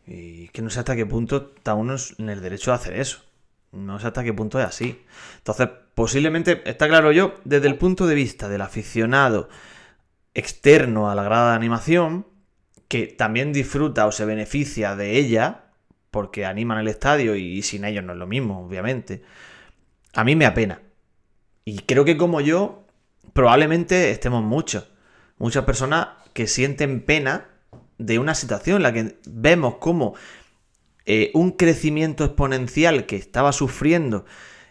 Y 0.06 0.48
que 0.48 0.60
no 0.62 0.70
sé 0.70 0.80
hasta 0.80 0.96
qué 0.96 1.06
punto 1.06 1.52
está 1.56 1.74
uno 1.74 1.94
en 2.18 2.28
el 2.28 2.40
derecho 2.42 2.70
de 2.72 2.74
hacer 2.76 2.94
eso. 3.00 3.24
No 3.72 3.98
sé 3.98 4.08
hasta 4.08 4.24
qué 4.24 4.32
punto 4.32 4.58
es 4.58 4.66
así. 4.66 5.04
Entonces, 5.38 5.68
posiblemente, 5.94 6.62
está 6.68 6.88
claro 6.88 7.12
yo, 7.12 7.34
desde 7.44 7.68
el 7.68 7.76
punto 7.76 8.06
de 8.06 8.14
vista 8.14 8.48
del 8.48 8.62
aficionado 8.62 9.48
externo 10.34 11.10
a 11.10 11.14
la 11.14 11.22
grada 11.22 11.50
de 11.50 11.56
animación, 11.56 12.26
que 12.88 13.06
también 13.06 13.52
disfruta 13.52 14.06
o 14.06 14.12
se 14.12 14.24
beneficia 14.24 14.96
de 14.96 15.16
ella, 15.16 15.66
porque 16.10 16.44
animan 16.44 16.78
el 16.78 16.88
estadio 16.88 17.36
y 17.36 17.62
sin 17.62 17.84
ellos 17.84 18.02
no 18.02 18.12
es 18.12 18.18
lo 18.18 18.26
mismo, 18.26 18.66
obviamente. 18.66 19.22
A 20.14 20.24
mí 20.24 20.34
me 20.34 20.46
apena. 20.46 20.82
Y 21.64 21.80
creo 21.80 22.04
que 22.04 22.16
como 22.16 22.40
yo, 22.40 22.84
probablemente 23.32 24.10
estemos 24.10 24.42
muchos. 24.42 24.90
Muchas 25.38 25.64
personas 25.64 26.08
que 26.32 26.46
sienten 26.46 27.04
pena 27.04 27.46
de 27.98 28.18
una 28.18 28.34
situación 28.34 28.78
en 28.78 28.82
la 28.82 28.92
que 28.92 29.18
vemos 29.26 29.76
como 29.76 30.14
eh, 31.12 31.32
un 31.34 31.50
crecimiento 31.50 32.24
exponencial 32.24 33.04
que 33.04 33.16
estaba 33.16 33.50
sufriendo 33.50 34.26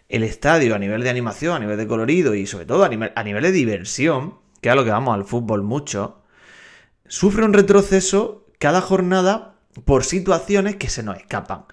el 0.07 0.23
estadio 0.23 0.73
a 0.73 0.79
nivel 0.79 1.03
de 1.03 1.09
animación, 1.09 1.57
a 1.57 1.59
nivel 1.59 1.75
de 1.75 1.85
colorido 1.85 2.33
y 2.33 2.45
sobre 2.45 2.65
todo 2.65 2.85
a 2.85 2.87
nivel, 2.87 3.43
de 3.43 3.51
diversión, 3.51 4.35
que 4.61 4.69
es 4.69 4.71
a 4.71 4.75
lo 4.77 4.85
que 4.85 4.91
vamos 4.91 5.13
al 5.13 5.25
fútbol 5.25 5.63
mucho, 5.63 6.23
sufre 7.09 7.43
un 7.43 7.51
retroceso 7.51 8.45
cada 8.57 8.79
jornada 8.79 9.57
por 9.83 10.05
situaciones 10.05 10.77
que 10.77 10.89
se 10.89 11.03
nos 11.03 11.17
escapan. 11.17 11.65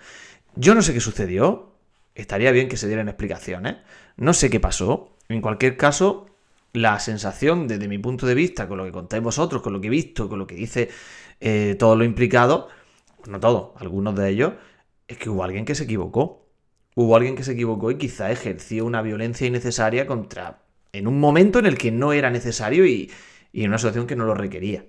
Yo 0.57 0.75
no 0.75 0.83
sé 0.83 0.93
qué 0.93 1.01
sucedió, 1.01 1.77
estaría 2.17 2.51
bien 2.51 2.69
que 2.69 2.77
se 2.77 2.89
dieran 2.89 3.09
explicaciones, 3.09 3.77
no 4.17 4.33
sé 4.33 4.51
qué 4.51 4.59
pasó, 4.59 5.17
en 5.29 5.43
cualquier 5.43 5.77
caso, 5.77 6.27
la 6.73 6.99
sensación 6.99 7.69
desde 7.69 7.87
mi 7.87 7.99
punto 7.99 8.27
de 8.27 8.35
vista, 8.35 8.67
con 8.67 8.79
lo 8.79 8.85
que 8.85 8.91
contáis 8.91 9.23
vosotros, 9.23 9.63
con 9.63 9.75
lo 9.75 9.81
que 9.81 9.87
he 9.87 9.91
visto, 9.91 10.29
con 10.29 10.41
lo 10.41 10.47
que 10.49 10.57
dice 10.57 10.89
eh, 11.39 11.77
todo 11.79 11.95
lo 11.95 12.03
implicado, 12.03 12.67
no 13.29 13.41
todo, 13.41 13.75
algunos 13.79 14.15
de 14.17 14.29
ellos, 14.31 14.55
es 15.09 15.19
que 15.19 15.29
hubo 15.31 15.45
alguien 15.45 15.65
que 15.65 15.75
se 15.75 15.85
equivocó. 15.85 16.47
Hubo 16.95 17.17
alguien 17.17 17.37
que 17.37 17.45
se 17.45 17.53
equivocó 17.53 17.91
y 17.91 17.99
quizá 17.99 18.31
ejerció 18.31 18.85
una 18.87 19.03
violencia 19.03 19.47
innecesaria 19.47 20.07
contra. 20.07 20.63
en 20.93 21.07
un 21.07 21.21
momento 21.21 21.59
en 21.59 21.67
el 21.67 21.77
que 21.79 21.91
no 21.93 22.13
era 22.13 22.31
necesario 22.31 22.87
y, 22.87 23.13
y 23.53 23.63
en 23.65 23.69
una 23.71 23.79
situación 23.79 24.07
que 24.07 24.17
no 24.17 24.25
lo 24.25 24.35
requería. 24.35 24.85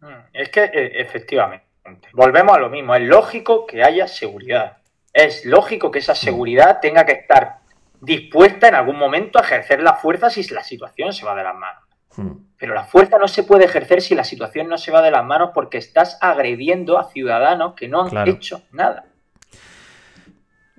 Mm, 0.00 0.06
Es 0.32 0.50
que 0.50 0.64
eh, 0.64 1.00
efectivamente, 1.00 1.66
volvemos 2.12 2.56
a 2.56 2.60
lo 2.60 2.68
mismo, 2.70 2.94
es 2.94 3.02
lógico 3.02 3.66
que 3.66 3.82
haya 3.82 4.06
seguridad. 4.08 4.78
Es 5.12 5.44
lógico 5.44 5.90
que 5.90 5.98
esa 6.00 6.14
seguridad 6.14 6.78
tenga 6.80 7.04
que 7.06 7.12
estar 7.12 7.58
dispuesta 8.00 8.68
en 8.68 8.74
algún 8.76 8.96
momento 8.96 9.38
a 9.38 9.42
ejercer 9.42 9.80
la 9.82 9.94
fuerza 9.94 10.30
si 10.30 10.42
la 10.54 10.62
situación 10.62 11.12
se 11.12 11.24
va 11.26 11.34
de 11.34 11.42
las 11.44 11.54
manos. 11.56 11.82
Hmm. 12.18 12.32
Pero 12.58 12.74
la 12.74 12.82
fuerza 12.84 13.16
no 13.18 13.28
se 13.28 13.44
puede 13.44 13.64
ejercer 13.66 14.02
si 14.02 14.16
la 14.16 14.24
situación 14.24 14.68
no 14.68 14.76
se 14.76 14.90
va 14.90 15.00
de 15.02 15.12
las 15.12 15.24
manos 15.24 15.50
porque 15.54 15.78
estás 15.78 16.18
agrediendo 16.20 16.98
a 16.98 17.08
ciudadanos 17.10 17.74
que 17.76 17.86
no 17.86 18.02
han 18.02 18.08
Claro. 18.10 18.32
hecho 18.32 18.62
nada. 18.72 19.04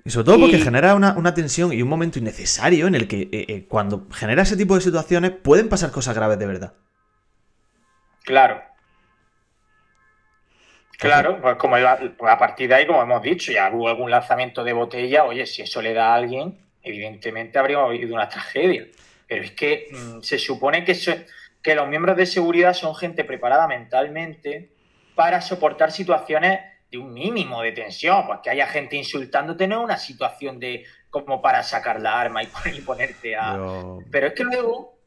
Y 0.04 0.10
sobre 0.10 0.26
todo 0.26 0.40
porque 0.40 0.56
Y- 0.58 0.62
genera 0.62 0.94
una, 0.94 1.14
una 1.14 1.32
tensión 1.32 1.72
y 1.72 1.80
un 1.80 1.88
momento 1.88 2.18
innecesario 2.18 2.86
en 2.86 2.94
el 2.94 3.08
que 3.08 3.22
eh, 3.22 3.28
eh, 3.48 3.66
cuando 3.68 4.06
genera 4.10 4.42
ese 4.42 4.56
tipo 4.56 4.74
de 4.74 4.82
situaciones 4.82 5.30
pueden 5.30 5.68
pasar 5.70 5.90
cosas 5.90 6.14
graves 6.14 6.38
de 6.38 6.46
verdad. 6.46 6.74
Claro. 8.24 8.60
Claro, 10.98 11.40
pues 11.40 11.56
como 11.56 11.78
la- 11.78 11.96
pues 11.96 12.30
a 12.30 12.36
partir 12.38 12.68
de 12.68 12.74
ahí, 12.74 12.86
como 12.86 13.02
hemos 13.02 13.22
dicho, 13.22 13.52
ya 13.52 13.70
hubo 13.72 13.88
algún 13.88 14.10
lanzamiento 14.10 14.62
de 14.62 14.74
botella, 14.74 15.24
oye, 15.24 15.46
si 15.46 15.62
eso 15.62 15.80
le 15.80 15.94
da 15.94 16.12
a 16.12 16.14
alguien, 16.16 16.58
evidentemente 16.82 17.58
habría 17.58 17.78
habido 17.80 18.14
una 18.14 18.28
tragedia. 18.28 18.86
Pero 19.30 19.44
es 19.44 19.52
que 19.52 19.86
mm, 19.92 20.22
se 20.22 20.40
supone 20.40 20.84
que, 20.84 20.98
que 21.62 21.74
los 21.76 21.86
miembros 21.86 22.16
de 22.16 22.26
seguridad 22.26 22.74
son 22.74 22.96
gente 22.96 23.22
preparada 23.22 23.68
mentalmente 23.68 24.72
para 25.14 25.40
soportar 25.40 25.92
situaciones 25.92 26.58
de 26.90 26.98
un 26.98 27.14
mínimo 27.14 27.62
de 27.62 27.70
tensión, 27.70 28.26
pues 28.26 28.40
que 28.42 28.50
haya 28.50 28.66
gente 28.66 28.96
insultándote 28.96 29.68
no 29.68 29.78
es 29.78 29.84
una 29.84 29.98
situación 29.98 30.58
de 30.58 30.84
como 31.10 31.40
para 31.40 31.62
sacar 31.62 32.00
la 32.00 32.20
arma 32.20 32.42
y, 32.42 32.46
ponerte 32.84 33.36
a... 33.36 33.56
Pero... 34.10 34.26
es 34.26 34.32
que 34.32 34.42
luego 34.42 34.98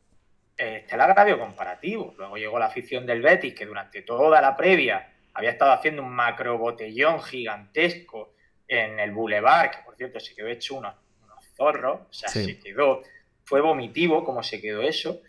eh, 0.58 0.78
está 0.84 0.96
el 0.96 1.02
agravio 1.02 1.38
comparativo. 1.38 2.14
Luego 2.18 2.38
llegó 2.38 2.58
la 2.58 2.68
afición 2.68 3.06
del 3.06 3.22
Betis, 3.22 3.54
que 3.54 3.66
durante 3.66 4.04
toda 4.04 4.40
la 4.40 4.56
previa 4.56 5.12
había 5.34 5.50
estado 5.50 5.74
haciendo 5.74 6.02
un 6.02 6.14
macro 6.14 6.58
botellón 6.58 7.22
gigantesco 7.22 8.36
en 8.70 9.02
el 9.02 9.12
Boulevard, 9.12 9.72
que 9.72 9.78
por 9.84 9.98
cierto 9.98 10.22
se 10.22 10.34
quedó 10.34 10.48
hecho 10.48 10.76
unos, 10.76 10.96
zorros, 11.58 12.00
o 12.10 12.14
sea, 12.14 12.30
se 12.30 12.58
quedó, 12.58 13.04
fue 13.44 13.62
vomitivo 13.62 14.24
como 14.24 14.44
se 14.44 14.62
quedó 14.62 14.82
eso. 14.82 15.22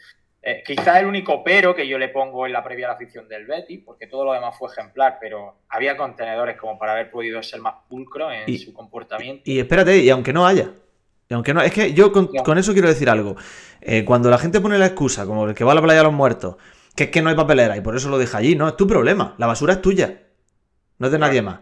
Eh, 0.46 0.62
quizás 0.66 0.98
el 0.98 1.06
único 1.06 1.42
pero 1.42 1.74
que 1.74 1.88
yo 1.88 1.98
le 1.98 2.08
pongo 2.08 2.44
en 2.44 2.52
la 2.52 2.62
previa 2.62 2.86
a 2.86 2.88
la 2.90 2.94
afición 2.96 3.26
del 3.28 3.46
Betis, 3.46 3.80
porque 3.84 4.06
todo 4.06 4.26
lo 4.26 4.32
demás 4.34 4.54
fue 4.58 4.70
ejemplar, 4.70 5.16
pero 5.18 5.56
había 5.70 5.96
contenedores 5.96 6.58
como 6.58 6.78
para 6.78 6.92
haber 6.92 7.10
podido 7.10 7.42
ser 7.42 7.60
más 7.60 7.74
pulcro 7.88 8.30
en 8.30 8.58
su 8.58 8.74
comportamiento. 8.74 9.42
Y 9.46 9.58
espérate, 9.58 9.96
y 9.96 10.10
aunque 10.10 10.34
no 10.34 10.46
haya, 10.46 10.70
y 11.28 11.34
aunque 11.34 11.54
no, 11.54 11.62
es 11.62 11.72
que 11.72 11.94
yo 11.94 12.12
con, 12.12 12.58
eso 12.58 12.74
quiero 12.74 12.88
decir 12.88 13.08
algo. 13.08 13.36
Eh, 13.80 14.04
cuando 14.04 14.28
la 14.28 14.36
gente 14.36 14.60
pone 14.60 14.76
la 14.76 14.86
excusa, 14.86 15.24
como 15.24 15.48
el 15.48 15.54
que 15.54 15.64
va 15.64 15.72
a 15.72 15.74
la 15.76 15.82
playa 15.82 16.00
de 16.00 16.04
los 16.04 16.12
muertos, 16.12 16.56
que 16.94 17.04
es 17.04 17.10
que 17.10 17.22
no 17.22 17.30
hay 17.30 17.36
papelera 17.36 17.76
y 17.76 17.80
por 17.80 17.96
eso 17.96 18.10
lo 18.10 18.18
deja 18.18 18.36
allí, 18.36 18.54
no, 18.54 18.68
es 18.68 18.76
tu 18.76 18.86
problema. 18.86 19.34
La 19.38 19.46
basura 19.46 19.72
es 19.72 19.82
tuya, 19.82 20.24
no 20.98 21.06
es 21.06 21.12
de 21.12 21.18
nadie 21.18 21.40
más. 21.40 21.60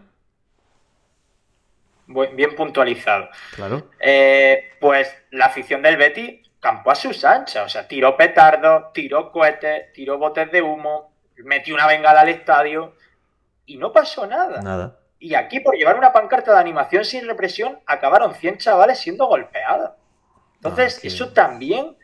Bien 2.07 2.53
puntualizado. 2.55 3.29
Claro. 3.55 3.89
Eh, 3.99 4.71
pues 4.81 5.07
la 5.31 5.45
afición 5.45 5.81
del 5.81 5.95
Betis 5.95 6.42
campó 6.63 6.91
a 6.91 6.95
sus 6.95 7.25
anchas, 7.25 7.65
o 7.65 7.67
sea, 7.67 7.85
tiró 7.85 8.15
petardos, 8.15 8.93
tiró 8.93 9.33
cohetes, 9.33 9.91
tiró 9.91 10.17
botes 10.17 10.49
de 10.49 10.61
humo, 10.61 11.13
metió 11.43 11.75
una 11.75 11.87
bengala 11.87 12.21
al 12.21 12.29
estadio 12.29 12.95
y 13.65 13.75
no 13.75 13.91
pasó 13.91 14.25
nada. 14.25 14.61
Nada. 14.61 14.97
Y 15.19 15.35
aquí, 15.35 15.59
por 15.59 15.75
llevar 15.75 15.97
una 15.97 16.13
pancarta 16.13 16.53
de 16.53 16.59
animación 16.61 17.03
sin 17.03 17.27
represión, 17.27 17.79
acabaron 17.85 18.33
100 18.33 18.59
chavales 18.59 18.97
siendo 18.97 19.25
golpeados. 19.25 19.91
Entonces, 20.55 21.01
ah, 21.03 21.07
eso 21.07 21.33
también 21.33 21.97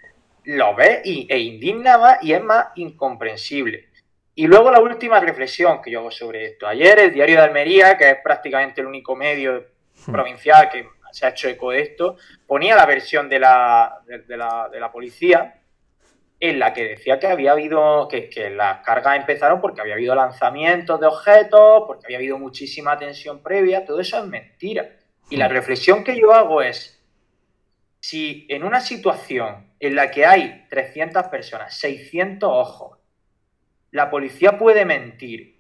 lo 0.44 0.76
ve 0.76 1.04
y, 1.06 1.26
e 1.30 1.40
indigna 1.40 1.98
más 1.98 2.22
y 2.22 2.34
es 2.34 2.44
más 2.44 2.68
incomprensible. 2.76 3.88
Y 4.36 4.48
luego 4.48 4.72
la 4.72 4.82
última 4.82 5.22
reflexión 5.22 5.82
que 5.82 5.90
yo 5.90 6.00
hago 6.00 6.12
sobre 6.12 6.46
esto. 6.46 6.68
Ayer 6.68 7.00
el 7.00 7.14
diario 7.14 7.38
de 7.38 7.44
Almería, 7.44 7.98
que 7.98 8.10
es 8.10 8.18
prácticamente 8.22 8.82
el 8.82 8.88
único 8.88 9.16
medio 9.16 9.68
hmm. 10.06 10.12
provincial 10.12 10.70
que 10.70 10.86
se 11.12 11.26
ha 11.26 11.30
hecho 11.30 11.48
eco 11.48 11.72
de 11.72 11.82
esto, 11.82 12.18
ponía 12.48 12.76
la 12.76 12.86
versión 12.86 13.30
de 13.30 13.40
la, 13.40 14.02
de, 14.06 14.38
la, 14.38 14.92
policía 14.92 15.62
en 16.40 16.60
la 16.60 16.74
que 16.74 16.90
decía 16.90 17.20
que 17.20 17.28
había 17.28 17.52
habido, 17.52 18.08
que, 18.08 18.30
que, 18.30 18.50
las 18.50 18.84
cargas 18.84 19.18
empezaron 19.18 19.62
porque 19.62 19.82
había 19.82 19.96
habido 19.96 20.16
lanzamientos 20.16 21.00
de 21.00 21.08
objetos, 21.08 21.84
porque 21.88 22.08
había 22.08 22.18
habido 22.18 22.38
muchísima 22.38 22.98
tensión 22.98 23.44
previa, 23.44 23.86
todo 23.86 24.00
eso 24.00 24.18
es 24.20 24.26
mentira. 24.26 24.90
Y 25.30 25.38
la 25.38 25.48
reflexión 25.48 26.04
que 26.04 26.20
yo 26.20 26.34
hago 26.34 26.62
es, 26.62 27.04
si 28.00 28.48
en 28.50 28.64
una 28.64 28.80
situación 28.80 29.74
en 29.80 29.96
la 29.96 30.10
que 30.12 30.26
hay 30.26 30.66
300 30.70 31.28
personas, 31.28 31.78
600 31.78 32.50
ojos, 32.52 33.00
la 33.92 34.10
policía 34.10 34.58
puede 34.58 34.86
mentir 34.86 35.60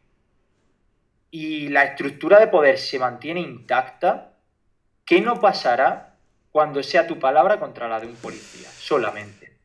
y 1.32 1.70
la 1.70 1.84
estructura 1.84 2.39
de 2.39 2.47
poder 2.47 2.78
se 2.78 3.00
mantiene 3.00 3.41
intacta, 3.41 4.29
¿Qué 5.10 5.22
no 5.22 5.39
pasará 5.39 6.14
cuando 6.51 6.84
sea 6.84 7.07
tu 7.07 7.18
palabra 7.18 7.60
contra 7.60 7.88
la 7.88 7.99
de 7.99 8.05
un 8.05 8.14
policía? 8.14 8.70
Solamente. 8.70 9.57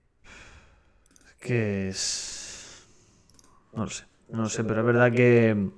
Que 1.39 1.89
es. 1.89 2.87
No 3.75 3.85
lo 3.85 3.91
sé. 3.91 4.07
No 4.31 4.45
lo 4.45 4.49
sé, 4.49 4.65
pero 4.65 4.81
es 4.81 4.87
verdad 4.87 5.13
que. 5.13 5.69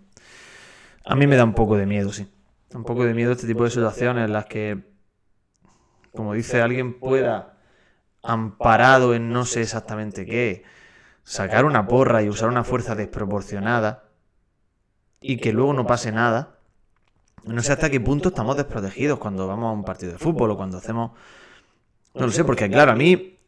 A 1.05 1.17
mí 1.17 1.27
me 1.27 1.35
da 1.35 1.43
un 1.43 1.55
poco 1.55 1.77
de 1.77 1.85
miedo, 1.85 2.13
sí. 2.13 2.31
Un 2.75 2.85
poco 2.85 3.05
de 3.05 3.13
miedo 3.13 3.33
este 3.33 3.49
tipo 3.49 3.65
de 3.65 3.71
situaciones 3.71 4.27
en 4.27 4.33
las 4.33 4.47
que, 4.47 4.85
como 6.13 6.35
dice 6.35 6.63
alguien, 6.63 7.01
pueda, 7.01 7.59
amparado 8.23 9.15
en 9.15 9.31
no 9.31 9.45
sé 9.45 9.63
exactamente 9.63 10.27
qué, 10.27 10.63
sacar 11.25 11.65
una 11.65 11.89
porra 11.89 12.23
y 12.23 12.29
usar 12.29 12.51
una 12.51 12.63
fuerza 12.63 12.95
desproporcionada 12.95 14.11
y 15.21 15.39
que 15.39 15.53
luego 15.53 15.73
no 15.73 15.87
pase 15.89 16.13
nada 16.13 16.56
no 17.45 17.63
sé 17.63 17.73
hasta 17.73 17.91
qué 17.91 18.01
punto 18.01 18.31
estamos 18.31 18.57
desprotegidos 18.57 19.19
cuando 19.19 19.47
vamos 19.47 19.69
a 19.69 19.73
un 19.73 19.85
partido 19.85 20.13
de 20.13 20.19
fútbol 20.19 20.51
o 20.53 20.57
cuando 20.57 20.79
hacemos... 20.79 21.13
No 22.15 22.27
lo 22.27 22.33
sé, 22.33 22.45
porque 22.45 22.69
claro, 22.71 22.93
a 22.93 22.95
mí, 22.95 23.39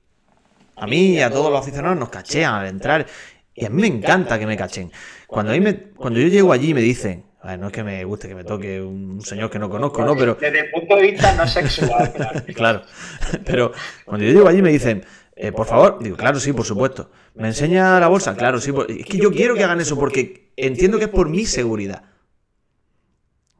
a 0.77 0.87
mí 0.87 1.15
y 1.15 1.21
a 1.21 1.31
todos 1.31 1.51
los 1.51 1.61
aficionados 1.61 1.99
nos 1.99 2.11
cachean 2.11 2.55
al 2.55 2.67
entrar 2.67 3.07
y 3.55 3.65
a 3.65 3.71
mí 3.71 3.81
me 3.81 3.89
encanta 3.89 4.39
que 4.39 4.47
me 4.47 4.57
cachen. 4.57 4.93
Cuando, 5.27 5.59
me, 5.59 5.77
cuando 5.97 6.21
yo 6.21 6.29
llego 6.29 6.53
allí 6.53 6.71
y 6.71 6.75
me 6.75 6.81
dicen, 6.83 7.25
no 7.59 7.69
es 7.69 7.73
que 7.73 7.83
me 7.83 8.05
guste 8.05 8.29
que 8.29 8.35
me 8.35 8.45
toque 8.45 8.81
un 8.81 9.21
señor 9.23 9.51
que 9.51 9.59
no 9.59 9.71
conozco, 9.71 10.05
¿no? 10.05 10.17
Pero... 10.17 10.35
Desde 10.35 10.61
el 10.61 10.71
punto 10.71 10.97
de 10.97 11.03
vista 11.03 11.35
no 11.35 11.47
sexual, 11.47 12.13
claro. 12.17 12.43
claro. 12.55 12.83
Pero 13.45 13.73
cuando 14.05 14.27
yo 14.27 14.33
llego 14.33 14.49
allí 14.49 14.63
me 14.63 14.71
dicen, 14.71 15.05
eh, 15.35 15.53
por 15.53 15.67
favor, 15.67 15.99
digo, 16.01 16.17
claro, 16.17 16.39
sí, 16.39 16.53
por 16.53 16.67
supuesto. 16.67 17.11
¿Me 17.35 17.49
enseña 17.49 17.99
la 17.99 18.09
bolsa? 18.09 18.37
Claro, 18.37 18.61
sí. 18.61 18.73
Es 18.89 19.07
que 19.07 19.19
yo 19.19 19.31
quiero 19.31 19.55
que 19.55 19.65
hagan 19.65 19.81
eso 19.81 19.99
porque 19.99 20.51
entiendo 20.57 20.99
que 20.99 21.05
es 21.05 21.11
por 21.11 21.29
mi 21.29 21.47
seguridad. 21.47 22.03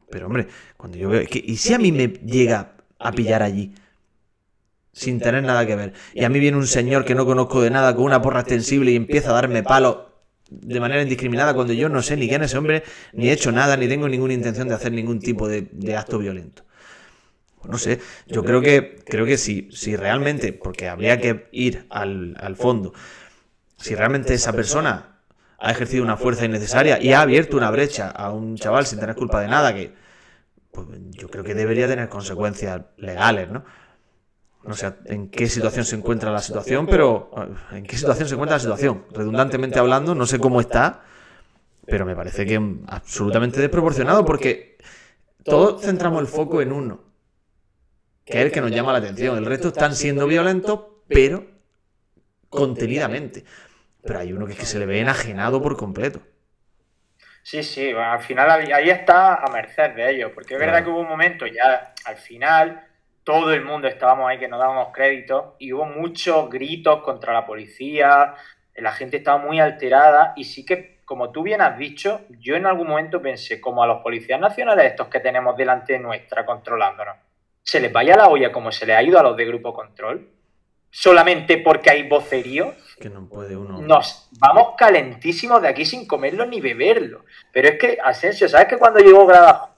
Pero 0.09 0.27
hombre, 0.27 0.47
cuando 0.77 0.97
yo 0.97 1.09
veo... 1.09 1.23
¿Y 1.31 1.57
si 1.57 1.73
a 1.73 1.79
mí 1.79 1.91
me 1.91 2.07
llega 2.07 2.73
a 2.97 3.11
pillar 3.11 3.43
allí? 3.43 3.73
Sin 4.91 5.19
tener 5.19 5.43
nada 5.43 5.65
que 5.65 5.75
ver. 5.75 5.93
Y 6.13 6.23
a 6.23 6.29
mí 6.29 6.39
viene 6.39 6.57
un 6.57 6.67
señor 6.67 7.05
que 7.05 7.15
no 7.15 7.25
conozco 7.25 7.61
de 7.61 7.69
nada 7.69 7.95
con 7.95 8.05
una 8.05 8.21
porra 8.21 8.41
extensible 8.41 8.91
y 8.91 8.95
empieza 8.95 9.29
a 9.29 9.33
darme 9.33 9.63
palo 9.63 10.09
de 10.49 10.79
manera 10.79 11.01
indiscriminada 11.01 11.53
cuando 11.53 11.73
yo 11.73 11.89
no 11.89 12.01
sé 12.01 12.17
ni 12.17 12.27
quién 12.27 12.41
es 12.41 12.47
ese 12.49 12.57
hombre, 12.57 12.83
ni 13.13 13.29
he 13.29 13.33
hecho 13.33 13.51
nada, 13.51 13.77
ni 13.77 13.87
tengo 13.87 14.09
ninguna 14.09 14.33
intención 14.33 14.67
de 14.67 14.73
hacer 14.73 14.91
ningún 14.91 15.19
tipo 15.19 15.47
de, 15.47 15.69
acto 15.95 16.17
violento. 16.17 16.63
Pues 17.59 17.69
no 17.69 17.77
sé, 17.77 17.99
yo 18.27 18.43
creo 18.43 18.61
que, 18.61 18.99
creo 19.05 19.25
que 19.25 19.37
si, 19.37 19.69
si 19.71 19.95
realmente, 19.95 20.53
porque 20.53 20.87
habría 20.87 21.19
que 21.19 21.47
ir 21.51 21.85
al, 21.89 22.35
al 22.39 22.55
fondo, 22.55 22.93
si 23.77 23.93
realmente 23.93 24.33
esa 24.33 24.53
persona 24.53 25.18
ha 25.59 25.71
ejercido 25.71 26.03
una 26.03 26.17
fuerza 26.17 26.45
innecesaria 26.45 27.01
y 27.01 27.13
ha 27.13 27.21
abierto 27.21 27.57
una 27.57 27.69
brecha 27.71 28.09
a 28.09 28.31
un 28.31 28.55
chaval 28.55 28.85
sin 28.85 28.99
tener 28.99 29.15
culpa 29.15 29.41
de 29.41 29.47
nada, 29.47 29.73
que 29.73 29.93
pues, 30.71 30.87
yo 31.11 31.29
creo 31.29 31.43
que 31.43 31.53
debería 31.53 31.87
tener 31.87 32.09
consecuencias 32.09 32.81
legales, 32.97 33.49
¿no? 33.49 33.65
No 34.63 34.73
sé 34.73 34.93
en 35.05 35.29
qué 35.29 35.47
situación 35.47 35.85
se 35.85 35.95
encuentra 35.95 36.31
la 36.31 36.41
situación, 36.41 36.85
pero 36.85 37.31
eh, 37.37 37.77
en 37.77 37.83
qué 37.85 37.97
situación 37.97 38.27
se 38.27 38.35
encuentra 38.35 38.57
la 38.57 38.61
situación. 38.61 39.05
Redundantemente 39.11 39.79
hablando, 39.79 40.13
no 40.15 40.25
sé 40.25 40.37
cómo 40.37 40.59
está, 40.59 41.03
pero 41.85 42.05
me 42.05 42.15
parece 42.15 42.45
que 42.45 42.59
absolutamente 42.87 43.59
desproporcionado 43.59 44.25
porque 44.25 44.77
todos 45.43 45.81
centramos 45.81 46.21
el 46.21 46.27
foco 46.27 46.61
en 46.61 46.73
uno, 46.73 47.01
que 48.25 48.39
es 48.39 48.45
el 48.45 48.51
que 48.51 48.61
nos 48.61 48.71
llama 48.71 48.91
la 48.91 48.99
atención. 48.99 49.37
El 49.37 49.45
resto 49.45 49.69
están 49.69 49.95
siendo 49.95 50.27
violentos, 50.27 50.81
pero 51.07 51.45
contenidamente. 52.49 53.45
Pero 54.03 54.19
hay 54.19 54.33
uno 54.33 54.45
que 54.45 54.53
es 54.53 54.59
que 54.59 54.65
se 54.65 54.79
le 54.79 54.85
ve 54.85 54.99
enajenado 54.99 55.61
por 55.61 55.75
completo. 55.77 56.21
Sí, 57.43 57.63
sí, 57.63 57.91
al 57.91 58.19
final 58.19 58.49
ahí 58.71 58.89
está 58.89 59.35
a 59.35 59.49
merced 59.51 59.91
de 59.91 60.11
ellos, 60.11 60.31
porque 60.33 60.53
es 60.53 60.59
verdad 60.59 60.83
que 60.83 60.89
hubo 60.89 60.99
un 60.99 61.07
momento 61.07 61.47
ya 61.47 61.93
al 62.05 62.17
final, 62.17 62.85
todo 63.23 63.53
el 63.53 63.63
mundo 63.63 63.87
estábamos 63.87 64.29
ahí 64.29 64.37
que 64.37 64.47
nos 64.47 64.59
dábamos 64.59 64.89
crédito 64.93 65.55
y 65.59 65.73
hubo 65.73 65.85
muchos 65.85 66.49
gritos 66.49 67.01
contra 67.01 67.33
la 67.33 67.45
policía, 67.45 68.35
la 68.75 68.91
gente 68.91 69.17
estaba 69.17 69.37
muy 69.37 69.59
alterada 69.59 70.33
y 70.35 70.43
sí 70.43 70.65
que, 70.65 71.01
como 71.05 71.31
tú 71.31 71.43
bien 71.43 71.61
has 71.61 71.77
dicho, 71.77 72.21
yo 72.39 72.55
en 72.55 72.65
algún 72.65 72.87
momento 72.87 73.21
pensé, 73.21 73.59
como 73.59 73.83
a 73.83 73.87
los 73.87 74.01
policías 74.01 74.39
nacionales 74.39 74.85
estos 74.85 75.07
que 75.07 75.19
tenemos 75.19 75.55
delante 75.57 75.97
nuestra 75.99 76.45
controlándonos, 76.45 77.17
se 77.63 77.79
les 77.79 77.91
vaya 77.91 78.15
la 78.15 78.27
olla 78.29 78.51
como 78.51 78.71
se 78.71 78.85
les 78.85 78.95
ha 78.95 79.03
ido 79.03 79.19
a 79.19 79.23
los 79.23 79.35
de 79.35 79.45
Grupo 79.45 79.73
Control, 79.73 80.29
solamente 80.89 81.57
porque 81.57 81.91
hay 81.91 82.07
vocerío. 82.07 82.73
Que 82.99 83.09
no 83.09 83.27
puede 83.27 83.55
uno. 83.55 83.79
Nos 83.79 84.29
vamos 84.39 84.73
calentísimos 84.77 85.61
de 85.61 85.69
aquí 85.69 85.85
sin 85.85 86.05
comerlo 86.05 86.45
ni 86.45 86.59
beberlo. 86.59 87.25
Pero 87.51 87.69
es 87.69 87.79
que, 87.79 87.97
Asensio, 88.03 88.49
¿sabes 88.49 88.67
que 88.67 88.77
cuando 88.77 88.99
llegó 88.99 89.25
Gradajo 89.25 89.69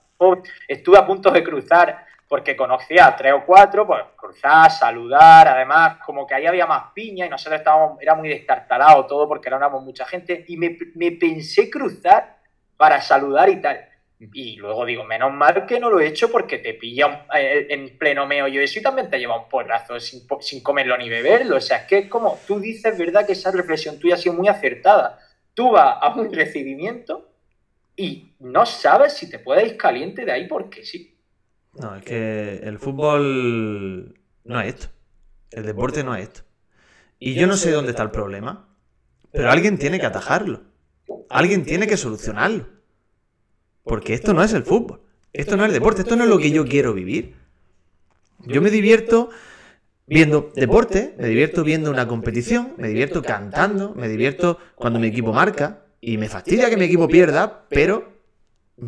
estuve 0.68 0.98
a 0.98 1.06
punto 1.06 1.30
de 1.30 1.44
cruzar? 1.44 2.06
Porque 2.28 2.56
conocía 2.56 3.08
a 3.08 3.16
tres 3.16 3.34
o 3.34 3.44
cuatro, 3.46 3.86
pues 3.86 4.04
cruzar, 4.16 4.72
saludar, 4.72 5.50
además, 5.50 5.98
como 6.06 6.26
que 6.26 6.34
ahí 6.34 6.46
había 6.46 6.66
más 6.66 6.94
piña 6.94 7.26
y 7.26 7.30
nosotros 7.30 7.60
estábamos, 7.60 8.02
era 8.02 8.16
muy 8.16 8.30
destartalado 8.30 9.06
todo 9.06 9.28
porque 9.28 9.50
éramos 9.50 9.84
mucha 9.84 10.06
gente. 10.06 10.46
Y 10.48 10.58
me, 10.58 10.78
me 10.96 11.12
pensé 11.12 11.70
cruzar 11.70 12.38
para 12.78 13.02
saludar 13.02 13.50
y 13.50 13.62
tal. 13.62 13.91
Y 14.34 14.56
luego 14.58 14.86
digo, 14.86 15.04
menos 15.04 15.34
mal 15.34 15.66
que 15.66 15.80
no 15.80 15.90
lo 15.90 16.00
he 16.00 16.08
hecho 16.08 16.32
porque 16.32 16.60
te 16.60 16.76
pilla 16.76 17.26
eh, 17.36 17.66
en 17.70 17.98
pleno 17.98 18.28
meollo 18.28 18.62
eso 18.62 18.78
y 18.78 18.84
también 18.84 19.10
te 19.10 19.18
lleva 19.18 19.42
un 19.42 19.50
porrazo 19.50 20.00
sin, 20.00 20.22
sin 20.42 20.62
comerlo 20.62 20.96
ni 20.98 21.10
beberlo. 21.10 21.58
O 21.58 21.62
sea, 21.62 21.78
es 21.78 21.88
que 21.88 21.98
es 22.00 22.08
como 22.08 22.40
tú 22.46 22.60
dices, 22.60 22.96
¿verdad? 22.98 23.26
Que 23.26 23.32
esa 23.32 23.52
reflexión 23.52 24.00
tuya 24.00 24.16
ha 24.16 24.18
sido 24.18 24.36
muy 24.36 24.48
acertada. 24.48 25.18
Tú 25.56 25.72
vas 25.72 25.98
a 26.00 26.14
un 26.14 26.32
recibimiento 26.32 27.32
y 27.96 28.36
no 28.40 28.66
sabes 28.66 29.14
si 29.14 29.28
te 29.28 29.40
puedes 29.40 29.72
ir 29.72 29.78
caliente 29.78 30.24
de 30.24 30.32
ahí 30.32 30.48
porque 30.48 30.86
sí. 30.86 31.18
No, 31.74 31.96
es 31.96 32.04
que 32.04 32.58
el 32.64 32.78
fútbol 32.78 34.20
no 34.44 34.62
es 34.62 34.68
esto. 34.68 34.88
El 35.50 35.66
deporte 35.66 36.04
no 36.04 36.16
es 36.16 36.24
esto. 36.24 36.42
Y 37.18 37.34
yo 37.34 37.48
no 37.48 37.56
sé 37.56 37.72
dónde 37.72 37.92
está 37.92 38.04
el 38.04 38.12
problema, 38.12 38.70
pero 39.32 39.50
alguien 39.50 39.78
tiene 39.78 40.00
que 40.00 40.06
atajarlo. 40.06 40.62
Alguien 41.30 41.64
tiene 41.64 41.88
que 41.88 41.98
solucionarlo. 41.98 42.81
Porque 43.84 44.14
esto 44.14 44.34
no 44.34 44.44
es 44.44 44.54
el 44.54 44.64
fútbol. 44.64 45.02
Esto 45.34 45.58
no 45.58 45.64
es 45.64 45.70
el 45.70 45.74
deporte. 45.74 46.02
Esto 46.02 46.16
no 46.16 46.24
es 46.24 46.30
lo 46.30 46.38
que 46.38 46.52
yo 46.52 46.66
quiero 46.66 46.94
vivir. 46.94 47.36
Yo 48.40 48.62
me 48.62 48.70
divierto 48.70 49.30
viendo 50.08 50.52
deporte, 50.56 51.16
me 51.18 51.28
divierto 51.28 51.64
viendo 51.64 51.90
una 51.90 52.08
competición, 52.08 52.74
me 52.78 52.90
divierto 52.90 53.22
cantando, 53.22 53.94
me 53.96 54.10
divierto 54.10 54.58
cuando 54.76 55.00
mi 55.00 55.08
equipo 55.08 55.34
marca. 55.34 55.86
Y 56.02 56.18
me 56.18 56.30
fastidia 56.30 56.70
que 56.70 56.78
mi 56.78 56.86
equipo 56.86 57.08
pierda, 57.08 57.66
pero 57.70 58.12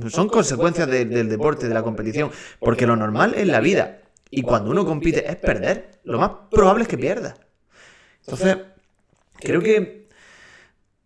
son 0.10 0.28
consecuencias 0.30 0.88
del 0.88 1.30
deporte, 1.30 1.68
de 1.68 1.74
la 1.74 1.84
competición. 1.84 2.32
Porque 2.60 2.88
lo 2.88 2.96
normal 2.96 3.36
es 3.36 3.48
la 3.48 3.60
vida. 3.60 4.02
Y 4.32 4.42
cuando 4.42 4.72
uno 4.72 4.84
compite 4.84 5.30
es 5.30 5.36
perder. 5.36 6.00
Lo 6.04 6.18
más 6.18 6.32
probable 6.50 6.84
es 6.84 6.88
que 6.90 6.98
pierda. 6.98 7.36
Entonces, 8.22 8.58
creo 9.40 9.62
que. 9.62 10.03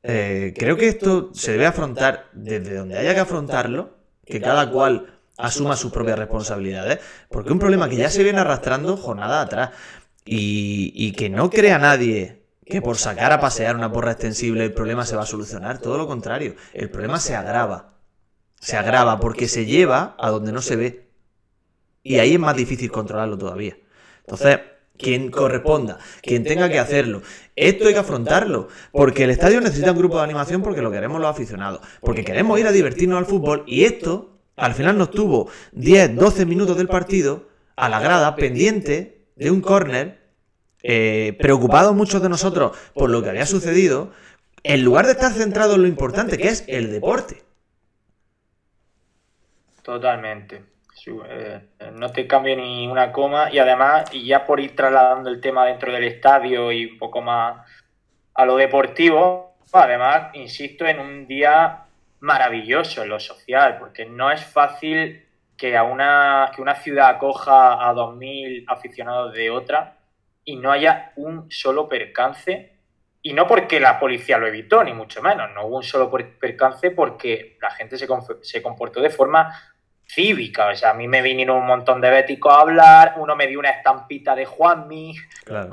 Eh, 0.09 0.53
creo 0.57 0.77
que 0.77 0.87
esto 0.87 1.31
se 1.33 1.51
debe 1.51 1.65
afrontar 1.65 2.29
desde 2.31 2.75
donde 2.75 2.97
haya 2.97 3.13
que 3.13 3.19
afrontarlo, 3.19 3.97
que 4.25 4.39
cada 4.39 4.71
cual 4.71 5.19
asuma 5.37 5.75
sus 5.75 5.91
propias 5.91 6.17
responsabilidades, 6.17 6.99
porque 7.29 7.49
es 7.49 7.53
un 7.53 7.59
problema 7.59 7.89
que 7.89 7.97
ya 7.97 8.09
se 8.09 8.23
viene 8.23 8.39
arrastrando 8.39 8.95
jornada 8.95 9.41
atrás 9.41 9.71
y, 10.23 10.93
y 10.95 11.11
que 11.11 11.29
no 11.29 11.49
crea 11.49 11.77
nadie 11.77 12.45
que 12.65 12.81
por 12.81 12.97
sacar 12.97 13.33
a 13.33 13.41
pasear 13.41 13.75
una 13.75 13.91
porra 13.91 14.11
extensible 14.11 14.63
el 14.63 14.73
problema 14.73 15.05
se 15.05 15.17
va 15.17 15.23
a 15.23 15.25
solucionar, 15.25 15.79
todo 15.79 15.97
lo 15.97 16.07
contrario, 16.07 16.55
el 16.73 16.89
problema 16.89 17.19
se 17.19 17.35
agrava, 17.35 17.95
se 18.61 18.77
agrava 18.77 19.19
porque 19.19 19.49
se 19.49 19.65
lleva 19.65 20.15
a 20.17 20.29
donde 20.29 20.53
no 20.53 20.61
se 20.61 20.77
ve. 20.77 21.09
Y 22.01 22.19
ahí 22.19 22.33
es 22.33 22.39
más 22.39 22.55
difícil 22.55 22.89
controlarlo 22.91 23.37
todavía. 23.37 23.77
Entonces, 24.21 24.59
quien 24.97 25.31
corresponda, 25.31 25.99
quien 26.21 26.43
tenga 26.43 26.69
que 26.69 26.79
hacerlo. 26.79 27.21
Esto 27.55 27.87
hay 27.87 27.93
que 27.93 27.99
afrontarlo, 27.99 28.67
porque 28.91 29.23
el 29.23 29.29
estadio 29.29 29.61
necesita 29.61 29.91
un 29.91 29.97
grupo 29.97 30.17
de 30.17 30.23
animación 30.23 30.61
porque 30.61 30.81
lo 30.81 30.91
queremos 30.91 31.21
los 31.21 31.29
aficionados, 31.29 31.81
porque 32.01 32.23
queremos 32.23 32.59
ir 32.59 32.67
a 32.67 32.71
divertirnos 32.71 33.17
al 33.17 33.25
fútbol 33.25 33.63
y 33.67 33.85
esto 33.85 34.37
al 34.55 34.73
final 34.73 34.97
nos 34.97 35.11
tuvo 35.11 35.49
10, 35.73 36.15
12 36.15 36.45
minutos 36.45 36.77
del 36.77 36.87
partido 36.87 37.47
a 37.75 37.89
la 37.89 37.99
grada 37.99 38.35
pendiente 38.35 39.27
de 39.35 39.51
un 39.51 39.61
córner, 39.61 40.19
eh, 40.83 41.37
preocupados 41.39 41.95
muchos 41.95 42.21
de 42.21 42.29
nosotros 42.29 42.75
por 42.93 43.09
lo 43.09 43.21
que 43.21 43.29
había 43.29 43.45
sucedido, 43.45 44.11
en 44.63 44.83
lugar 44.83 45.05
de 45.05 45.13
estar 45.13 45.31
centrados 45.31 45.75
en 45.75 45.83
lo 45.83 45.87
importante 45.87 46.37
que 46.37 46.49
es 46.49 46.63
el 46.67 46.91
deporte. 46.91 47.43
Totalmente. 49.83 50.76
Eh, 51.29 51.61
no 51.93 52.11
te 52.11 52.27
cambio 52.27 52.55
ni 52.55 52.87
una 52.87 53.11
coma 53.11 53.49
y 53.51 53.59
además, 53.59 54.13
y 54.13 54.25
ya 54.25 54.45
por 54.45 54.59
ir 54.59 54.75
trasladando 54.75 55.29
el 55.29 55.39
tema 55.39 55.65
dentro 55.65 55.91
del 55.91 56.03
estadio 56.03 56.71
y 56.71 56.85
un 56.85 56.97
poco 56.97 57.21
más 57.21 57.65
a 58.33 58.45
lo 58.45 58.57
deportivo, 58.57 59.55
además, 59.71 60.29
insisto, 60.33 60.85
en 60.85 60.99
un 60.99 61.27
día 61.27 61.85
maravilloso 62.19 63.03
en 63.03 63.09
lo 63.09 63.19
social, 63.19 63.77
porque 63.79 64.05
no 64.05 64.31
es 64.31 64.43
fácil 64.43 65.25
que, 65.55 65.77
a 65.77 65.83
una, 65.83 66.51
que 66.55 66.61
una 66.61 66.75
ciudad 66.75 67.09
acoja 67.09 67.73
a 67.87 67.93
2.000 67.93 68.65
aficionados 68.67 69.33
de 69.33 69.49
otra 69.49 69.97
y 70.43 70.55
no 70.55 70.71
haya 70.71 71.13
un 71.15 71.49
solo 71.51 71.87
percance. 71.89 72.73
Y 73.23 73.33
no 73.33 73.47
porque 73.47 73.79
la 73.79 73.99
policía 73.99 74.37
lo 74.37 74.47
evitó, 74.47 74.83
ni 74.83 74.93
mucho 74.93 75.21
menos, 75.21 75.49
no 75.53 75.65
hubo 75.65 75.77
un 75.77 75.83
solo 75.83 76.09
percance 76.09 76.91
porque 76.91 77.57
la 77.59 77.71
gente 77.71 77.97
se, 77.97 78.07
se 78.41 78.61
comportó 78.61 79.01
de 79.01 79.09
forma 79.09 79.53
cívica. 80.07 80.67
O 80.67 80.75
sea, 80.75 80.91
a 80.91 80.93
mí 80.93 81.07
me 81.07 81.21
vinieron 81.21 81.57
un 81.57 81.67
montón 81.67 82.01
de 82.01 82.09
béticos 82.09 82.53
a 82.53 82.61
hablar, 82.61 83.15
uno 83.17 83.35
me 83.35 83.47
dio 83.47 83.59
una 83.59 83.69
estampita 83.69 84.35
de 84.35 84.45
Juanmi, 84.45 85.15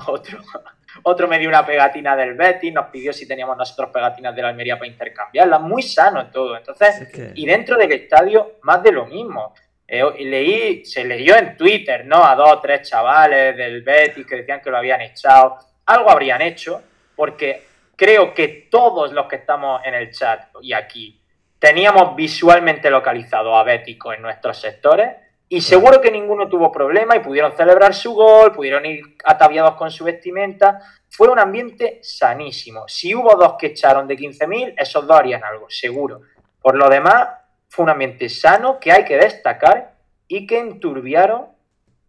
otro, 0.07 0.39
otro 1.03 1.28
me 1.28 1.39
dio 1.39 1.49
una 1.49 1.64
pegatina 1.64 2.16
del 2.16 2.35
Betis, 2.35 2.72
nos 2.72 2.87
pidió 2.87 3.12
si 3.12 3.26
teníamos 3.26 3.57
nosotros 3.57 3.91
pegatinas 3.91 4.35
de 4.35 4.43
la 4.43 4.49
Almería 4.49 4.76
para 4.76 4.91
intercambiarlas, 4.91 5.61
muy 5.61 5.82
sano 5.82 6.26
todo. 6.30 6.57
Entonces, 6.57 7.09
y 7.35 7.47
dentro 7.47 7.76
del 7.76 7.93
estadio, 7.93 8.59
más 8.62 8.82
de 8.82 8.93
lo 8.93 9.07
mismo. 9.07 9.55
Eh, 9.87 10.03
leí, 10.24 10.85
se 10.85 11.05
leyó 11.05 11.37
en 11.37 11.59
Twitter, 11.59 12.07
¿no? 12.07 12.24
A 12.24 12.35
dos 12.35 12.53
o 12.53 12.61
tres 12.61 12.89
chavales 12.89 13.55
del 13.55 13.82
Betis 13.82 14.26
que 14.26 14.37
decían 14.37 14.61
que 14.62 14.70
lo 14.70 14.78
habían 14.78 15.03
echado. 15.03 15.59
Algo 15.85 16.11
habrían 16.11 16.41
hecho, 16.41 16.82
porque 17.14 17.62
creo 17.95 18.32
que 18.32 18.68
todos 18.70 19.12
los 19.12 19.26
que 19.26 19.37
estamos 19.37 19.82
en 19.85 19.95
el 19.95 20.11
chat 20.11 20.49
y 20.62 20.72
aquí 20.72 21.20
teníamos 21.64 22.14
visualmente 22.14 22.90
localizado 22.90 23.56
a 23.56 23.62
Bético 23.62 24.12
en 24.12 24.20
nuestros 24.20 24.60
sectores 24.60 25.16
y 25.48 25.62
seguro 25.62 25.98
que 25.98 26.10
ninguno 26.10 26.46
tuvo 26.46 26.70
problema 26.70 27.16
y 27.16 27.20
pudieron 27.20 27.52
celebrar 27.52 27.94
su 27.94 28.12
gol, 28.12 28.52
pudieron 28.52 28.84
ir 28.84 29.16
ataviados 29.24 29.74
con 29.76 29.90
su 29.90 30.04
vestimenta. 30.04 30.78
Fue 31.08 31.28
un 31.28 31.38
ambiente 31.38 32.00
sanísimo. 32.02 32.86
Si 32.86 33.14
hubo 33.14 33.34
dos 33.36 33.54
que 33.58 33.68
echaron 33.68 34.06
de 34.06 34.14
15.000, 34.14 34.74
esos 34.76 35.06
dos 35.06 35.18
harían 35.18 35.42
algo, 35.42 35.64
seguro. 35.70 36.20
Por 36.60 36.76
lo 36.76 36.90
demás, 36.90 37.28
fue 37.70 37.84
un 37.84 37.92
ambiente 37.92 38.28
sano 38.28 38.78
que 38.78 38.92
hay 38.92 39.06
que 39.06 39.16
destacar 39.16 39.94
y 40.28 40.46
que 40.46 40.58
enturbiaron 40.58 41.46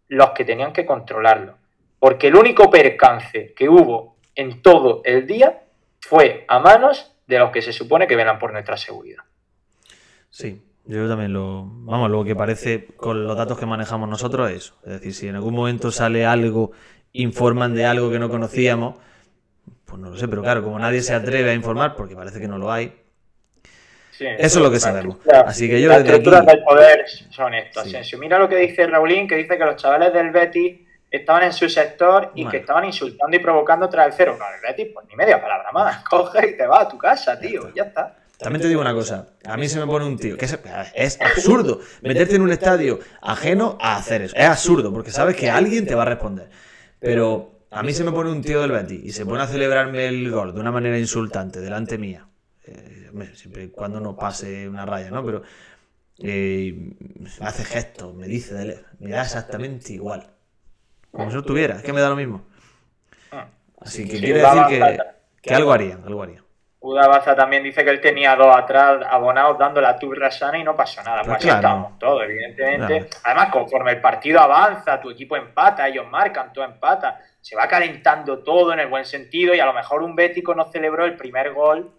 los 0.08 0.32
que 0.32 0.44
tenían 0.44 0.74
que 0.74 0.84
controlarlo. 0.84 1.56
Porque 1.98 2.26
el 2.26 2.36
único 2.36 2.70
percance 2.70 3.54
que 3.54 3.70
hubo 3.70 4.18
en 4.34 4.60
todo 4.60 5.00
el 5.02 5.26
día 5.26 5.62
fue 5.98 6.44
a 6.46 6.58
manos 6.58 7.16
de 7.26 7.38
los 7.38 7.50
que 7.50 7.62
se 7.62 7.72
supone 7.72 8.06
que 8.06 8.16
velan 8.16 8.38
por 8.38 8.52
nuestra 8.52 8.76
seguridad. 8.76 9.25
Sí, 10.36 10.62
yo 10.84 11.08
también 11.08 11.32
lo. 11.32 11.64
Vamos, 11.64 12.10
lo 12.10 12.22
que 12.22 12.36
parece 12.36 12.88
con 12.98 13.26
los 13.26 13.38
datos 13.38 13.58
que 13.58 13.64
manejamos 13.64 14.06
nosotros 14.06 14.50
es 14.50 14.56
eso. 14.58 14.74
Es 14.84 14.92
decir, 14.92 15.14
si 15.14 15.28
en 15.28 15.36
algún 15.36 15.54
momento 15.54 15.90
sale 15.90 16.26
algo, 16.26 16.72
informan 17.12 17.74
de 17.74 17.86
algo 17.86 18.10
que 18.10 18.18
no 18.18 18.28
conocíamos, 18.28 18.96
pues 19.86 19.98
no 19.98 20.10
lo 20.10 20.16
sé, 20.18 20.28
pero 20.28 20.42
claro, 20.42 20.62
como 20.62 20.78
nadie 20.78 21.00
se 21.00 21.14
atreve 21.14 21.52
a 21.52 21.54
informar, 21.54 21.96
porque 21.96 22.14
parece 22.14 22.38
que 22.38 22.48
no 22.48 22.58
lo 22.58 22.70
hay. 22.70 22.92
eso 24.20 24.36
es 24.38 24.56
lo 24.56 24.70
que 24.70 24.78
sabemos. 24.78 25.16
Así 25.46 25.70
que 25.70 25.80
yo 25.80 25.88
Las 25.88 26.00
estructuras 26.00 26.44
del 26.44 26.62
poder 26.64 27.06
son 27.30 27.54
esto, 27.54 27.82
Mira 28.18 28.38
lo 28.38 28.46
que 28.46 28.56
dice 28.56 28.86
Raulín, 28.86 29.26
que 29.26 29.36
dice 29.36 29.56
que 29.56 29.64
los 29.64 29.76
chavales 29.76 30.12
del 30.12 30.32
Betis 30.32 30.80
estaban 31.10 31.44
en 31.44 31.54
su 31.54 31.70
sector 31.70 32.32
y 32.34 32.46
que 32.46 32.58
estaban 32.58 32.84
insultando 32.84 33.34
y 33.34 33.40
provocando 33.40 33.88
tras 33.88 34.08
el 34.08 34.12
cero. 34.12 34.36
No, 34.38 34.44
el 34.54 34.60
Betis, 34.60 34.92
pues 34.92 35.06
ni 35.08 35.16
media 35.16 35.40
palabra 35.40 35.72
más. 35.72 36.04
Coge 36.10 36.50
y 36.50 36.56
te 36.58 36.66
vas 36.66 36.82
a 36.82 36.88
tu 36.90 36.98
casa, 36.98 37.40
tío. 37.40 37.72
Ya 37.74 37.84
está. 37.84 38.16
También 38.38 38.60
te 38.60 38.68
digo 38.68 38.82
una 38.82 38.92
cosa, 38.92 39.28
a 39.44 39.56
mí 39.56 39.66
se 39.68 39.80
me 39.80 39.86
pone 39.86 40.04
un 40.04 40.18
tío, 40.18 40.36
que 40.36 40.44
es, 40.44 41.20
absurdo 41.20 41.80
meterte 42.02 42.36
en 42.36 42.42
un 42.42 42.52
estadio 42.52 42.98
ajeno 43.22 43.78
a 43.80 43.96
hacer 43.96 44.22
eso. 44.22 44.36
Es 44.36 44.44
absurdo, 44.44 44.92
porque 44.92 45.10
sabes 45.10 45.36
que 45.36 45.48
alguien 45.48 45.86
te 45.86 45.94
va 45.94 46.02
a 46.02 46.06
responder. 46.06 46.50
Pero 47.00 47.60
a 47.70 47.82
mí 47.82 47.94
se 47.94 48.04
me 48.04 48.12
pone 48.12 48.30
un 48.30 48.42
tío 48.42 48.60
del 48.60 48.72
Betis 48.72 49.02
y 49.02 49.12
se 49.12 49.24
pone 49.24 49.42
a 49.42 49.46
celebrarme 49.46 50.06
el 50.06 50.30
gol 50.30 50.54
de 50.54 50.60
una 50.60 50.70
manera 50.70 50.98
insultante 50.98 51.60
delante 51.60 51.96
mía. 51.96 52.26
Eh, 52.66 53.10
siempre 53.34 53.70
cuando 53.70 54.00
no 54.00 54.16
pase 54.16 54.68
una 54.68 54.84
raya, 54.84 55.10
¿no? 55.10 55.24
Pero 55.24 55.42
eh, 56.18 56.94
hace 57.40 57.64
gestos, 57.64 58.14
me 58.14 58.26
dice, 58.26 58.84
me 58.98 59.10
da 59.10 59.22
exactamente 59.22 59.94
igual. 59.94 60.30
Como 61.10 61.30
si 61.30 61.36
no 61.36 61.42
tuviera, 61.42 61.76
es 61.76 61.82
que 61.82 61.94
me 61.94 62.02
da 62.02 62.10
lo 62.10 62.16
mismo. 62.16 62.44
Así 63.80 64.04
que 64.04 64.18
quiere 64.18 64.40
decir 64.40 64.62
que, 64.68 64.98
que 65.40 65.54
algo 65.54 65.72
harían, 65.72 66.02
algo 66.04 66.22
harían. 66.22 66.45
Baza 66.80 67.34
también 67.34 67.62
dice 67.62 67.84
que 67.84 67.90
él 67.90 68.00
tenía 68.00 68.36
dos 68.36 68.54
atrás 68.54 69.04
abonados 69.08 69.58
dando 69.58 69.80
la 69.80 69.98
turra 69.98 70.30
sana 70.30 70.58
y 70.58 70.64
no 70.64 70.76
pasó 70.76 71.02
nada. 71.02 71.22
Pues, 71.22 71.38
pues 71.42 71.54
estamos 71.54 71.98
todos, 71.98 72.22
evidentemente. 72.24 73.08
Además, 73.24 73.50
conforme 73.50 73.92
el 73.92 74.00
partido 74.00 74.40
avanza, 74.40 75.00
tu 75.00 75.10
equipo 75.10 75.36
empata, 75.36 75.88
ellos 75.88 76.06
marcan, 76.08 76.52
tú 76.52 76.62
empata. 76.62 77.20
Se 77.40 77.56
va 77.56 77.66
calentando 77.66 78.40
todo 78.40 78.72
en 78.72 78.80
el 78.80 78.88
buen 78.88 79.04
sentido 79.04 79.54
y 79.54 79.60
a 79.60 79.66
lo 79.66 79.72
mejor 79.72 80.02
un 80.02 80.14
bético 80.14 80.54
no 80.54 80.70
celebró 80.70 81.04
el 81.04 81.16
primer 81.16 81.52
gol, 81.52 81.92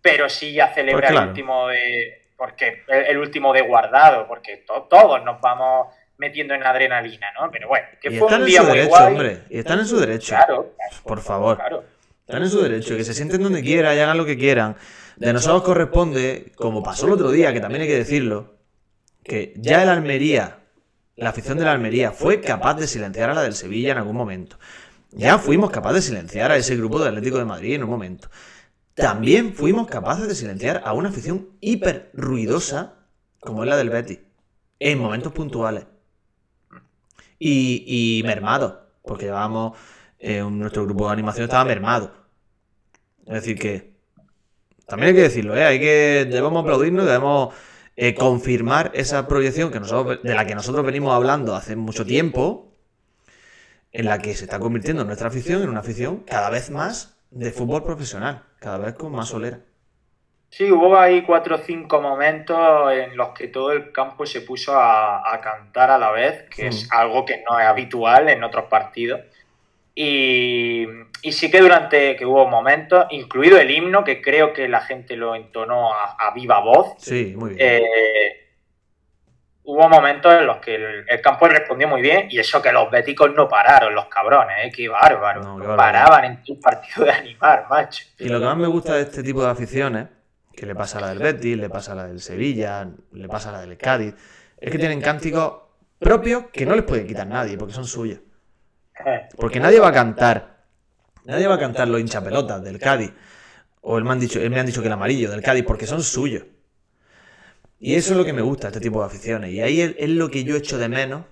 pero 0.00 0.28
sí 0.28 0.52
ya 0.52 0.68
celebra 0.68 1.08
pues 1.08 1.20
el 1.20 1.28
último 1.28 1.68
de. 1.68 2.26
Porque 2.36 2.84
el, 2.86 3.18
último 3.18 3.52
de 3.52 3.62
guardado, 3.62 4.28
porque 4.28 4.64
todos 4.88 5.24
nos 5.24 5.40
vamos 5.40 5.88
metiendo 6.18 6.54
en 6.54 6.62
adrenalina, 6.64 7.32
¿no? 7.32 7.50
Pero 7.50 7.66
bueno, 7.66 7.88
que 8.00 8.12
fue 8.12 8.32
un 8.32 8.44
día 8.44 8.62
muy 8.62 8.80
Hombre. 8.80 9.40
Y 9.50 9.58
están 9.58 9.80
en 9.80 9.86
su 9.86 9.98
derecho. 9.98 10.36
Claro, 10.36 10.74
por 11.02 11.20
favor. 11.20 11.56
Claro. 11.56 11.97
Están 12.28 12.42
en 12.42 12.50
su 12.50 12.60
derecho, 12.60 12.94
que 12.94 13.04
se 13.04 13.14
sienten 13.14 13.42
donde 13.42 13.62
quieran 13.62 13.96
y 13.96 14.00
hagan 14.00 14.18
lo 14.18 14.26
que 14.26 14.36
quieran. 14.36 14.76
De 15.16 15.32
nosotros 15.32 15.62
corresponde, 15.62 16.52
como 16.56 16.82
pasó 16.82 17.06
el 17.06 17.12
otro 17.12 17.30
día, 17.30 17.54
que 17.54 17.60
también 17.60 17.80
hay 17.80 17.88
que 17.88 17.96
decirlo, 17.96 18.58
que 19.24 19.54
ya 19.56 19.82
el 19.82 19.88
Almería, 19.88 20.58
la 21.16 21.30
afición 21.30 21.56
de 21.56 21.64
la 21.64 21.72
Almería, 21.72 22.12
fue 22.12 22.42
capaz 22.42 22.74
de 22.74 22.86
silenciar 22.86 23.30
a 23.30 23.34
la 23.34 23.40
del 23.40 23.54
Sevilla 23.54 23.92
en 23.92 23.98
algún 23.98 24.14
momento. 24.14 24.58
Ya 25.10 25.38
fuimos 25.38 25.70
capaces 25.70 26.04
de 26.04 26.08
silenciar 26.10 26.52
a 26.52 26.58
ese 26.58 26.76
grupo 26.76 27.00
de 27.00 27.08
Atlético 27.08 27.38
de 27.38 27.46
Madrid 27.46 27.76
en 27.76 27.84
un 27.84 27.88
momento. 27.88 28.28
También 28.92 29.54
fuimos 29.54 29.86
capaces 29.86 30.28
de 30.28 30.34
silenciar 30.34 30.82
a 30.84 30.92
una 30.92 31.08
afición 31.08 31.48
hiper 31.60 32.10
ruidosa 32.12 32.96
como 33.40 33.62
es 33.64 33.70
la 33.70 33.78
del 33.78 33.88
Betty, 33.88 34.20
en 34.80 34.98
momentos 34.98 35.32
puntuales. 35.32 35.86
Y, 37.38 37.84
y 37.86 38.22
mermado, 38.24 38.90
porque 39.02 39.24
llevábamos 39.24 39.78
eh, 40.18 40.42
nuestro 40.42 40.84
grupo 40.84 41.06
de 41.06 41.12
animación 41.12 41.44
estaba 41.44 41.64
mermado. 41.64 42.12
Es 43.26 43.34
decir, 43.34 43.58
que 43.58 43.92
también 44.86 45.10
hay 45.10 45.14
que 45.14 45.22
decirlo, 45.22 45.56
¿eh? 45.56 45.64
hay 45.64 45.78
que, 45.78 46.26
debemos 46.30 46.62
aplaudirnos, 46.62 47.04
debemos 47.04 47.54
eh, 47.96 48.14
confirmar 48.14 48.90
esa 48.94 49.28
proyección 49.28 49.70
que 49.70 49.80
nosotros, 49.80 50.22
de 50.22 50.34
la 50.34 50.46
que 50.46 50.54
nosotros 50.54 50.84
venimos 50.84 51.14
hablando 51.14 51.54
hace 51.54 51.76
mucho 51.76 52.06
tiempo. 52.06 52.64
en 53.92 54.04
la 54.06 54.18
que 54.18 54.34
se 54.34 54.44
está 54.44 54.58
convirtiendo 54.58 55.04
nuestra 55.04 55.28
afición 55.28 55.62
en 55.62 55.70
una 55.70 55.80
afición 55.80 56.18
cada 56.26 56.50
vez 56.50 56.70
más 56.70 57.18
de 57.30 57.50
fútbol 57.50 57.82
profesional, 57.84 58.44
cada 58.60 58.78
vez 58.78 58.94
con 58.94 59.12
más 59.12 59.28
solera. 59.28 59.60
Sí, 60.50 60.70
hubo 60.70 60.96
ahí 60.96 61.22
cuatro 61.22 61.56
o 61.56 61.58
cinco 61.58 62.00
momentos 62.00 62.58
en 62.92 63.16
los 63.16 63.30
que 63.30 63.48
todo 63.48 63.72
el 63.72 63.92
campo 63.92 64.24
se 64.24 64.40
puso 64.40 64.72
a, 64.74 65.38
cantar 65.42 65.90
a 65.90 65.98
la 65.98 66.10
vez, 66.10 66.48
que 66.48 66.68
es 66.68 66.88
algo 66.90 67.24
que 67.24 67.44
no 67.48 67.60
es 67.60 67.66
habitual 67.66 68.28
en 68.30 68.42
otros 68.42 68.64
partidos. 68.64 69.20
Y, 70.00 70.86
sí 71.32 71.50
que 71.50 71.60
durante 71.60 72.14
que 72.14 72.24
hubo 72.24 72.46
momentos, 72.46 73.06
incluido 73.10 73.58
el 73.58 73.68
himno, 73.68 74.04
que 74.04 74.22
creo 74.22 74.52
que 74.52 74.68
la 74.68 74.80
gente 74.80 75.16
lo 75.16 75.34
entonó 75.34 75.92
a, 75.92 76.32
viva 76.36 76.60
voz. 76.60 76.94
Sí, 76.98 77.34
muy 77.36 77.54
bien. 77.54 77.60
Eh, 77.60 78.48
hubo 79.64 79.88
momentos 79.88 80.32
en 80.32 80.46
los 80.46 80.58
que 80.58 80.76
el, 80.76 81.20
campo 81.20 81.48
respondió 81.48 81.88
muy 81.88 82.00
bien 82.00 82.28
y 82.30 82.38
eso 82.38 82.62
que 82.62 82.70
los 82.70 82.88
béticos 82.92 83.34
no 83.34 83.48
pararon, 83.48 83.92
los 83.92 84.06
cabrones, 84.06 84.66
¿eh? 84.66 84.72
qué 84.72 84.88
bárbaro. 84.88 85.58
No, 85.58 85.76
paraban 85.76 86.24
en 86.26 86.44
tu 86.44 86.60
partido 86.60 87.04
de 87.04 87.10
animar, 87.10 87.66
macho. 87.68 88.04
Y 88.20 88.28
lo 88.28 88.38
que 88.38 88.46
más 88.46 88.56
me 88.56 88.68
gusta 88.68 88.94
de 88.94 89.02
este 89.02 89.24
tipo 89.24 89.42
de 89.42 89.50
aficiones, 89.50 90.06
que 90.54 90.64
le 90.64 90.76
pasa 90.76 90.98
a 90.98 91.00
la 91.00 91.08
del 91.08 91.18
Betis, 91.18 91.56
le 91.56 91.68
pasa 91.68 91.90
a 91.90 91.94
la 91.96 92.06
del 92.06 92.20
Sevilla, 92.20 92.88
le 93.12 93.28
pasa 93.28 93.48
a 93.48 93.52
la 93.52 93.60
del 93.62 93.76
Cádiz, 93.76 94.14
es 94.60 94.70
que 94.70 94.78
tienen 94.78 95.00
cánticos 95.00 95.54
propios 95.98 96.44
que 96.52 96.64
no 96.64 96.76
les 96.76 96.84
puede 96.84 97.04
quitar 97.04 97.26
nadie, 97.26 97.58
porque 97.58 97.74
son 97.74 97.84
suyos. 97.84 98.20
Porque 99.36 99.60
nadie 99.60 99.80
va 99.80 99.88
a 99.88 99.92
cantar, 99.92 100.64
nadie 101.24 101.46
va 101.46 101.54
a 101.54 101.58
cantar 101.58 101.88
los 101.88 102.00
hinchapelotas 102.00 102.62
del 102.62 102.78
Cádiz, 102.78 103.12
o 103.80 103.98
me 104.00 104.10
han 104.10 104.20
dicho, 104.20 104.40
me 104.50 104.60
han 104.60 104.66
dicho 104.66 104.80
que 104.80 104.88
el 104.88 104.92
amarillo 104.92 105.30
del 105.30 105.42
Cádiz, 105.42 105.64
porque 105.64 105.86
son 105.86 106.02
suyos. 106.02 106.44
Y 107.80 107.94
eso 107.94 108.12
es 108.12 108.18
lo 108.18 108.24
que 108.24 108.32
me 108.32 108.42
gusta, 108.42 108.68
este 108.68 108.80
tipo 108.80 109.00
de 109.00 109.06
aficiones. 109.06 109.52
Y 109.52 109.60
ahí 109.60 109.80
es, 109.80 110.08
lo 110.08 110.28
que 110.28 110.42
yo 110.42 110.56
echo 110.56 110.78
de 110.78 110.88
menos 110.88 111.24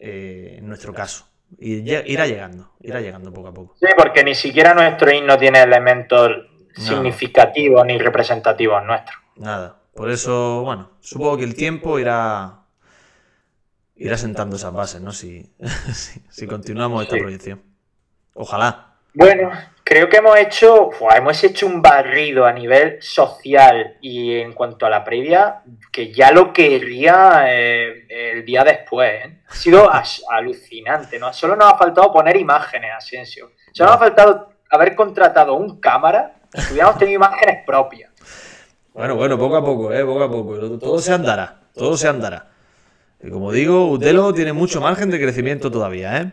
eh, 0.00 0.56
en 0.58 0.66
nuestro 0.66 0.92
caso. 0.92 1.28
Y 1.58 1.88
irá 1.88 2.26
llegando, 2.26 2.72
irá 2.80 3.00
llegando 3.00 3.32
poco 3.32 3.48
a 3.48 3.54
poco. 3.54 3.76
Sí, 3.78 3.86
porque 3.96 4.24
ni 4.24 4.34
siquiera 4.34 4.74
nuestro 4.74 5.12
himno 5.12 5.38
tiene 5.38 5.62
elementos 5.62 6.32
significativos 6.76 7.86
ni 7.86 7.96
representativos 7.98 8.84
nuestros. 8.84 9.16
Nada. 9.36 9.76
Por 9.94 10.10
eso, 10.10 10.62
bueno, 10.62 10.90
supongo 11.00 11.36
que 11.36 11.44
el 11.44 11.54
tiempo 11.54 12.00
irá 12.00 12.63
irá 13.96 14.16
sentando 14.16 14.56
esas 14.56 14.72
bases, 14.72 15.00
¿no? 15.00 15.12
Si, 15.12 15.52
si, 16.30 16.46
continuamos 16.46 17.02
esta 17.02 17.16
proyección. 17.16 17.62
Ojalá. 18.34 18.94
Bueno, 19.14 19.52
creo 19.84 20.08
que 20.08 20.16
hemos 20.16 20.36
hecho, 20.36 20.90
hemos 21.14 21.44
hecho 21.44 21.66
un 21.66 21.80
barrido 21.80 22.46
a 22.46 22.52
nivel 22.52 23.00
social 23.00 23.96
y 24.00 24.34
en 24.40 24.52
cuanto 24.52 24.86
a 24.86 24.90
la 24.90 25.04
previa, 25.04 25.62
que 25.92 26.12
ya 26.12 26.32
lo 26.32 26.52
querría 26.52 27.44
eh, 27.46 28.06
el 28.08 28.44
día 28.44 28.64
después. 28.64 29.26
¿eh? 29.26 29.42
Ha 29.46 29.54
sido 29.54 29.88
alucinante, 30.30 31.18
¿no? 31.18 31.32
Solo 31.32 31.54
nos 31.54 31.72
ha 31.72 31.78
faltado 31.78 32.12
poner 32.12 32.36
imágenes, 32.36 32.90
Asensio. 32.96 33.52
Solo 33.72 33.90
nos 33.90 33.96
ha 33.96 34.00
faltado 34.00 34.48
haber 34.70 34.96
contratado 34.96 35.54
un 35.54 35.78
cámara 35.78 36.34
y 36.52 36.72
hubiéramos 36.72 36.98
tenido 36.98 37.16
imágenes 37.16 37.64
propias. 37.64 38.10
Bueno, 38.92 39.14
bueno, 39.16 39.38
poco 39.38 39.56
a 39.56 39.64
poco, 39.64 39.92
¿eh? 39.92 40.04
Poco 40.04 40.24
a 40.24 40.30
poco. 40.30 40.78
Todo 40.78 40.98
se 40.98 41.12
andará, 41.12 41.60
todo 41.72 41.96
se 41.96 42.08
andará. 42.08 42.53
Y 43.24 43.30
como 43.30 43.50
digo, 43.52 43.90
Utelo 43.90 44.34
tiene 44.34 44.52
mucho 44.52 44.80
margen 44.80 45.10
de 45.10 45.18
crecimiento 45.18 45.70
todavía, 45.70 46.20
¿eh? 46.20 46.32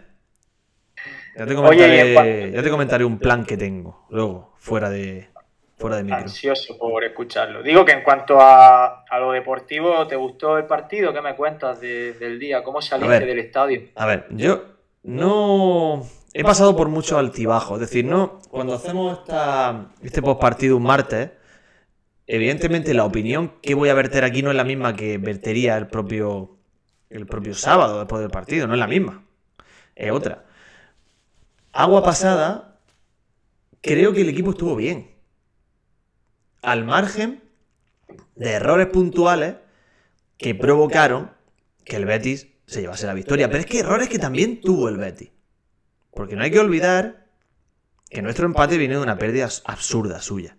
Ya 1.38 1.46
te 1.46 1.56
comentaré, 1.56 2.52
ya 2.52 2.62
te 2.62 2.70
comentaré 2.70 3.06
un 3.06 3.18
plan 3.18 3.46
que 3.46 3.56
tengo 3.56 4.06
luego, 4.10 4.54
fuera 4.58 4.89
de, 4.89 5.30
fuera 5.78 5.96
de 5.96 6.04
micro. 6.04 6.20
Ansioso 6.20 6.78
por 6.78 7.04
escucharlo. 7.06 7.64
Digo 7.64 7.86
que 7.86 7.94
en 7.94 8.04
cuanto 8.04 8.38
a, 8.39 9.06
lo 9.20 9.32
deportivo, 9.32 10.06
¿te 10.08 10.18
gustó 10.18 10.58
el 10.58 10.66
partido? 10.66 11.14
¿Qué 11.14 11.22
me 11.22 11.36
cuentas 11.38 11.80
del 11.80 12.38
día? 12.38 12.62
¿Cómo 12.62 12.82
saliste 12.82 13.26
del 13.26 13.39
estadio? 13.39 13.84
A 13.96 14.06
ver, 14.06 14.28
yo 14.32 14.62
no 15.04 16.04
he 16.34 16.44
pasado 16.44 16.76
por 16.76 16.89
mucho 16.89 17.18
altibajo. 17.18 17.76
Es 17.76 17.82
decir, 17.82 18.04
no 18.04 18.39
cuando 18.50 18.74
hacemos 18.74 19.20
esta, 19.20 19.92
este 20.04 20.22
postpartido 20.22 20.76
un 20.76 20.84
martes, 20.84 21.32
evidentemente 22.28 22.94
la 22.94 23.06
opinión 23.06 23.54
que 23.62 23.76
voy 23.76 23.88
a 23.88 23.94
verter 23.94 24.26
aquí 24.26 24.44
no 24.44 24.52
es 24.52 24.58
la 24.58 24.66
misma 24.66 24.96
que 24.96 25.18
vertería 25.18 25.78
el 25.78 25.88
propio, 25.88 26.58
el 27.12 27.28
propio 27.28 27.53
sábado 27.53 27.99
después 27.99 28.22
del 28.22 28.32
partido, 28.32 28.68
no 28.68 28.74
es 28.74 28.80
la 28.80 28.88
misma. 28.88 29.24
Es 29.95 30.12
otra. 30.12 30.45
Agua 31.74 32.03
pasada, 32.03 32.80
creo 33.82 34.14
que 34.14 34.22
el 34.22 34.30
equipo 34.30 34.51
estuvo 34.51 34.76
bien. 34.76 35.12
Al 36.62 36.86
margen 36.86 37.43
de 38.36 38.51
errores 38.51 38.88
puntuales 38.88 39.55
que 40.38 40.55
provocaron 40.55 41.32
que 41.84 41.97
el 41.97 42.05
Betis 42.05 42.47
se 42.66 42.82
llevase 42.82 43.05
la 43.05 43.14
victoria. 43.14 43.47
Pero 43.47 43.59
es 43.59 43.66
que 43.66 43.80
errores 43.80 44.09
que 44.09 44.20
también 44.20 44.62
tuvo 44.62 44.89
el 44.89 44.97
Betis. 44.97 45.32
Porque 46.12 46.36
no 46.36 46.43
hay 46.43 46.51
que 46.51 46.59
olvidar 46.59 47.28
que 48.09 48.22
nuestro 48.22 48.45
empate 48.45 48.78
viene 48.78 48.95
de 48.95 49.01
una 49.01 49.18
pérdida 49.18 49.49
absurda 49.66 50.22
suya. 50.22 50.57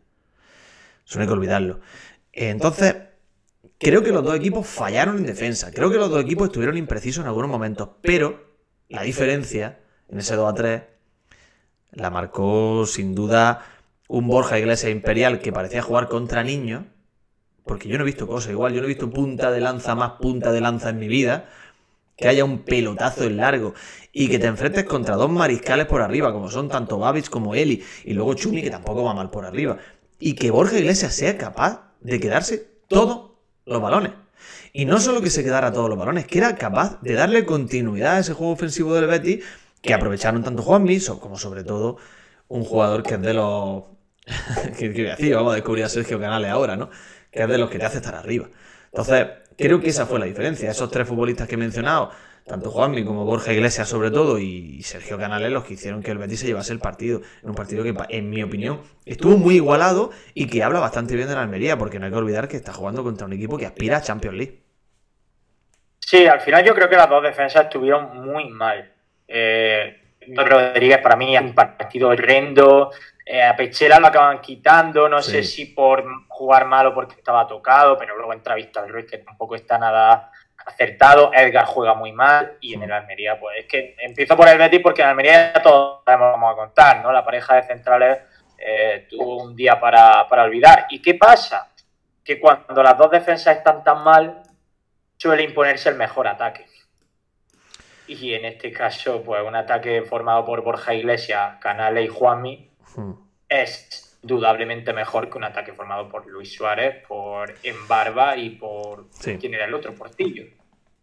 Eso 1.06 1.18
no 1.18 1.22
hay 1.22 1.28
que 1.28 1.34
olvidarlo. 1.34 1.80
Entonces, 2.32 2.96
creo 3.78 4.02
que 4.02 4.12
los 4.12 4.24
dos 4.24 4.36
equipos 4.36 4.66
fallaron 4.66 5.18
en 5.18 5.26
defensa. 5.26 5.70
Creo 5.72 5.90
que 5.90 5.98
los 5.98 6.10
dos 6.10 6.22
equipos 6.22 6.48
estuvieron 6.48 6.76
imprecisos 6.76 7.22
en 7.22 7.28
algunos 7.28 7.50
momentos. 7.50 7.88
Pero 8.00 8.52
la 8.88 9.02
diferencia 9.02 9.80
en 10.08 10.18
ese 10.18 10.36
2 10.36 10.50
a 10.50 10.54
3 10.54 10.82
la 11.92 12.10
marcó 12.10 12.86
sin 12.86 13.14
duda 13.14 13.64
un 14.08 14.28
Borja 14.28 14.58
Iglesias 14.58 14.92
Imperial 14.92 15.40
que 15.40 15.52
parecía 15.52 15.82
jugar 15.82 16.08
contra 16.08 16.42
niños, 16.44 16.84
porque 17.64 17.88
yo 17.88 17.96
no 17.96 18.04
he 18.04 18.06
visto 18.06 18.26
cosas 18.26 18.52
igual, 18.52 18.72
yo 18.72 18.80
no 18.80 18.86
he 18.86 18.88
visto 18.88 19.10
punta 19.10 19.50
de 19.50 19.60
lanza 19.60 19.94
más 19.94 20.12
punta 20.12 20.52
de 20.52 20.60
lanza 20.60 20.90
en 20.90 20.98
mi 20.98 21.08
vida, 21.08 21.48
que 22.16 22.28
haya 22.28 22.44
un 22.44 22.64
pelotazo 22.64 23.24
en 23.24 23.38
largo 23.38 23.74
y 24.12 24.28
que 24.28 24.38
te 24.38 24.46
enfrentes 24.46 24.84
contra 24.84 25.16
dos 25.16 25.30
mariscales 25.30 25.86
por 25.86 26.02
arriba, 26.02 26.32
como 26.32 26.50
son 26.50 26.68
tanto 26.68 26.98
Babich 26.98 27.30
como 27.30 27.54
Eli, 27.54 27.82
y 28.04 28.12
luego 28.12 28.34
Chumi, 28.34 28.62
que 28.62 28.70
tampoco 28.70 29.02
va 29.02 29.14
mal 29.14 29.30
por 29.30 29.46
arriba, 29.46 29.78
y 30.18 30.34
que 30.34 30.50
Borja 30.50 30.78
Iglesias 30.78 31.14
sea 31.14 31.38
capaz 31.38 31.92
de 32.00 32.20
quedarse 32.20 32.68
todos 32.88 33.31
los 33.66 33.80
balones. 33.80 34.12
Y 34.72 34.84
no 34.84 34.98
solo 34.98 35.20
que 35.20 35.30
se 35.30 35.44
quedara 35.44 35.72
todos 35.72 35.88
los 35.88 35.98
balones, 35.98 36.26
que 36.26 36.38
era 36.38 36.56
capaz 36.56 37.00
de 37.02 37.14
darle 37.14 37.44
continuidad 37.44 38.16
a 38.16 38.18
ese 38.20 38.32
juego 38.32 38.52
ofensivo 38.52 38.94
del 38.94 39.06
Betis 39.06 39.44
que 39.80 39.94
aprovecharon 39.94 40.42
tanto 40.42 40.62
Juan 40.62 40.84
Miso 40.84 41.20
como 41.20 41.36
sobre 41.36 41.64
todo 41.64 41.98
un 42.48 42.64
jugador 42.64 43.02
que 43.02 43.14
es 43.14 43.20
de 43.20 43.34
los... 43.34 43.84
que, 44.78 44.88
decir, 44.90 45.34
vamos 45.34 45.52
a 45.52 45.56
descubrir 45.56 45.84
a 45.84 45.88
Sergio 45.88 46.20
Canales 46.20 46.50
ahora, 46.50 46.76
¿no? 46.76 46.90
Que 47.30 47.42
es 47.42 47.48
de 47.48 47.58
los 47.58 47.68
que 47.68 47.78
te 47.78 47.84
hace 47.84 47.98
estar 47.98 48.14
arriba. 48.14 48.48
Entonces, 48.86 49.26
creo 49.56 49.80
que 49.80 49.90
esa 49.90 50.06
fue 50.06 50.18
la 50.18 50.26
diferencia. 50.26 50.70
Esos 50.70 50.90
tres 50.90 51.08
futbolistas 51.08 51.48
que 51.48 51.54
he 51.54 51.58
mencionado, 51.58 52.10
tanto 52.46 52.70
Juanmi 52.70 53.04
como 53.04 53.24
Borja 53.24 53.52
Iglesias 53.52 53.88
sobre 53.88 54.10
todo 54.10 54.38
y 54.38 54.82
Sergio 54.82 55.18
Canales, 55.18 55.50
los 55.52 55.64
que 55.64 55.74
hicieron 55.74 56.02
que 56.02 56.10
el 56.10 56.18
Betis 56.18 56.40
se 56.40 56.46
llevase 56.46 56.72
el 56.72 56.80
partido. 56.80 57.20
En 57.42 57.50
un 57.50 57.54
partido 57.54 57.84
que, 57.84 57.94
en 58.08 58.30
mi 58.30 58.42
opinión, 58.42 58.80
estuvo 59.06 59.36
muy 59.36 59.56
igualado 59.56 60.10
y 60.34 60.48
que 60.48 60.62
habla 60.62 60.80
bastante 60.80 61.14
bien 61.14 61.28
de 61.28 61.34
la 61.34 61.42
Almería, 61.42 61.78
porque 61.78 61.98
no 61.98 62.06
hay 62.06 62.12
que 62.12 62.18
olvidar 62.18 62.48
que 62.48 62.56
está 62.56 62.72
jugando 62.72 63.02
contra 63.04 63.26
un 63.26 63.32
equipo 63.32 63.56
que 63.56 63.66
aspira 63.66 63.98
a 63.98 64.02
Champions 64.02 64.36
League. 64.36 64.62
Sí, 66.00 66.26
al 66.26 66.40
final 66.40 66.64
yo 66.64 66.74
creo 66.74 66.88
que 66.88 66.96
las 66.96 67.08
dos 67.08 67.22
defensas 67.22 67.64
estuvieron 67.64 68.20
muy 68.24 68.48
mal. 68.48 68.92
Eh, 69.28 69.98
Rodríguez 70.28 70.98
para 70.98 71.16
mí 71.16 71.36
es 71.36 71.42
un 71.42 71.54
partido 71.54 72.08
horrendo. 72.08 72.90
Eh, 73.24 73.42
a 73.42 73.54
Pechela 73.54 74.00
lo 74.00 74.08
acaban 74.08 74.40
quitando, 74.40 75.08
no 75.08 75.22
sé 75.22 75.44
si 75.44 75.66
por 75.66 76.04
jugar 76.28 76.66
mal 76.66 76.88
o 76.88 76.94
porque 76.94 77.14
estaba 77.14 77.46
tocado, 77.46 77.96
pero 77.96 78.16
luego 78.16 78.32
entra 78.32 78.56
Víctor 78.56 78.90
Ruiz 78.90 79.06
que 79.06 79.18
tampoco 79.18 79.54
está 79.54 79.78
nada 79.78 80.31
acertado. 80.66 81.30
Edgar 81.32 81.64
juega 81.66 81.94
muy 81.94 82.12
mal 82.12 82.56
y 82.60 82.74
en 82.74 82.82
el 82.82 82.92
Almería, 82.92 83.38
pues 83.38 83.58
es 83.60 83.66
que 83.66 83.96
empiezo 84.00 84.36
por 84.36 84.48
el 84.48 84.58
Betis 84.58 84.80
porque 84.82 85.02
en 85.02 85.08
Almería 85.08 85.52
ya 85.54 85.62
todos 85.62 86.02
vamos 86.04 86.52
a 86.52 86.56
contar, 86.56 87.02
¿no? 87.02 87.12
La 87.12 87.24
pareja 87.24 87.56
de 87.56 87.62
centrales 87.62 88.18
eh, 88.58 89.06
tuvo 89.10 89.42
un 89.42 89.56
día 89.56 89.78
para, 89.80 90.28
para 90.28 90.44
olvidar. 90.44 90.86
¿Y 90.90 91.00
qué 91.02 91.14
pasa? 91.14 91.72
Que 92.24 92.38
cuando 92.38 92.82
las 92.82 92.96
dos 92.96 93.10
defensas 93.10 93.56
están 93.56 93.82
tan 93.82 94.04
mal, 94.04 94.42
suele 95.16 95.42
imponerse 95.42 95.88
el 95.88 95.96
mejor 95.96 96.28
ataque. 96.28 96.66
Y 98.06 98.34
en 98.34 98.44
este 98.44 98.72
caso, 98.72 99.22
pues 99.22 99.42
un 99.42 99.54
ataque 99.54 100.02
formado 100.02 100.44
por 100.44 100.62
Borja 100.62 100.94
Iglesias, 100.94 101.58
Canales 101.60 102.04
y 102.04 102.08
Juanmi 102.08 102.70
hmm. 102.96 103.12
es 103.48 104.11
dudablemente 104.22 104.92
mejor 104.92 105.28
que 105.28 105.38
un 105.38 105.44
ataque 105.44 105.72
formado 105.72 106.08
por 106.08 106.26
Luis 106.26 106.52
Suárez, 106.52 107.04
por 107.06 107.54
Embarba 107.62 108.36
y 108.36 108.50
por... 108.50 109.08
¿Quién 109.20 109.54
era 109.54 109.64
el 109.66 109.74
otro? 109.74 109.94
Portillo. 109.94 110.44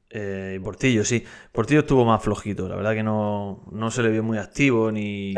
Eh, 0.09 0.59
Portillo, 0.63 1.03
sí. 1.03 1.24
Portillo 1.51 1.82
estuvo 1.82 2.05
más 2.05 2.24
flojito. 2.24 2.67
La 2.67 2.76
verdad 2.76 2.93
que 2.93 3.03
no, 3.03 3.61
se 3.91 4.03
le 4.03 4.09
vio 4.09 4.24
muy 4.24 4.38
activo 4.38 4.91
ni, 4.91 5.34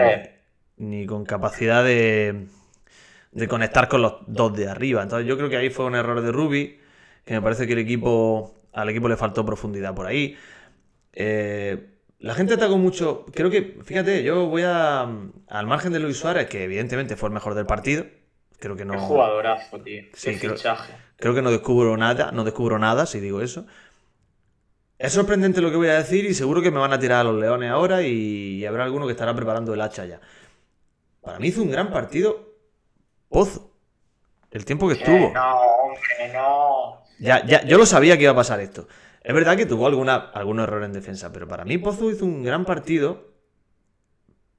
ni 0.77 1.05
con 1.05 1.25
capacidad 1.25 1.83
de, 1.83 2.45
de 3.31 3.47
conectar 3.47 3.87
con 3.87 4.01
los 4.01 4.15
dos 4.27 4.55
de 4.55 4.69
arriba. 4.69 5.01
Entonces 5.01 5.27
yo 5.27 5.37
creo 5.37 5.49
que 5.49 5.57
ahí 5.57 5.69
fue 5.69 5.85
un 5.85 5.95
error 5.95 6.21
de 6.21 6.31
Rubi, 6.31 6.79
que 7.25 7.33
me 7.33 7.41
parece 7.41 7.67
que 7.67 7.73
el 7.73 7.79
equipo 7.79 8.55
al 8.73 8.89
equipo 8.89 9.09
le 9.09 9.17
faltó 9.17 9.45
profundidad 9.45 9.93
por 9.93 10.05
ahí. 10.05 10.37
Eh, 11.13 11.90
la 12.21 12.35
gente 12.35 12.53
atacó 12.53 12.77
mucho. 12.77 13.25
Creo 13.33 13.49
que, 13.49 13.79
fíjate, 13.83 14.23
yo 14.23 14.45
voy 14.45 14.63
a, 14.63 15.01
al 15.01 15.67
margen 15.67 15.91
de 15.91 15.99
Luis 15.99 16.17
Suárez, 16.17 16.47
que 16.47 16.63
evidentemente 16.63 17.15
fue 17.15 17.29
el 17.29 17.33
mejor 17.33 17.55
del 17.55 17.65
partido. 17.65 18.05
Creo 18.59 18.75
que 18.75 18.85
no. 18.85 18.99
jugadorazo, 18.99 19.79
tío. 19.81 20.03
creo, 20.39 20.55
creo, 21.17 21.33
que 21.33 21.41
no 21.41 21.49
descubro 21.49 21.97
nada, 21.97 22.31
no 22.31 22.43
descubro 22.43 22.77
nada 22.77 23.07
si 23.07 23.19
digo 23.19 23.41
eso. 23.41 23.65
Es 24.99 25.13
sorprendente 25.13 25.61
lo 25.61 25.71
que 25.71 25.77
voy 25.77 25.87
a 25.87 25.95
decir 25.95 26.25
y 26.25 26.35
seguro 26.35 26.61
que 26.61 26.69
me 26.69 26.79
van 26.79 26.93
a 26.93 26.99
tirar 26.99 27.21
a 27.21 27.23
los 27.23 27.41
leones 27.41 27.71
ahora 27.71 28.03
y 28.03 28.63
habrá 28.67 28.83
alguno 28.83 29.07
que 29.07 29.13
estará 29.13 29.35
preparando 29.35 29.73
el 29.73 29.81
hacha 29.81 30.05
ya. 30.05 30.21
Para 31.21 31.39
mí 31.39 31.47
hizo 31.47 31.63
un 31.63 31.71
gran 31.71 31.89
partido 31.91 32.51
Pozo. 33.29 33.71
El 34.51 34.65
tiempo 34.65 34.87
que 34.87 34.95
estuvo. 34.95 35.31
No, 35.33 35.55
hombre, 35.55 36.33
no. 36.33 37.03
Ya, 37.17 37.45
ya, 37.45 37.63
yo 37.63 37.77
lo 37.77 37.85
sabía 37.85 38.17
que 38.17 38.23
iba 38.23 38.33
a 38.33 38.35
pasar 38.35 38.59
esto. 38.59 38.87
Es 39.21 39.33
verdad 39.33 39.55
que 39.55 39.65
tuvo 39.65 39.87
alguna, 39.87 40.15
algún 40.15 40.59
error 40.59 40.83
en 40.83 40.93
defensa, 40.93 41.31
pero 41.31 41.47
para 41.47 41.63
mí 41.63 41.77
Pozo 41.77 42.09
hizo 42.09 42.25
un 42.25 42.43
gran 42.43 42.65
partido 42.65 43.31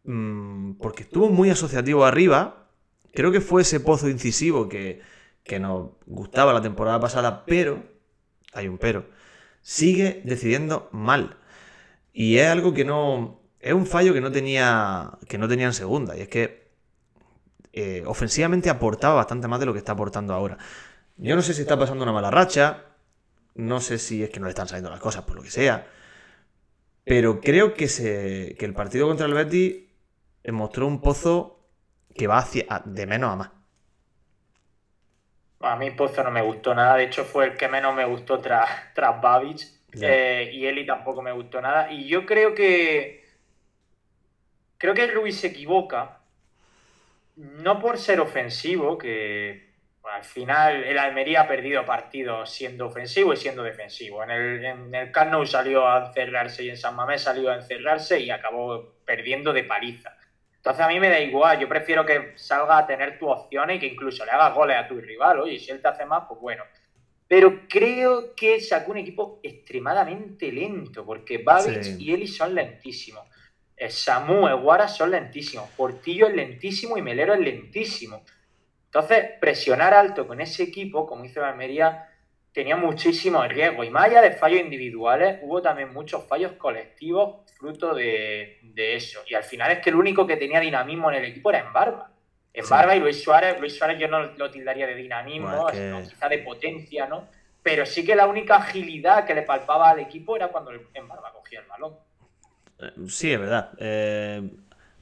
mmm, 0.04 0.74
porque 0.74 1.02
estuvo 1.02 1.28
muy 1.28 1.50
asociativo 1.50 2.04
arriba. 2.04 2.68
Creo 3.12 3.32
que 3.32 3.40
fue 3.40 3.62
ese 3.62 3.80
Pozo 3.80 4.08
incisivo 4.08 4.68
que, 4.68 5.00
que 5.42 5.58
nos 5.58 5.90
gustaba 6.06 6.52
la 6.52 6.62
temporada 6.62 7.00
pasada, 7.00 7.44
pero, 7.44 7.82
hay 8.52 8.68
un 8.68 8.78
pero, 8.78 9.06
sigue 9.62 10.22
decidiendo 10.24 10.88
mal. 10.92 11.38
Y 12.12 12.38
es 12.38 12.48
algo 12.48 12.72
que 12.72 12.84
no, 12.84 13.40
es 13.60 13.72
un 13.72 13.86
fallo 13.86 14.12
que 14.14 14.20
no 14.20 14.30
tenía, 14.30 15.18
que 15.28 15.38
no 15.38 15.48
tenía 15.48 15.66
en 15.66 15.72
segunda, 15.72 16.16
y 16.16 16.20
es 16.20 16.28
que 16.28 16.70
eh, 17.72 18.04
ofensivamente 18.06 18.70
aportaba 18.70 19.14
bastante 19.14 19.48
más 19.48 19.60
de 19.60 19.66
lo 19.66 19.72
que 19.72 19.78
está 19.78 19.92
aportando 19.92 20.34
ahora. 20.34 20.58
Yo 21.16 21.36
no 21.36 21.42
sé 21.42 21.54
si 21.54 21.62
está 21.62 21.78
pasando 21.78 22.04
una 22.04 22.12
mala 22.12 22.30
racha, 22.30 22.84
no 23.54 23.80
sé 23.80 23.98
si 23.98 24.22
es 24.22 24.30
que 24.30 24.40
no 24.40 24.46
le 24.46 24.50
están 24.50 24.68
saliendo 24.68 24.90
las 24.90 25.00
cosas 25.00 25.24
por 25.24 25.36
lo 25.36 25.42
que 25.42 25.50
sea, 25.50 25.86
pero 27.04 27.40
creo 27.40 27.74
que, 27.74 27.88
se, 27.88 28.56
que 28.58 28.64
el 28.64 28.74
partido 28.74 29.08
contra 29.08 29.26
el 29.26 29.34
Betis 29.34 29.84
mostró 30.50 30.86
un 30.86 31.00
pozo 31.00 31.60
que 32.14 32.26
va 32.26 32.38
hacia, 32.38 32.82
de 32.84 33.06
menos 33.06 33.32
a 33.32 33.36
más. 33.36 33.50
A 35.60 35.76
mí 35.76 35.90
Pozo 35.92 36.24
no 36.24 36.30
me 36.30 36.42
gustó 36.42 36.74
nada, 36.74 36.96
de 36.96 37.04
hecho 37.04 37.24
fue 37.24 37.46
el 37.46 37.56
que 37.56 37.68
menos 37.68 37.94
me 37.94 38.04
gustó 38.04 38.38
tras, 38.40 38.92
tras 38.94 39.20
Babic 39.20 39.60
eh, 40.00 40.50
y 40.52 40.66
Eli 40.66 40.86
tampoco 40.86 41.22
me 41.22 41.32
gustó 41.32 41.60
nada. 41.60 41.92
Y 41.92 42.08
yo 42.08 42.26
creo 42.26 42.54
que 42.54 43.24
creo 44.78 44.94
que 44.94 45.06
Ruiz 45.06 45.38
se 45.38 45.48
equivoca 45.48 46.18
no 47.36 47.78
por 47.80 47.98
ser 47.98 48.20
ofensivo, 48.20 48.98
que 48.98 49.71
al 50.10 50.24
final 50.24 50.84
el 50.84 50.98
Almería 50.98 51.42
ha 51.42 51.48
perdido 51.48 51.84
partidos 51.84 52.50
siendo 52.50 52.86
ofensivo 52.86 53.32
y 53.32 53.36
siendo 53.36 53.62
defensivo. 53.62 54.22
En 54.22 54.30
el, 54.30 54.64
en 54.64 54.94
el 54.94 55.46
salió 55.46 55.86
a 55.86 56.06
encerrarse 56.06 56.64
y 56.64 56.70
en 56.70 56.76
San 56.76 56.96
Mamés 56.96 57.22
salió 57.22 57.50
a 57.50 57.56
encerrarse 57.56 58.18
y 58.20 58.30
acabó 58.30 58.94
perdiendo 59.04 59.52
de 59.52 59.64
paliza. 59.64 60.16
Entonces 60.56 60.84
a 60.84 60.88
mí 60.88 61.00
me 61.00 61.08
da 61.08 61.18
igual, 61.18 61.58
yo 61.58 61.68
prefiero 61.68 62.06
que 62.06 62.32
salga 62.36 62.78
a 62.78 62.86
tener 62.86 63.18
tu 63.18 63.28
opciones 63.28 63.76
y 63.76 63.80
que 63.80 63.86
incluso 63.86 64.24
le 64.24 64.30
hagas 64.30 64.54
goles 64.54 64.76
a 64.76 64.86
tu 64.86 65.00
rival. 65.00 65.40
Oye, 65.40 65.58
si 65.58 65.70
él 65.70 65.80
te 65.80 65.88
hace 65.88 66.06
más, 66.06 66.24
pues 66.28 66.40
bueno. 66.40 66.64
Pero 67.26 67.66
creo 67.68 68.34
que 68.34 68.60
sacó 68.60 68.92
un 68.92 68.98
equipo 68.98 69.40
extremadamente 69.42 70.52
lento, 70.52 71.04
porque 71.04 71.38
Babic 71.38 71.98
y 71.98 72.12
Eli 72.12 72.28
son 72.28 72.54
lentísimos. 72.54 73.26
Samu, 73.88 74.46
Eguara 74.46 74.86
son 74.86 75.10
lentísimos, 75.10 75.68
Portillo 75.70 76.28
es 76.28 76.34
lentísimo 76.34 76.96
y 76.96 77.02
Melero 77.02 77.34
es 77.34 77.40
lentísimo. 77.40 78.22
Entonces, 78.94 79.24
presionar 79.40 79.94
alto 79.94 80.26
con 80.26 80.42
ese 80.42 80.64
equipo, 80.64 81.06
como 81.06 81.24
hizo 81.24 81.42
Almería, 81.42 82.10
tenía 82.52 82.76
muchísimo 82.76 83.42
riesgo. 83.42 83.84
Y 83.84 83.88
más 83.88 84.04
allá 84.04 84.20
de 84.20 84.32
fallos 84.32 84.60
individuales, 84.60 85.38
hubo 85.40 85.62
también 85.62 85.94
muchos 85.94 86.26
fallos 86.26 86.52
colectivos 86.58 87.50
fruto 87.58 87.94
de, 87.94 88.60
eso. 88.76 89.20
Y 89.26 89.34
al 89.34 89.44
final 89.44 89.72
es 89.72 89.78
que 89.78 89.88
el 89.88 89.96
único 89.96 90.26
que 90.26 90.36
tenía 90.36 90.60
dinamismo 90.60 91.10
en 91.10 91.16
el 91.16 91.24
equipo 91.24 91.48
era 91.48 91.60
Embarba. 91.60 92.10
Embarba 92.52 92.94
y 92.94 93.00
Luis 93.00 93.22
Suárez, 93.22 93.58
Luis 93.58 93.78
Suárez 93.78 93.98
yo 93.98 94.08
no 94.08 94.24
lo 94.24 94.50
tildaría 94.50 94.86
de 94.86 94.94
dinamismo, 94.94 95.68
quizá 95.70 96.28
de 96.28 96.38
potencia, 96.40 97.06
¿no? 97.06 97.28
Pero 97.62 97.86
sí 97.86 98.04
que 98.04 98.14
la 98.14 98.26
única 98.26 98.56
agilidad 98.56 99.24
que 99.24 99.34
le 99.34 99.40
palpaba 99.40 99.88
al 99.88 100.00
equipo 100.00 100.36
era 100.36 100.48
cuando 100.48 100.70
Embarba 100.92 101.32
cogía 101.32 101.60
el 101.60 101.66
balón. 101.66 101.94
Eh, 102.78 102.90
sí, 103.08 103.32
es 103.32 103.40
verdad. 103.40 103.70
Eh, 103.78 104.50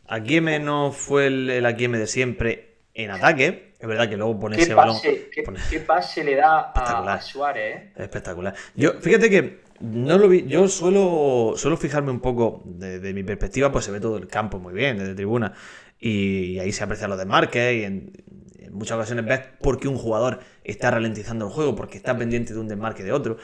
Aguieme 0.07 0.61
no 0.61 0.93
fue 0.93 1.26
el, 1.26 1.51
el 1.51 1.76
de 1.76 2.07
siempre 2.07 2.76
en 2.95 3.11
ataque. 3.11 3.69
Es 3.81 3.89
verdad 3.89 4.09
que 4.09 4.16
luego 4.16 4.39
pone 4.39 4.61
ese 4.61 4.74
balón. 4.74 4.97
¿qué, 5.01 5.81
pase 5.81 6.22
le 6.22 6.37
da 6.37 6.72
a, 6.74 7.20
Suárez? 7.20 7.76
Eh? 7.76 7.93
Espectacular. 7.97 8.55
Yo, 8.74 8.93
fíjate 9.01 9.31
que 9.31 9.61
no 9.81 10.18
lo 10.18 10.28
vi. 10.28 10.47
Yo 10.47 10.68
suelo, 10.68 11.55
suelo 11.57 11.78
fijarme 11.78 12.11
un 12.11 12.20
poco 12.20 12.62
de, 12.66 13.14
mi 13.14 13.22
perspectiva, 13.22 13.72
pues 13.72 13.87
se 13.87 13.91
ve 13.91 13.99
todo 13.99 14.18
el 14.18 14.26
campo 14.26 14.59
muy 14.59 14.74
bien 14.74 14.99
desde 14.99 15.14
tribuna. 15.14 15.55
Y, 15.99 16.59
ahí 16.59 16.72
se 16.72 16.85
aprecia 16.85 17.09
lo 17.09 17.16
de 17.16 17.24
Marque 17.24 17.74
y 17.74 17.85
en, 17.85 18.12
en, 18.59 18.72
muchas 18.74 18.97
ocasiones 18.97 19.24
ves 19.24 19.41
por 19.62 19.81
qué 19.81 19.89
un 19.89 19.97
jugador 19.97 20.41
está 20.62 20.91
ralentizando 20.91 21.47
el 21.47 21.53
juego, 21.53 21.74
porque 21.74 21.97
está 21.97 22.16
pendiente 22.16 22.53
de 22.53 22.61
un 22.61 22.68
desmarque 22.68 23.03
de 23.03 23.12
otro. 23.12 23.39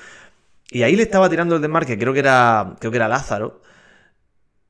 Y 0.70 0.82
ahí 0.82 0.97
le 0.97 1.03
estaba 1.03 1.30
tirando 1.30 1.57
el 1.57 1.62
desmarque, 1.62 1.99
creo 1.99 2.12
que 2.12 2.18
era, 2.18 2.76
creo 2.78 2.91
que 2.91 2.99
era 2.99 3.09
Lázaro. 3.09 3.62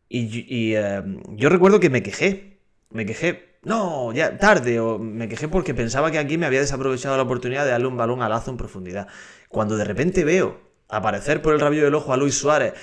Y, 0.08 0.74
eh, 0.74 1.02
yo 1.30 1.48
recuerdo 1.48 1.80
que 1.80 1.90
me 1.90 2.02
quejé. 2.02 2.58
Me 2.90 3.04
quejé. 3.04 3.55
No, 3.66 4.12
ya 4.12 4.38
tarde. 4.38 4.78
O 4.78 4.98
me 4.98 5.28
quejé 5.28 5.48
porque 5.48 5.74
pensaba 5.74 6.12
que 6.12 6.18
aquí 6.18 6.38
me 6.38 6.46
había 6.46 6.60
desaprovechado 6.60 7.16
la 7.16 7.24
oportunidad 7.24 7.64
de 7.64 7.72
darle 7.72 7.88
un 7.88 7.96
balón 7.96 8.22
al 8.22 8.30
Lazo 8.30 8.52
en 8.52 8.56
profundidad. 8.56 9.08
Cuando 9.48 9.76
de 9.76 9.84
repente 9.84 10.24
veo 10.24 10.60
aparecer 10.88 11.42
por 11.42 11.52
el 11.52 11.58
rabillo 11.60 11.84
del 11.84 11.94
ojo 11.96 12.12
a 12.12 12.16
Luis 12.16 12.38
Suárez. 12.38 12.74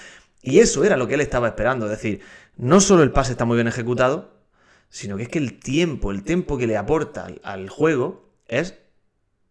Y 0.42 0.60
eso 0.60 0.84
era 0.84 0.98
lo 0.98 1.08
que 1.08 1.14
él 1.14 1.22
estaba 1.22 1.48
esperando. 1.48 1.86
Es 1.86 1.92
decir, 1.92 2.22
no 2.58 2.82
solo 2.82 3.02
el 3.04 3.12
pase 3.12 3.32
está 3.32 3.46
muy 3.46 3.56
bien 3.56 3.68
ejecutado, 3.70 4.34
sino 4.90 5.16
que 5.16 5.24
es 5.24 5.30
que 5.30 5.40
el 5.40 5.58
tiempo, 5.60 6.12
el 6.12 6.24
tiempo 6.24 6.58
que 6.58 6.68
le 6.68 6.76
aporta 6.76 7.28
al, 7.44 7.70
juego 7.70 8.30
es 8.48 8.78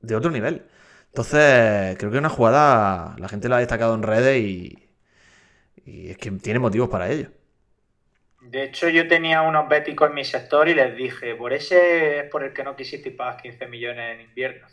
de 0.03 0.17
otro 0.17 0.31
nivel. 0.31 0.67
Entonces, 1.09 1.97
creo 1.99 2.11
que 2.11 2.19
una 2.19 2.29
jugada, 2.29 3.17
la 3.19 3.29
gente 3.29 3.49
la 3.49 3.57
ha 3.57 3.61
destacado 3.61 3.95
en 3.95 4.03
redes 4.03 4.39
y, 4.39 4.91
y 5.87 6.11
es 6.11 6.19
que 6.19 6.31
tiene 6.33 6.59
motivos 6.59 6.91
para 6.91 7.11
ello. 7.11 7.31
De 8.53 8.65
hecho, 8.65 8.91
yo 8.91 9.09
tenía 9.09 9.41
unos 9.41 9.67
béticos 9.67 10.11
en 10.11 10.15
mi 10.15 10.27
sector 10.27 10.69
y 10.69 10.75
les 10.75 10.95
dije, 10.95 11.35
por 11.37 11.55
ese 11.55 12.19
es 12.19 12.25
por 12.31 12.45
el 12.45 12.53
que 12.53 12.63
no 12.63 12.77
quisisteis 12.77 13.17
pagar 13.17 13.41
15 13.41 13.67
millones 13.67 14.15
en 14.15 14.21
invierno. 14.21 14.67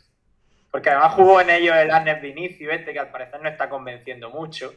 Porque 0.69 0.89
además 0.89 1.13
jugó 1.13 1.39
en 1.39 1.49
ellos 1.49 1.73
el 1.77 1.89
Arnes 1.89 2.21
Vinicio, 2.21 2.71
este 2.71 2.91
que 2.91 2.99
al 2.99 3.09
parecer 3.09 3.41
no 3.41 3.47
está 3.47 3.69
convenciendo 3.69 4.31
mucho. 4.31 4.73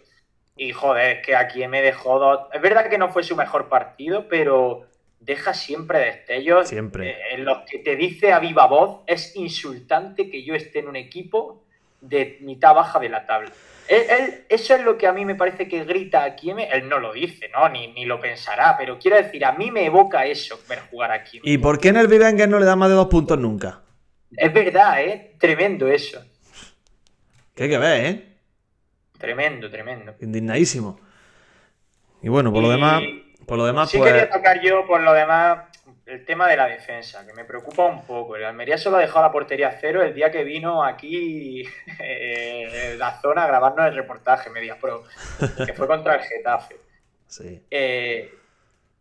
Y 0.57 0.70
joder, 0.70 1.16
es 1.16 1.26
que 1.26 1.34
aquí 1.34 1.66
me 1.66 1.82
dejó 1.82 2.20
dos. 2.20 2.46
Es 2.53 2.62
verdad 2.62 2.88
que 2.88 2.96
no 2.96 3.09
fue 3.09 3.24
su 3.24 3.34
mejor 3.34 3.68
partido, 3.68 4.28
pero 4.28 4.86
deja 5.18 5.53
siempre 5.53 5.98
destellos. 5.98 6.68
Siempre. 6.68 7.11
Eh, 7.11 7.18
en 7.32 7.44
los 7.44 7.68
que 7.68 7.80
te 7.80 7.96
dice 7.96 8.32
a 8.32 8.38
viva 8.38 8.68
voz, 8.68 9.00
es 9.09 9.34
insultante 9.34 10.30
que 10.30 10.44
yo 10.44 10.55
esté 10.55 10.78
en 10.78 10.86
un 10.86 10.94
equipo 10.94 11.64
de 12.00 12.38
mitad 12.42 12.72
baja 12.72 13.00
de 13.00 13.09
la 13.09 13.26
tabla. 13.26 13.50
Él, 13.89 14.45
eso 14.49 14.74
es 14.74 14.83
lo 14.83 14.97
que 14.97 15.07
a 15.07 15.12
mí 15.12 15.24
me 15.24 15.35
parece 15.35 15.68
que 15.68 15.85
grita 15.85 16.24
aquí. 16.24 16.51
Él 16.51 16.89
no 16.89 16.99
lo 16.99 17.12
dice, 17.12 17.49
¿no? 17.49 17.68
Ni, 17.68 17.89
ni, 17.93 18.05
lo 18.05 18.20
pensará, 18.20 18.76
pero 18.78 18.99
quiero 18.99 19.16
decir, 19.16 19.45
a 19.45 19.53
mí 19.53 19.70
me 19.70 19.87
evoca 19.87 20.24
eso 20.24 20.59
ver 20.68 20.80
jugar 20.91 21.12
aquí. 21.12 21.41
¿Y 21.43 21.59
por 21.59 21.78
qué 21.78 21.89
en 21.89 21.97
el 21.97 22.09
Vivenger 22.09 22.49
no 22.49 22.59
le 22.59 22.66
da 22.66 22.76
más 22.76 22.89
de 22.89 22.95
dos 22.95 23.09
puntos 23.09 23.39
nunca? 23.39 23.83
Es 24.37 24.53
verdad, 24.53 25.03
¿eh? 25.03 25.35
Tremendo 25.39 25.89
eso. 25.89 26.24
Que 27.55 27.64
hay 27.64 27.68
que 27.68 27.78
ver, 27.78 28.05
¿eh? 28.07 28.28
Tremendo, 29.18 29.70
tremendo. 29.70 30.14
Indignadísimo. 30.20 30.99
Y 32.22 32.28
bueno, 32.28 32.53
por 32.53 32.62
lo 32.62 32.70
demás. 32.70 33.03
Por 33.47 33.59
lo 33.59 33.66
demás, 33.66 33.91
sí 33.91 33.99
pues... 33.99 34.12
quería 34.12 34.30
tocar 34.30 34.61
yo, 34.62 34.87
por 34.87 35.01
lo 35.01 35.12
demás, 35.12 35.66
el 36.12 36.26
tema 36.26 36.46
de 36.46 36.56
la 36.56 36.66
defensa, 36.66 37.26
que 37.26 37.32
me 37.32 37.44
preocupa 37.44 37.86
un 37.86 38.04
poco. 38.04 38.36
El 38.36 38.44
Almería 38.44 38.76
solo 38.76 38.98
ha 38.98 39.00
dejado 39.00 39.22
la 39.22 39.32
portería 39.32 39.78
cero 39.80 40.02
el 40.02 40.12
día 40.12 40.30
que 40.30 40.44
vino 40.44 40.84
aquí 40.84 41.62
eh, 41.98 42.94
la 42.98 43.18
zona 43.20 43.44
a 43.44 43.46
grabarnos 43.46 43.86
el 43.86 43.96
reportaje 43.96 44.50
Media 44.50 44.78
Pro, 44.78 45.04
que 45.64 45.72
fue 45.72 45.86
contra 45.86 46.16
el 46.16 46.20
Getafe. 46.22 46.76
Sí. 47.26 47.62
Eh, 47.70 48.34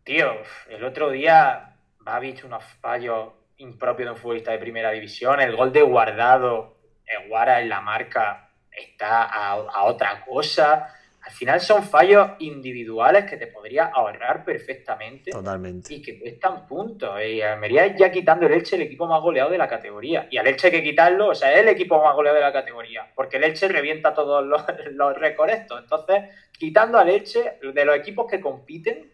tío, 0.05 0.31
el 0.69 0.83
otro 0.85 1.09
día 1.09 1.75
Babich 1.99 2.45
unos 2.45 2.63
fallos 2.79 3.33
impropios 3.57 4.07
de 4.07 4.13
un 4.13 4.17
futbolista 4.17 4.51
de 4.51 4.59
primera 4.59 4.91
división. 4.91 5.41
El 5.41 5.55
gol 5.55 5.73
de 5.73 5.81
guardado, 5.81 6.77
el 7.05 7.27
Guara 7.27 7.61
en 7.61 7.67
la 7.67 7.81
marca 7.81 8.49
está 8.71 9.23
a 9.23 9.83
otra 9.83 10.23
cosa 10.23 10.95
al 11.23 11.31
final 11.31 11.61
son 11.61 11.83
fallos 11.83 12.31
individuales 12.39 13.25
que 13.25 13.37
te 13.37 13.45
podría 13.47 13.85
ahorrar 13.85 14.43
perfectamente. 14.43 15.31
Totalmente. 15.31 15.93
Y 15.93 16.01
que 16.01 16.19
cuestan 16.19 16.65
puntos. 16.67 17.11
Y 17.23 17.41
Almería 17.41 17.95
ya 17.95 18.11
quitando 18.11 18.47
el 18.47 18.53
Elche 18.53 18.75
el 18.75 18.83
equipo 18.83 19.05
más 19.05 19.21
goleado 19.21 19.51
de 19.51 19.59
la 19.59 19.67
categoría. 19.67 20.27
Y 20.31 20.37
al 20.37 20.47
Elche 20.47 20.67
hay 20.67 20.73
que 20.73 20.83
quitarlo, 20.83 21.29
o 21.29 21.35
sea, 21.35 21.53
es 21.53 21.59
el 21.59 21.69
equipo 21.69 22.03
más 22.03 22.15
goleado 22.15 22.37
de 22.37 22.43
la 22.43 22.51
categoría. 22.51 23.07
Porque 23.15 23.37
el 23.37 23.43
Elche 23.43 23.67
revienta 23.67 24.15
todos 24.15 24.43
los, 24.43 24.63
los 24.93 25.15
récords 25.15 25.53
Entonces, 25.69 26.23
quitando 26.51 26.97
al 26.97 27.09
Elche, 27.09 27.59
de 27.61 27.85
los 27.85 27.95
equipos 27.95 28.25
que 28.29 28.41
compiten, 28.41 29.11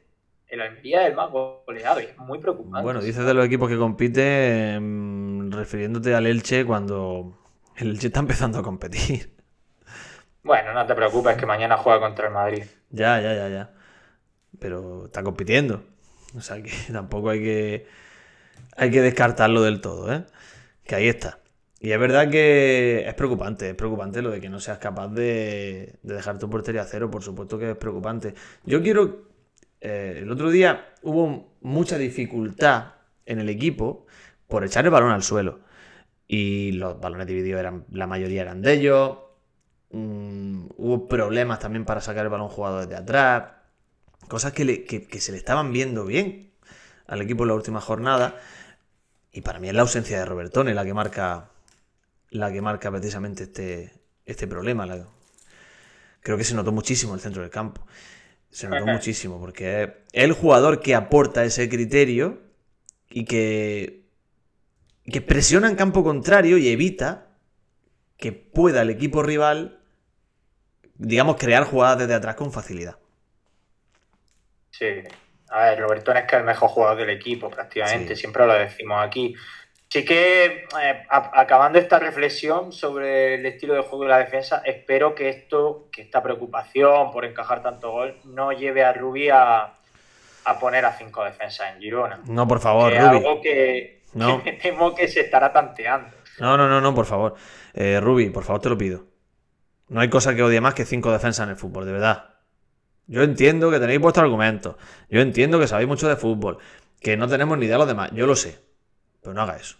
el 0.47 0.61
Almería 0.61 1.03
es 1.03 1.09
el 1.09 1.15
más 1.15 1.29
goleado 1.29 1.99
y 1.99 2.05
es 2.05 2.17
muy 2.19 2.39
preocupante. 2.39 2.83
Bueno, 2.83 3.01
dices 3.01 3.25
de 3.25 3.33
los 3.33 3.45
equipos 3.45 3.67
que 3.67 3.77
compiten, 3.77 5.51
refiriéndote 5.51 6.15
al 6.15 6.25
Elche 6.25 6.63
cuando 6.63 7.37
el 7.75 7.89
Elche 7.89 8.07
está 8.07 8.21
empezando 8.21 8.59
a 8.59 8.63
competir. 8.63 9.36
Bueno, 10.47 10.73
no 10.73 10.85
te 10.85 10.95
preocupes 10.95 11.35
que 11.35 11.45
mañana 11.45 11.75
juega 11.75 11.99
contra 11.99 12.27
el 12.27 12.33
Madrid. 12.33 12.63
Ya, 12.89 13.19
ya, 13.19 13.35
ya, 13.35 13.49
ya. 13.49 13.69
Pero 14.59 15.07
está 15.07 15.21
compitiendo. 15.21 15.83
O 16.37 16.39
sea 16.39 16.63
que 16.63 16.71
tampoco 16.93 17.29
hay 17.31 17.41
que 17.41 17.87
hay 18.77 18.89
que 18.89 19.01
descartarlo 19.01 19.61
del 19.61 19.81
todo, 19.81 20.11
¿eh? 20.13 20.23
Que 20.85 20.95
ahí 20.95 21.09
está. 21.09 21.39
Y 21.81 21.91
es 21.91 21.99
verdad 21.99 22.29
que 22.29 23.03
es 23.05 23.13
preocupante, 23.15 23.71
es 23.71 23.75
preocupante 23.75 24.21
lo 24.21 24.31
de 24.31 24.39
que 24.39 24.47
no 24.47 24.61
seas 24.61 24.77
capaz 24.77 25.09
de, 25.09 25.99
de 26.01 26.13
dejar 26.13 26.39
tu 26.39 26.49
portería 26.49 26.83
a 26.83 26.85
cero, 26.85 27.11
por 27.11 27.23
supuesto 27.23 27.59
que 27.59 27.71
es 27.71 27.77
preocupante. 27.77 28.33
Yo 28.63 28.81
quiero, 28.81 29.27
eh, 29.81 30.19
el 30.21 30.31
otro 30.31 30.49
día 30.49 30.93
hubo 31.01 31.57
mucha 31.59 31.97
dificultad 31.97 32.93
en 33.25 33.39
el 33.39 33.49
equipo 33.49 34.05
por 34.47 34.63
echar 34.63 34.85
el 34.85 34.91
balón 34.91 35.11
al 35.11 35.23
suelo. 35.23 35.59
Y 36.25 36.71
los 36.73 36.99
balones 37.01 37.27
divididos 37.27 37.59
eran, 37.59 37.85
la 37.91 38.07
mayoría 38.07 38.43
eran 38.43 38.61
de 38.61 38.73
ellos. 38.73 39.26
Hubo 39.89 41.07
problemas 41.07 41.59
también 41.59 41.85
para 41.85 42.01
sacar 42.01 42.25
el 42.25 42.29
balón 42.31 42.49
jugado 42.49 42.79
desde 42.81 42.95
atrás. 42.95 43.51
Cosas 44.27 44.51
que, 44.53 44.65
le- 44.65 44.83
que- 44.83 45.07
que 45.07 45.19
se 45.21 45.31
le 45.31 45.37
estaban 45.37 45.71
viendo 45.71 46.05
bien 46.05 46.51
al 47.07 47.21
equipo 47.21 47.43
en 47.43 47.49
la 47.49 47.55
última 47.55 47.79
jornada. 47.81 48.35
Y 49.31 49.41
para 49.41 49.59
mí 49.59 49.69
es 49.69 49.73
la 49.73 49.81
ausencia 49.83 50.17
de 50.19 50.25
Robertone 50.25 50.73
la 50.73 50.83
que 50.83 50.93
marca, 50.93 51.49
la 52.31 52.51
que 52.51 52.61
marca 52.61 52.91
precisamente 52.91 53.43
este, 53.43 53.93
este 54.25 54.47
problema. 54.47 54.85
La- 54.85 55.07
creo 56.21 56.37
que 56.37 56.43
se 56.43 56.55
notó 56.55 56.71
muchísimo 56.71 57.13
en 57.13 57.17
el 57.17 57.21
centro 57.21 57.41
del 57.41 57.51
campo. 57.51 57.85
Se 58.49 58.67
notó 58.67 58.85
muchísimo 58.93 59.39
porque 59.39 59.83
es 59.83 60.23
el 60.23 60.33
jugador 60.33 60.81
que 60.81 60.95
aporta 60.95 61.43
ese 61.45 61.69
criterio 61.69 62.39
y 63.09 63.25
que, 63.25 64.05
que 65.05 65.21
presiona 65.21 65.69
en 65.69 65.75
campo 65.75 66.03
contrario 66.03 66.57
y 66.57 66.67
evita 66.69 67.26
que 68.17 68.31
pueda 68.31 68.81
el 68.81 68.89
equipo 68.89 69.21
rival, 69.23 69.79
digamos, 70.95 71.35
crear 71.37 71.63
jugadas 71.63 71.99
desde 71.99 72.15
atrás 72.15 72.35
con 72.35 72.51
facilidad. 72.51 72.97
Sí. 74.71 74.85
A 75.49 75.65
ver, 75.65 75.79
Robertón 75.79 76.17
es 76.17 76.23
que 76.25 76.35
es 76.35 76.39
el 76.41 76.45
mejor 76.45 76.69
jugador 76.69 76.97
del 76.97 77.09
equipo, 77.11 77.49
prácticamente, 77.49 78.15
Sí. 78.15 78.21
siempre 78.21 78.45
lo 78.45 78.53
decimos 78.53 79.01
aquí. 79.03 79.33
Sí 79.89 80.03
que, 80.03 80.45
eh, 80.81 81.05
a- 81.09 81.39
acabando 81.39 81.79
esta 81.79 81.97
reflexión 81.99 82.73
sobre 82.73 83.35
el 83.35 83.45
estilo 83.45 83.73
de 83.73 83.81
juego 83.83 84.03
de 84.03 84.09
la 84.09 84.17
defensa, 84.19 84.61
espero 84.65 85.15
que 85.15 85.29
esto, 85.29 85.87
que 85.93 86.01
esta 86.01 86.21
preocupación 86.21 87.11
por 87.11 87.23
encajar 87.23 87.63
tanto 87.63 87.91
gol, 87.91 88.17
no 88.25 88.51
lleve 88.51 88.83
a 88.83 88.91
Rubí 88.91 89.29
a, 89.29 89.75
a 90.43 90.59
poner 90.59 90.83
a 90.83 90.91
cinco 90.97 91.23
defensas 91.23 91.73
en 91.73 91.79
Girona. 91.81 92.19
No, 92.25 92.45
por 92.45 92.59
favor, 92.59 92.91
Que 92.91 92.97
es 92.97 93.03
Rubi. 93.05 93.15
algo 93.17 93.41
que, 93.41 94.01
No. 94.13 94.27
que 94.43 94.51
me 94.51 94.57
temo 94.57 94.93
que 94.93 95.07
se 95.07 95.21
estará 95.21 95.53
tanteando. 95.53 96.09
No, 96.39 96.57
no, 96.57 96.67
no, 96.67 96.81
no, 96.81 96.93
por 96.93 97.05
favor. 97.05 97.35
Eh, 97.73 97.99
Rubi, 97.99 98.29
por 98.29 98.43
favor, 98.43 98.61
te 98.61 98.69
lo 98.69 98.77
pido. 98.77 99.05
No 99.89 100.01
hay 100.01 100.09
cosa 100.09 100.35
que 100.35 100.43
odie 100.43 100.61
más 100.61 100.73
que 100.73 100.85
cinco 100.85 101.11
defensas 101.11 101.45
en 101.45 101.51
el 101.51 101.55
fútbol, 101.55 101.85
de 101.85 101.93
verdad. 101.93 102.35
Yo 103.07 103.23
entiendo 103.23 103.71
que 103.71 103.79
tenéis 103.79 103.99
vuestros 104.01 104.23
argumentos. 104.23 104.75
Yo 105.09 105.21
entiendo 105.21 105.59
que 105.59 105.67
sabéis 105.67 105.87
mucho 105.87 106.07
de 106.09 106.17
fútbol. 106.17 106.57
Que 106.99 107.15
no 107.15 107.27
tenemos 107.27 107.57
ni 107.57 107.65
idea 107.65 107.75
de 107.75 107.79
los 107.79 107.87
demás. 107.87 108.11
Yo 108.13 108.27
lo 108.27 108.35
sé. 108.35 108.59
Pero 109.21 109.33
no 109.33 109.41
haga 109.41 109.55
eso. 109.55 109.77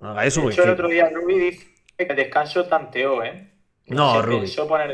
No 0.00 0.10
haga 0.10 0.24
eso 0.24 0.42
De 0.42 0.52
hecho, 0.52 0.62
el 0.62 0.70
otro 0.70 0.88
día 0.88 1.10
Rubí 1.10 1.38
dice 1.38 1.66
que 1.96 2.04
el 2.04 2.16
descanso 2.16 2.66
tanteó, 2.66 3.24
¿eh? 3.24 3.50
Que 3.84 3.94
No, 3.94 4.14
se 4.14 4.22
Rubí. 4.22 4.38
pensó 4.40 4.68
poner. 4.68 4.90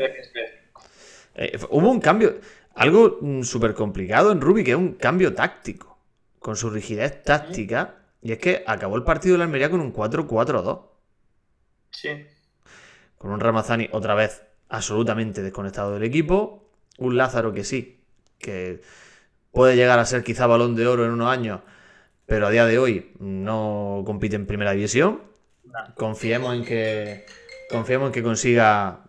Eh, 1.35 1.59
hubo 1.69 1.89
un 1.91 1.99
cambio. 1.99 2.35
Algo 2.75 3.19
súper 3.43 3.75
complicado 3.75 4.31
en 4.31 4.41
Rubi, 4.41 4.63
que 4.63 4.71
es 4.71 4.77
un 4.77 4.93
cambio 4.93 5.33
táctico. 5.35 5.99
Con 6.39 6.55
su 6.55 6.69
rigidez 6.69 7.23
táctica. 7.23 7.95
Y 8.23 8.31
es 8.31 8.39
que 8.39 8.63
acabó 8.65 8.95
el 8.95 9.03
partido 9.03 9.33
de 9.33 9.39
la 9.39 9.43
Almería 9.43 9.69
con 9.69 9.81
un 9.81 9.93
4-4-2. 9.93 10.81
Sí. 11.91 12.09
Con 13.17 13.31
un 13.31 13.41
Ramazani 13.41 13.89
otra 13.91 14.15
vez 14.15 14.43
absolutamente 14.69 15.43
desconectado 15.43 15.93
del 15.93 16.03
equipo. 16.03 16.69
Un 16.97 17.17
Lázaro 17.17 17.53
que 17.53 17.65
sí, 17.65 18.01
que 18.39 18.81
puede 19.51 19.75
llegar 19.75 19.99
a 19.99 20.05
ser 20.05 20.23
quizá 20.23 20.47
balón 20.47 20.73
de 20.73 20.87
oro 20.87 21.03
en 21.03 21.11
unos 21.11 21.27
años, 21.27 21.61
pero 22.25 22.47
a 22.47 22.49
día 22.49 22.65
de 22.65 22.79
hoy 22.79 23.11
no 23.19 24.03
compite 24.05 24.37
en 24.37 24.47
primera 24.47 24.71
división. 24.71 25.21
No. 25.65 25.93
Confiemos 25.95 26.55
en 26.55 26.63
que, 26.63 27.25
confiemos 27.69 28.07
en 28.07 28.13
que 28.13 28.23
consiga 28.23 29.03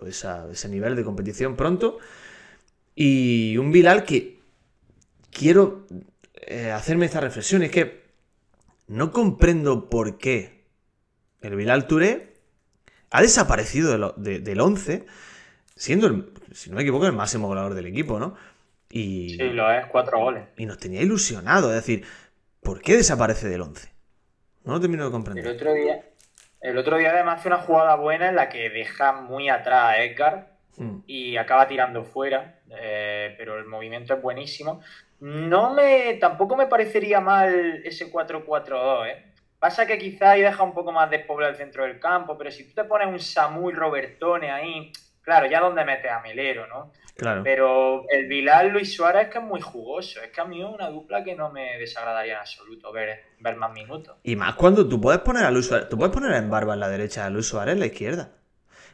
pues, 0.00 0.26
ese 0.50 0.68
nivel 0.68 0.96
de 0.96 1.04
competición 1.04 1.54
pronto. 1.54 1.98
Y 2.96 3.56
un 3.58 3.70
Bilal 3.70 4.02
que 4.02 4.40
quiero 5.30 5.86
eh, 6.34 6.72
hacerme 6.72 7.06
esta 7.06 7.20
reflexión. 7.20 7.62
Es 7.62 7.70
que 7.70 8.07
no 8.88 9.12
comprendo 9.12 9.88
por 9.88 10.18
qué 10.18 10.64
el 11.40 11.54
Bilal 11.56 11.86
Touré 11.86 12.34
ha 13.10 13.22
desaparecido 13.22 13.92
de 13.92 13.98
lo- 13.98 14.12
de- 14.16 14.40
del 14.40 14.60
11, 14.60 15.06
siendo, 15.76 16.06
el, 16.08 16.32
si 16.52 16.70
no 16.70 16.76
me 16.76 16.82
equivoco, 16.82 17.06
el 17.06 17.12
máximo 17.12 17.46
goleador 17.48 17.74
del 17.74 17.86
equipo, 17.86 18.18
¿no? 18.18 18.34
Y, 18.90 19.30
Sí, 19.36 19.50
lo 19.50 19.70
es, 19.70 19.86
cuatro 19.86 20.18
goles. 20.18 20.44
y 20.56 20.66
nos 20.66 20.78
tenía 20.78 21.02
ilusionado. 21.02 21.68
Es 21.70 21.76
decir, 21.76 22.04
¿por 22.62 22.80
qué 22.80 22.96
desaparece 22.96 23.48
del 23.48 23.60
11? 23.62 23.92
No 24.64 24.72
lo 24.72 24.80
termino 24.80 25.02
de 25.04 25.08
El 25.08 25.12
comprender. 25.12 25.46
otro 25.46 25.72
día, 25.74 26.04
el 26.60 26.76
otro 26.78 26.96
día 26.98 27.10
además 27.10 27.40
hace 27.40 27.48
una 27.48 27.58
jugada 27.58 27.94
buena 27.96 28.28
en 28.28 28.36
la 28.36 28.48
que 28.48 28.68
deja 28.70 29.12
muy 29.12 29.48
atrás 29.48 29.84
a 29.84 30.02
Edgar 30.02 30.56
Mm. 30.78 30.98
y 31.06 31.36
acaba 31.36 31.66
tirando 31.66 32.04
fuera, 32.04 32.60
eh, 32.70 33.34
pero 33.36 33.58
el 33.58 33.66
movimiento 33.66 34.14
es 34.14 34.22
buenísimo. 34.22 34.80
No 35.20 35.74
me, 35.74 36.14
tampoco 36.14 36.56
me 36.56 36.66
parecería 36.66 37.20
mal 37.20 37.82
ese 37.84 38.12
4-4-2, 38.12 39.06
¿eh? 39.08 39.24
Pasa 39.58 39.86
que 39.86 39.98
quizá 39.98 40.32
ahí 40.32 40.42
deja 40.42 40.62
un 40.62 40.72
poco 40.72 40.92
más 40.92 41.10
despoblado 41.10 41.50
el 41.50 41.58
centro 41.58 41.82
del 41.82 41.98
campo, 41.98 42.38
pero 42.38 42.50
si 42.50 42.68
tú 42.68 42.74
te 42.74 42.84
pones 42.84 43.08
un 43.08 43.18
Samuel 43.18 43.74
Robertone 43.74 44.52
ahí, 44.52 44.92
claro, 45.22 45.46
ya 45.46 45.60
donde 45.60 45.84
metes 45.84 46.10
a 46.12 46.20
Melero, 46.20 46.68
¿no? 46.68 46.92
Claro. 47.16 47.42
Pero 47.42 48.04
el 48.08 48.28
Vilal 48.28 48.68
Luis 48.68 48.94
Suárez 48.94 49.26
es 49.26 49.32
que 49.32 49.38
es 49.38 49.44
muy 49.44 49.60
jugoso, 49.60 50.22
es 50.22 50.30
que 50.30 50.40
a 50.40 50.44
mí 50.44 50.62
es 50.62 50.68
una 50.68 50.88
dupla 50.88 51.24
que 51.24 51.34
no 51.34 51.50
me 51.50 51.76
desagradaría 51.76 52.34
en 52.34 52.38
absoluto 52.38 52.92
ver, 52.92 53.24
ver 53.40 53.56
más 53.56 53.72
minutos. 53.72 54.16
Y 54.22 54.36
más 54.36 54.54
cuando 54.54 54.88
tú 54.88 55.00
puedes 55.00 55.20
poner 55.22 55.44
a 55.44 55.50
Luis 55.50 55.66
Suárez, 55.66 55.88
tú 55.88 55.98
puedes 55.98 56.14
poner 56.14 56.30
en 56.34 56.48
barba 56.48 56.74
en 56.74 56.80
la 56.80 56.88
derecha 56.88 57.26
a 57.26 57.30
Luis 57.30 57.48
Suárez 57.48 57.72
en 57.72 57.80
la 57.80 57.86
izquierda. 57.86 58.37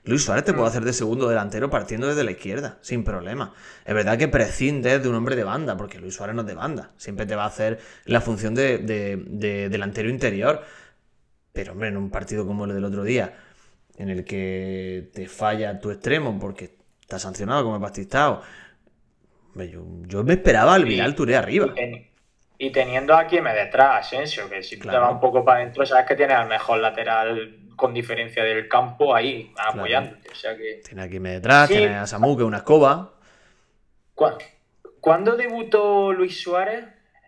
Luis 0.04 0.22
Suárez 0.22 0.44
te 0.44 0.52
puede 0.52 0.66
Mm. 0.66 0.68
hacer 0.70 0.84
de 0.84 0.92
segundo 0.92 1.28
delantero 1.28 1.70
partiendo 1.70 2.06
desde 2.06 2.24
la 2.24 2.30
izquierda, 2.32 2.78
sin 2.82 3.04
problema. 3.04 3.54
Es 3.86 3.94
verdad 3.94 4.18
que 4.18 4.28
prescindes 4.28 5.02
de 5.02 5.08
un 5.08 5.14
hombre 5.14 5.34
de 5.36 5.44
banda, 5.44 5.76
porque 5.76 5.98
Luis 5.98 6.14
Suárez 6.14 6.34
no 6.34 6.42
es 6.42 6.46
de 6.46 6.54
banda. 6.54 6.92
Siempre 6.98 7.24
te 7.26 7.34
va 7.34 7.44
a 7.44 7.48
hacer 7.48 7.78
la 8.04 8.20
función 8.20 8.54
de, 8.54 8.78
de- 8.78 9.16
de 9.26 9.68
delantero 9.70 10.08
interior. 10.10 10.62
Pero, 11.52 11.72
hombre, 11.72 11.88
en 11.88 11.96
un 11.96 12.10
partido 12.10 12.46
como 12.46 12.64
el 12.66 12.74
del 12.74 12.84
otro 12.84 13.02
día, 13.04 13.34
en 13.96 14.10
el 14.10 14.24
que 14.24 15.10
te 15.14 15.26
falla 15.28 15.78
tu 15.80 15.90
extremo 15.90 16.38
porque 16.38 16.76
está 17.00 17.18
sancionado 17.18 17.62
como 17.62 17.76
el 17.76 17.82
Bastistao, 17.82 18.42
yo, 19.54 19.84
yo 20.06 20.24
me 20.24 20.34
esperaba 20.34 20.74
al 20.74 20.84
Vidal 20.84 21.14
Touré 21.14 21.36
arriba. 21.36 21.72
Y 22.58 22.70
teniendo 22.70 23.14
a 23.16 23.26
me 23.42 23.52
detrás, 23.52 24.06
Asensio, 24.06 24.48
que 24.48 24.62
si 24.62 24.76
tú 24.76 24.82
Claro. 24.82 24.98
te 24.98 25.02
vas 25.04 25.12
un 25.14 25.20
poco 25.20 25.44
para 25.44 25.60
adentro, 25.60 25.84
sabes 25.84 26.06
que 26.06 26.14
tienes 26.16 26.36
al 26.36 26.48
mejor 26.48 26.78
lateral 26.78 27.58
con 27.76 27.92
diferencia 27.92 28.44
del 28.44 28.68
campo 28.68 29.14
ahí, 29.14 29.52
apoyándote. 29.58 30.30
O 30.30 30.34
sea 30.34 30.56
que. 30.56 30.80
Tiene 30.86 31.02
aquí 31.02 31.18
detrás, 31.32 31.68
Sí. 31.68 31.76
tiene 31.76 31.96
a 31.96 32.06
Samu, 32.06 32.36
que 32.36 32.42
es 32.42 32.46
una 32.46 32.58
escoba. 32.58 33.12
¿Cu- 34.14 34.38
¿Cuándo 35.00 35.36
debutó 35.36 36.12
Luis 36.12 36.40
Suárez? 36.40 36.84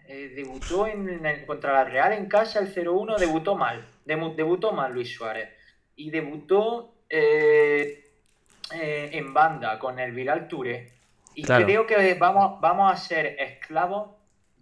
Eh, 0.09 0.33
debutó 0.37 0.87
en, 0.87 1.27
en- 1.27 1.45
contra 1.47 1.73
la 1.73 1.85
Real 1.85 2.13
en 2.13 2.27
casa 2.29 2.61
el 2.61 2.69
0-1, 2.73 3.17
debutó 3.19 3.57
mal. 3.57 3.85
Debutó 4.05 4.71
mal 4.73 4.93
Luis 4.93 5.13
Suárez. 5.15 5.51
Y 5.97 6.11
debutó 6.11 6.93
eh, 7.11 8.05
eh, 8.73 9.11
en 9.13 9.35
banda 9.35 9.79
con 9.79 9.99
el 9.99 10.13
Viral 10.13 10.47
Touré. 10.49 10.93
Y 11.35 11.43
Claro. 11.43 11.65
creo 11.67 11.87
que 11.87 12.15
vamos, 12.15 12.61
vamos 12.61 12.93
a 12.93 12.97
ser 12.97 13.37
esclavos 13.41 14.11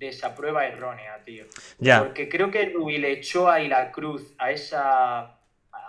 de 0.05 0.11
esa 0.11 0.35
prueba 0.35 0.67
errónea, 0.67 1.21
tío. 1.25 1.45
Ya. 1.79 2.01
Porque 2.03 2.29
creo 2.29 2.51
que 2.51 2.67
Rubí 2.71 2.99
le 2.99 3.13
echó 3.13 3.51
ahí 3.51 3.69
la 3.69 3.91
cruz 3.91 4.35
a 4.39 4.51
esa 4.51 5.39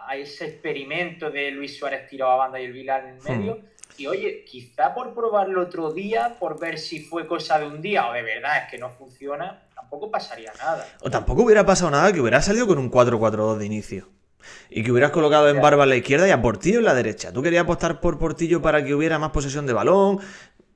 a 0.07 0.16
ese 0.16 0.45
experimento 0.45 1.32
de 1.32 1.49
Luis 1.49 1.78
Suárez 1.80 2.07
tirado 2.07 2.32
a 2.32 2.36
banda 2.36 2.59
y 2.61 2.66
el 2.66 2.74
Vilar 2.74 3.05
en 3.05 3.18
Hmm. 3.18 3.39
medio. 3.39 3.59
Y 3.97 4.05
oye, 4.07 4.43
quizá 4.45 4.93
por 4.93 5.16
probarlo 5.16 5.61
otro 5.61 5.91
día, 5.91 6.36
por 6.39 6.59
ver 6.59 6.78
si 6.78 6.99
fue 6.99 7.26
cosa 7.28 7.57
de 7.57 7.66
un 7.66 7.82
día 7.82 8.07
o 8.07 8.13
de 8.13 8.22
verdad 8.22 8.63
es 8.63 8.70
que 8.72 8.78
no 8.78 8.89
funciona, 8.91 9.63
tampoco 9.74 10.11
pasaría 10.11 10.51
nada. 10.59 10.86
O 11.01 11.09
tampoco 11.09 11.43
hubiera 11.43 11.66
pasado 11.66 11.89
nada 11.91 12.11
que 12.13 12.20
hubiera 12.22 12.41
salido 12.41 12.68
con 12.68 12.78
un 12.78 12.91
4-4-2 12.91 13.57
de 13.57 13.66
inicio. 13.66 14.09
Y 14.70 14.84
que 14.84 14.91
hubieras 14.91 15.09
colocado 15.11 15.49
en. 15.49 15.59
Barba 15.59 15.84
en 15.86 15.89
la 15.89 15.95
izquierda 15.95 16.28
y 16.28 16.32
a 16.32 16.39
Portillo 16.41 16.78
en 16.80 16.86
la 16.86 16.93
derecha. 16.93 17.32
Tú 17.34 17.41
querías 17.41 17.63
apostar 17.63 17.99
por 17.99 18.20
Portillo 18.20 18.61
para 18.61 18.84
que 18.86 18.93
hubiera 18.93 19.18
más 19.18 19.32
posesión 19.32 19.66
de 19.66 19.74
balón, 19.74 20.20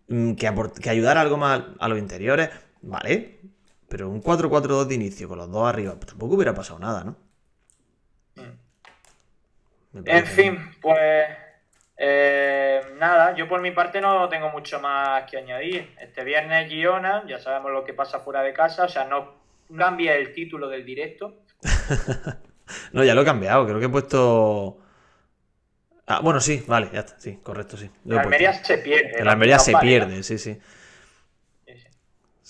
mm, 0.07 0.33
que, 0.33 0.51
que 0.81 0.89
ayudara 0.89 1.21
algo 1.21 1.37
más 1.37 1.61
a 1.79 1.87
los 1.87 1.99
interiores. 1.99 2.49
Vale. 2.81 3.39
Pero 3.87 4.09
un 4.09 4.21
4-4-2 4.21 4.85
de 4.85 4.95
inicio 4.95 5.27
con 5.27 5.39
los 5.39 5.51
dos 5.51 5.67
arriba, 5.67 5.95
pues 5.95 6.07
tampoco 6.07 6.35
hubiera 6.35 6.53
pasado 6.53 6.79
nada, 6.79 7.03
¿no? 7.03 7.15
Mm. 8.35 10.03
En 10.05 10.25
fin, 10.25 10.71
pues 10.79 11.27
eh, 11.97 12.81
nada, 12.97 13.35
yo 13.35 13.47
por 13.47 13.61
mi 13.61 13.71
parte 13.71 13.99
no 13.99 14.29
tengo 14.29 14.49
mucho 14.49 14.79
más 14.79 15.29
que 15.29 15.37
añadir. 15.37 15.95
Este 15.99 16.23
viernes 16.23 16.69
Girona, 16.69 17.23
ya 17.27 17.39
sabemos 17.39 17.71
lo 17.71 17.83
que 17.83 17.93
pasa 17.93 18.19
fuera 18.19 18.43
de 18.43 18.53
casa, 18.53 18.83
o 18.85 18.89
sea, 18.89 19.05
no 19.05 19.33
cambia 19.75 20.15
el 20.15 20.33
título 20.33 20.67
del 20.69 20.85
directo. 20.85 21.41
No, 22.91 23.03
ya 23.03 23.15
lo 23.15 23.21
he 23.21 23.25
cambiado. 23.25 23.65
Creo 23.65 23.79
que 23.79 23.85
he 23.85 23.89
puesto. 23.89 24.79
Ah, 26.05 26.21
bueno, 26.21 26.39
sí, 26.39 26.63
vale, 26.67 26.89
ya 26.93 26.99
está. 26.99 27.19
Sí, 27.19 27.39
correcto, 27.43 27.77
sí. 27.77 27.89
La 28.05 28.21
Almería 28.21 28.53
se 28.53 28.77
pierde. 28.79 29.23
¿no? 29.23 29.31
Almería 29.31 29.59
se 29.59 29.75
pierde. 29.77 30.23
Sí, 30.23 30.37
sí. 30.37 30.59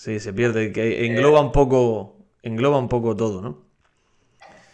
Sí, 0.00 0.18
se 0.18 0.32
pierde. 0.32 0.72
Que 0.72 1.04
engloba 1.04 1.42
un 1.42 1.52
poco. 1.52 2.16
Engloba 2.42 2.78
un 2.78 2.88
poco 2.88 3.14
todo, 3.14 3.42
¿no? 3.42 3.62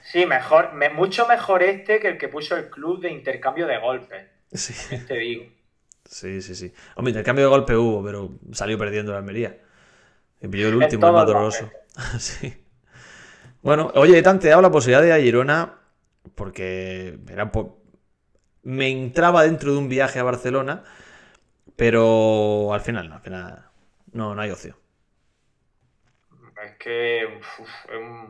Sí, 0.05 0.25
mejor, 0.25 0.71
mucho 0.95 1.27
mejor 1.27 1.65
este 1.65 1.99
que 1.99 2.07
el 2.07 2.17
que 2.17 2.29
puso 2.29 2.55
el 2.57 2.71
club 2.71 3.01
de 3.01 3.11
intercambio 3.11 3.67
de 3.67 3.77
golpes. 3.79 4.25
Sí. 4.53 4.73
Te 5.09 5.15
digo. 5.15 5.47
Sí, 6.05 6.41
sí, 6.41 6.55
sí. 6.55 6.73
Hombre, 6.95 7.11
intercambio 7.11 7.47
de 7.47 7.51
golpes 7.51 7.77
hubo, 7.77 8.05
pero 8.05 8.39
salió 8.53 8.79
perdiendo 8.79 9.11
la 9.11 9.19
Almería. 9.19 9.59
Y 10.41 10.47
pilló 10.47 10.69
el 10.69 10.77
último, 10.77 11.09
el 11.09 11.13
más 11.13 11.27
doloroso. 11.27 11.73
sí. 12.21 12.55
Bueno, 13.63 13.91
oye, 13.97 14.19
he 14.19 14.23
dado 14.23 14.63
la 14.63 14.71
posibilidad 14.71 15.03
de 15.03 15.09
ir 15.09 15.13
a 15.13 15.19
Girona 15.19 15.75
porque 16.37 17.19
era 17.29 17.51
me 18.63 18.91
entraba 18.91 19.43
dentro 19.43 19.73
de 19.73 19.79
un 19.79 19.89
viaje 19.89 20.21
a 20.21 20.23
Barcelona, 20.23 20.85
pero 21.75 22.73
al 22.73 22.81
final 22.81 23.09
no, 23.09 23.17
al 23.17 23.23
final 23.23 23.65
no, 24.13 24.37
no 24.37 24.41
hay 24.41 24.51
opción. 24.53 24.77
Es 26.77 26.85
que, 26.85 27.41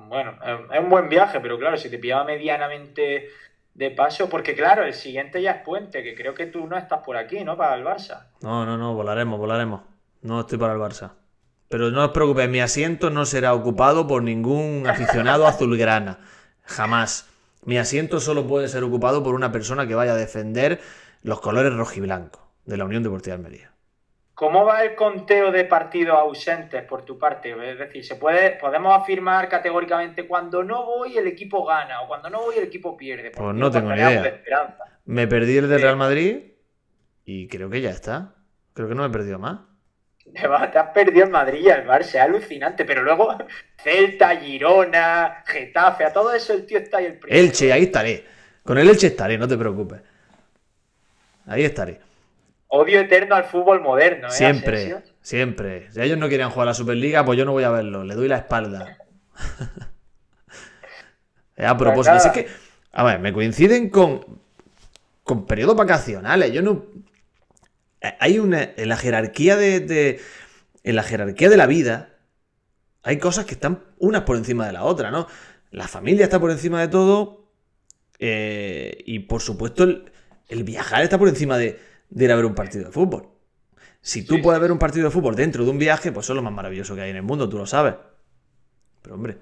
bueno, 0.08 0.34
es 0.72 0.80
un 0.80 0.88
buen 0.88 1.08
viaje, 1.08 1.40
pero 1.40 1.58
claro, 1.58 1.76
si 1.76 1.90
te 1.90 1.98
pillaba 1.98 2.24
medianamente 2.24 3.28
de 3.74 3.90
paso, 3.90 4.28
porque 4.28 4.54
claro, 4.54 4.84
el 4.84 4.94
siguiente 4.94 5.42
ya 5.42 5.50
es 5.50 5.62
puente, 5.62 6.02
que 6.02 6.14
creo 6.14 6.32
que 6.32 6.46
tú 6.46 6.66
no 6.66 6.76
estás 6.78 7.00
por 7.04 7.16
aquí, 7.16 7.44
¿no? 7.44 7.56
Para 7.56 7.74
el 7.74 7.84
Barça. 7.84 8.28
No, 8.42 8.64
no, 8.64 8.78
no, 8.78 8.94
volaremos, 8.94 9.38
volaremos. 9.38 9.82
No 10.22 10.40
estoy 10.40 10.58
para 10.58 10.74
el 10.74 10.78
Barça. 10.78 11.12
Pero 11.68 11.90
no 11.90 12.04
os 12.04 12.10
preocupéis, 12.12 12.48
mi 12.48 12.60
asiento 12.60 13.10
no 13.10 13.26
será 13.26 13.52
ocupado 13.52 14.06
por 14.06 14.22
ningún 14.22 14.86
aficionado 14.86 15.46
azulgrana. 15.48 16.20
Jamás. 16.62 17.28
Mi 17.64 17.78
asiento 17.78 18.20
solo 18.20 18.46
puede 18.46 18.68
ser 18.68 18.84
ocupado 18.84 19.24
por 19.24 19.34
una 19.34 19.50
persona 19.50 19.88
que 19.88 19.96
vaya 19.96 20.12
a 20.12 20.16
defender 20.16 20.80
los 21.22 21.40
colores 21.40 21.74
rojiblanco 21.74 22.48
de 22.64 22.76
la 22.76 22.84
Unión 22.84 23.02
Deportiva 23.02 23.36
de 23.36 23.44
Almería. 23.44 23.75
¿Cómo 24.36 24.66
va 24.66 24.84
el 24.84 24.94
conteo 24.94 25.50
de 25.50 25.64
partidos 25.64 26.18
ausentes 26.18 26.82
por 26.82 27.06
tu 27.06 27.18
parte? 27.18 27.56
Es 27.70 27.78
decir, 27.78 28.04
¿se 28.04 28.16
puede, 28.16 28.50
podemos 28.50 28.94
afirmar 28.94 29.48
categóricamente 29.48 30.26
cuando 30.26 30.62
no 30.62 30.84
voy 30.84 31.16
el 31.16 31.26
equipo 31.26 31.64
gana 31.64 32.02
o 32.02 32.06
cuando 32.06 32.28
no 32.28 32.42
voy 32.42 32.58
el 32.58 32.64
equipo 32.64 32.98
pierde? 32.98 33.30
Pues 33.30 33.54
no 33.54 33.70
tengo 33.70 33.92
ni 33.92 33.96
idea. 33.96 34.38
Me 35.06 35.26
perdí 35.26 35.56
el 35.56 35.70
de 35.70 35.78
Real 35.78 35.96
Madrid 35.96 36.52
y 37.24 37.48
creo 37.48 37.70
que 37.70 37.80
ya 37.80 37.88
está. 37.88 38.34
Creo 38.74 38.88
que 38.88 38.94
no 38.94 39.04
me 39.04 39.08
he 39.08 39.10
perdido 39.10 39.38
más. 39.38 39.60
Te 40.34 40.78
has 40.78 40.90
perdido 40.90 41.24
en 41.24 41.30
Madrid 41.30 41.60
y 41.64 41.70
el 41.70 41.86
Barça, 41.86 42.00
es 42.00 42.16
alucinante, 42.16 42.84
pero 42.84 43.02
luego 43.02 43.38
Celta, 43.82 44.36
Girona, 44.36 45.44
Getafe, 45.46 46.04
a 46.04 46.12
todo 46.12 46.34
eso 46.34 46.52
el 46.52 46.66
tío 46.66 46.76
está 46.76 46.98
ahí 46.98 47.06
el 47.06 47.18
primero. 47.18 47.40
Elche, 47.42 47.72
ahí 47.72 47.84
estaré. 47.84 48.22
Con 48.62 48.76
el 48.76 48.86
Elche 48.86 49.06
estaré, 49.06 49.38
no 49.38 49.48
te 49.48 49.56
preocupes. 49.56 50.02
Ahí 51.46 51.64
estaré. 51.64 52.05
Odio 52.68 53.00
eterno 53.00 53.34
al 53.34 53.44
fútbol 53.44 53.80
moderno, 53.80 54.28
¿eh? 54.28 54.32
Siempre, 54.32 55.02
siempre. 55.20 55.90
Si 55.92 56.00
ellos 56.00 56.18
no 56.18 56.28
quieren 56.28 56.50
jugar 56.50 56.68
a 56.68 56.70
la 56.70 56.74
Superliga, 56.74 57.24
pues 57.24 57.38
yo 57.38 57.44
no 57.44 57.52
voy 57.52 57.64
a 57.64 57.70
verlo. 57.70 58.04
Le 58.04 58.14
doy 58.14 58.28
la 58.28 58.38
espalda. 58.38 58.98
a 61.58 61.76
propósito, 61.76 62.16
pues 62.16 62.26
es 62.26 62.32
que, 62.32 62.48
a 62.92 63.04
ver, 63.04 63.20
me 63.20 63.32
coinciden 63.32 63.88
con, 63.88 64.40
con 65.22 65.46
periodos 65.46 65.76
vacacionales. 65.76 66.52
Yo 66.52 66.62
no, 66.62 66.86
hay 68.20 68.38
una. 68.38 68.70
En 68.76 68.88
la 68.88 68.96
jerarquía 68.96 69.56
de, 69.56 70.20
En 70.82 70.96
la 70.96 71.02
jerarquía 71.02 71.48
de 71.48 71.56
la 71.56 71.66
vida. 71.66 72.10
Hay 73.02 73.18
cosas 73.18 73.44
que 73.44 73.54
están 73.54 73.84
unas 73.98 74.22
por 74.22 74.36
encima 74.36 74.66
de 74.66 74.72
la 74.72 74.82
otra, 74.82 75.12
¿no? 75.12 75.28
La 75.70 75.86
familia 75.86 76.24
está 76.24 76.40
por 76.40 76.50
encima 76.50 76.80
de 76.80 76.88
todo. 76.88 77.46
Eh, 78.18 79.04
y 79.06 79.20
por 79.20 79.42
supuesto, 79.42 79.84
el, 79.84 80.64
viajar 80.64 81.02
está 81.02 81.18
por 81.18 81.28
encima 81.28 81.58
de, 81.58 81.78
ir 82.14 82.32
a 82.32 82.36
ver 82.36 82.44
un 82.44 82.54
partido 82.54 82.84
de 82.86 82.92
fútbol. 82.92 83.28
Si 84.00 84.24
tú 84.24 84.40
puedes 84.40 84.60
ver 84.60 84.70
un 84.70 84.78
partido 84.78 85.06
de 85.06 85.10
fútbol 85.10 85.34
dentro 85.34 85.64
de 85.64 85.70
un 85.70 85.78
viaje, 85.78 86.12
pues 86.12 86.26
eso 86.26 86.32
es 86.32 86.36
lo 86.36 86.42
más 86.42 86.52
maravilloso 86.52 86.94
que 86.94 87.02
hay 87.02 87.10
en 87.10 87.16
el 87.16 87.22
mundo, 87.22 87.48
tú 87.48 87.58
lo 87.58 87.66
sabes. 87.66 87.94
Pero 89.02 89.16
hombre, 89.16 89.36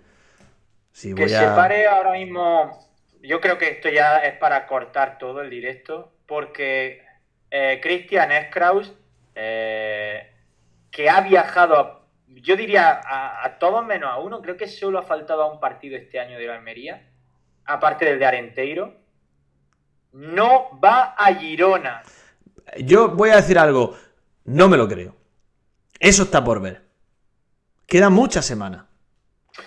si 0.91 1.12
voy 1.12 1.27
que 1.27 1.37
a... 1.37 1.41
se 1.41 1.47
pare 1.57 1.87
ahora 1.87 2.12
mismo. 2.12 2.79
Yo 3.21 3.41
creo 3.41 3.59
que 3.59 3.69
esto 3.69 3.89
ya 3.89 4.19
es 4.19 4.37
para 4.39 4.67
cortar 4.67 5.19
todo 5.19 5.41
el 5.41 5.51
directo, 5.51 6.12
porque 6.27 7.03
eh, 7.51 7.79
Christian 7.83 8.31
Kraus, 8.51 8.93
eh, 9.35 10.33
que 10.91 11.09
ha 11.09 11.21
viajado, 11.21 12.07
yo 12.27 12.57
diría 12.57 13.01
a, 13.05 13.59
todos 13.59 13.85
menos 13.87 14.11
a 14.11 14.19
uno, 14.19 14.43
creo 14.43 14.57
que 14.57 14.67
solo 14.67 14.99
ha 14.99 15.03
faltado 15.03 15.43
a 15.43 15.53
un 15.53 15.61
partido 15.61 15.97
este 15.97 16.21
año 16.21 16.39
de 16.39 16.47
la 16.47 16.57
Almería, 16.57 17.09
aparte 17.65 18.05
del 18.05 18.19
de 18.19 18.27
Arenteiro, 18.27 18.95
no 20.12 20.79
va 20.83 21.15
a 21.17 21.35
Girona. 21.35 22.03
Yo 22.79 23.09
voy 23.09 23.31
a 23.31 23.37
decir 23.37 23.59
algo, 23.59 23.97
no 24.45 24.68
me 24.68 24.77
lo 24.77 24.89
creo. 24.89 25.16
Eso 26.01 26.25
está 26.25 26.43
por 26.43 26.61
ver. 26.61 26.83
Queda 27.87 28.11
mucha 28.11 28.43
semana. 28.43 28.87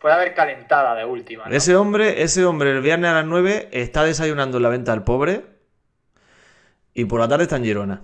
Puede 0.00 0.14
haber 0.14 0.34
calentada 0.34 0.94
de 0.96 1.04
última. 1.04 1.44
Ese 1.48 1.76
hombre, 1.76 2.22
ese 2.22 2.44
hombre 2.44 2.72
el 2.72 2.80
viernes 2.80 3.10
a 3.10 3.14
las 3.14 3.24
9 3.24 3.68
está 3.70 4.02
desayunando 4.02 4.56
en 4.56 4.64
la 4.64 4.68
venta 4.68 4.92
al 4.92 5.04
pobre 5.04 5.44
y 6.92 7.04
por 7.04 7.20
la 7.20 7.28
tarde 7.28 7.44
está 7.44 7.56
en 7.56 7.64
Girona. 7.64 8.02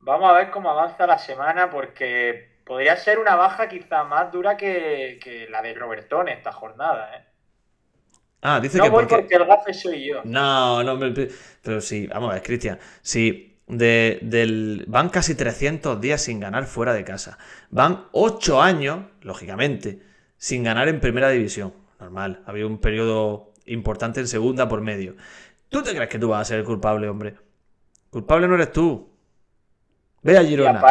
Vamos 0.00 0.30
a 0.30 0.34
ver 0.34 0.50
cómo 0.50 0.70
avanza 0.70 1.06
la 1.06 1.18
semana 1.18 1.70
porque 1.70 2.60
podría 2.64 2.96
ser 2.96 3.18
una 3.18 3.36
baja 3.36 3.68
quizá 3.68 4.04
más 4.04 4.30
dura 4.30 4.56
que, 4.56 5.46
la 5.50 5.62
de 5.62 5.74
Robertón 5.74 6.28
esta 6.28 6.52
jornada. 6.52 7.16
¿eh? 7.16 7.24
Ah, 8.42 8.60
dice 8.60 8.78
no 8.78 8.84
que 8.84 8.90
voy 8.90 9.06
porque... 9.06 9.34
el 9.34 9.44
gafe 9.44 9.74
soy 9.74 10.08
yo. 10.08 10.22
No, 10.24 10.82
no, 10.82 10.98
pero 11.62 11.80
sí, 11.80 12.06
vamos 12.06 12.30
a 12.30 12.34
ver, 12.34 12.42
Cristian. 12.42 12.78
Sí, 13.02 13.58
de, 13.66 14.18
del, 14.22 14.84
van 14.88 15.10
casi 15.10 15.34
300 15.34 16.00
días 16.00 16.22
sin 16.22 16.40
ganar 16.40 16.64
fuera 16.64 16.92
de 16.92 17.04
casa. 17.04 17.38
Van 17.70 18.06
8 18.12 18.62
años, 18.62 19.04
lógicamente, 19.20 20.00
sin 20.36 20.64
ganar 20.64 20.88
en 20.88 21.00
primera 21.00 21.30
división. 21.30 21.74
Normal, 21.98 22.42
había 22.46 22.66
un 22.66 22.78
periodo 22.78 23.52
importante 23.66 24.20
en 24.20 24.26
segunda 24.26 24.68
por 24.68 24.80
medio. 24.80 25.16
¿Tú 25.68 25.82
te 25.82 25.94
crees 25.94 26.08
que 26.08 26.18
tú 26.18 26.28
vas 26.28 26.40
a 26.40 26.44
ser 26.44 26.58
el 26.60 26.64
culpable, 26.64 27.08
hombre? 27.08 27.36
Culpable 28.10 28.48
no 28.48 28.56
eres 28.56 28.72
tú. 28.72 29.08
Ve 30.22 30.36
a 30.36 30.42
Girona. 30.42 30.82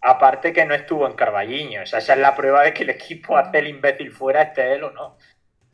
aparte, 0.00 0.52
que 0.52 0.66
no 0.66 0.74
estuvo 0.74 1.06
en 1.06 1.14
Carballiño. 1.14 1.82
O 1.82 1.86
sea, 1.86 2.00
esa 2.00 2.12
es 2.14 2.18
la 2.18 2.34
prueba 2.34 2.62
de 2.62 2.74
que 2.74 2.82
el 2.82 2.90
equipo 2.90 3.38
hace 3.38 3.58
el 3.58 3.68
imbécil 3.68 4.10
fuera, 4.10 4.42
este 4.42 4.74
él 4.74 4.84
o 4.84 4.90
no. 4.90 5.16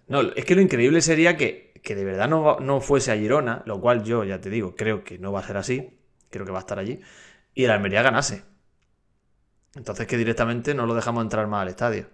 No, 0.09 0.20
es 0.20 0.44
que 0.44 0.54
lo 0.54 0.61
increíble 0.61 1.00
sería 1.00 1.36
que, 1.36 1.74
de 1.84 2.04
verdad 2.04 2.28
no, 2.28 2.59
no, 2.61 2.80
fuese 2.80 3.12
a 3.12 3.16
Girona, 3.16 3.62
lo 3.66 3.80
cual 3.80 4.02
yo 4.02 4.24
ya 4.24 4.40
te 4.40 4.50
digo, 4.50 4.74
creo 4.74 5.04
que 5.04 5.18
no 5.18 5.32
va 5.32 5.40
a 5.40 5.44
ser 5.44 5.56
así. 5.56 5.98
Creo 6.30 6.44
que 6.44 6.52
va 6.52 6.59
a 6.59 6.61
estar 6.61 6.78
allí. 6.78 7.00
Y 7.54 7.64
el 7.64 7.70
Almería 7.70 8.02
ganase. 8.02 8.44
Entonces 9.74 10.06
que 10.06 10.16
directamente 10.16 10.74
no 10.74 10.86
lo 10.86 10.94
dejamos 10.94 11.22
entrar 11.22 11.46
más 11.46 11.62
al 11.62 11.68
estadio. 11.68 12.06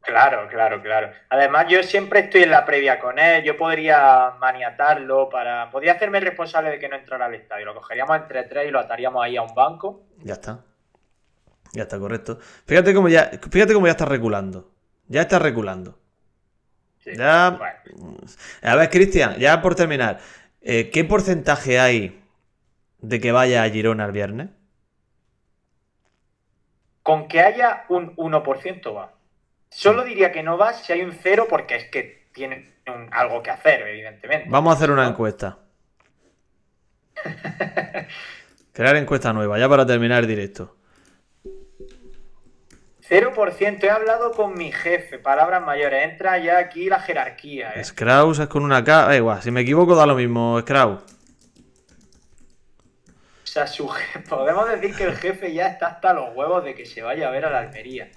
Claro, 0.00 0.48
claro, 0.48 0.82
claro. 0.82 1.12
Además, 1.28 1.66
yo 1.68 1.80
siempre 1.84 2.20
estoy 2.20 2.42
en 2.42 2.50
la 2.50 2.64
previa 2.64 2.98
con 2.98 3.20
él. 3.20 3.44
Yo 3.44 3.56
podría 3.56 4.32
maniatarlo 4.40 5.28
para. 5.28 5.70
Podría 5.70 5.92
hacerme 5.92 6.18
responsable 6.18 6.70
de 6.70 6.78
que 6.80 6.88
no 6.88 6.96
entrara 6.96 7.26
al 7.26 7.34
estadio. 7.34 7.66
Lo 7.66 7.74
cogeríamos 7.74 8.16
entre 8.16 8.42
tres 8.44 8.66
y 8.66 8.72
lo 8.72 8.80
ataríamos 8.80 9.22
ahí 9.22 9.36
a 9.36 9.42
un 9.42 9.54
banco. 9.54 10.06
Ya 10.24 10.34
está. 10.34 10.64
Ya 11.72 11.84
está, 11.84 11.98
correcto. 12.00 12.38
Fíjate 12.66 12.92
cómo 12.92 13.08
ya, 13.08 13.30
fíjate 13.50 13.74
cómo 13.74 13.86
ya 13.86 13.92
está 13.92 14.04
reculando. 14.04 14.72
Ya 15.06 15.22
está 15.22 15.38
reculando. 15.38 16.01
Ya. 17.04 17.58
A 18.62 18.76
ver, 18.76 18.90
Cristian, 18.90 19.36
ya 19.38 19.60
por 19.62 19.74
terminar. 19.74 20.20
Eh, 20.60 20.90
¿Qué 20.90 21.04
porcentaje 21.04 21.80
hay 21.80 22.22
de 22.98 23.20
que 23.20 23.32
vaya 23.32 23.62
a 23.64 23.70
Girona 23.70 24.04
el 24.04 24.12
viernes? 24.12 24.50
Con 27.02 27.26
que 27.26 27.40
haya 27.40 27.84
un 27.88 28.14
1% 28.16 28.94
va. 28.94 29.12
Solo 29.68 30.04
diría 30.04 30.30
que 30.30 30.42
no 30.42 30.56
vas 30.56 30.84
si 30.84 30.92
hay 30.92 31.02
un 31.02 31.12
cero 31.12 31.46
porque 31.48 31.76
es 31.76 31.84
que 31.86 32.28
tienen 32.32 32.72
algo 33.10 33.42
que 33.42 33.50
hacer, 33.50 33.82
evidentemente. 33.82 34.48
Vamos 34.48 34.72
a 34.72 34.76
hacer 34.76 34.90
una 34.90 35.08
encuesta. 35.08 35.58
Crear 38.72 38.96
encuesta 38.96 39.32
nueva, 39.32 39.58
ya 39.58 39.68
para 39.68 39.84
terminar 39.84 40.20
el 40.20 40.28
directo. 40.28 40.76
0%, 43.12 43.84
he 43.84 43.90
hablado 43.90 44.32
con 44.32 44.54
mi 44.54 44.72
jefe, 44.72 45.18
palabras 45.18 45.62
mayores. 45.62 46.10
Entra 46.10 46.38
ya 46.38 46.56
aquí 46.56 46.88
la 46.88 46.98
jerarquía. 46.98 47.72
¿eh? 47.74 47.84
Scraus 47.84 48.38
es 48.38 48.46
con 48.46 48.64
una 48.64 48.82
K. 48.82 49.14
igual, 49.14 49.42
si 49.42 49.50
me 49.50 49.60
equivoco 49.60 49.94
da 49.94 50.06
lo 50.06 50.14
mismo, 50.14 50.58
Scraus. 50.62 51.02
O 53.44 53.46
sea, 53.46 53.66
su 53.66 53.86
podemos 54.30 54.66
decir 54.66 54.96
que 54.96 55.04
el 55.04 55.16
jefe 55.16 55.52
ya 55.52 55.66
está 55.66 55.88
hasta 55.88 56.14
los 56.14 56.34
huevos 56.34 56.64
de 56.64 56.74
que 56.74 56.86
se 56.86 57.02
vaya 57.02 57.28
a 57.28 57.30
ver 57.30 57.44
a 57.44 57.50
la 57.50 57.58
Almería. 57.58 58.08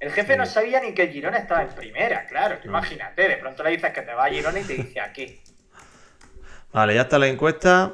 El 0.00 0.10
jefe 0.10 0.38
no 0.38 0.46
sabía 0.46 0.80
ni 0.80 0.94
que 0.94 1.08
Girona 1.08 1.36
estaba 1.36 1.62
en 1.62 1.74
primera, 1.74 2.26
claro. 2.26 2.56
Imagínate, 2.64 3.28
de 3.28 3.36
pronto 3.36 3.62
le 3.62 3.70
dices 3.72 3.92
que 3.92 4.00
te 4.00 4.14
va 4.14 4.24
a 4.24 4.30
Girona 4.30 4.58
y 4.58 4.64
te 4.64 4.72
dice 4.72 5.00
aquí. 5.00 5.42
Vale, 6.72 6.94
ya 6.94 7.02
está 7.02 7.18
la 7.18 7.26
encuesta. 7.26 7.92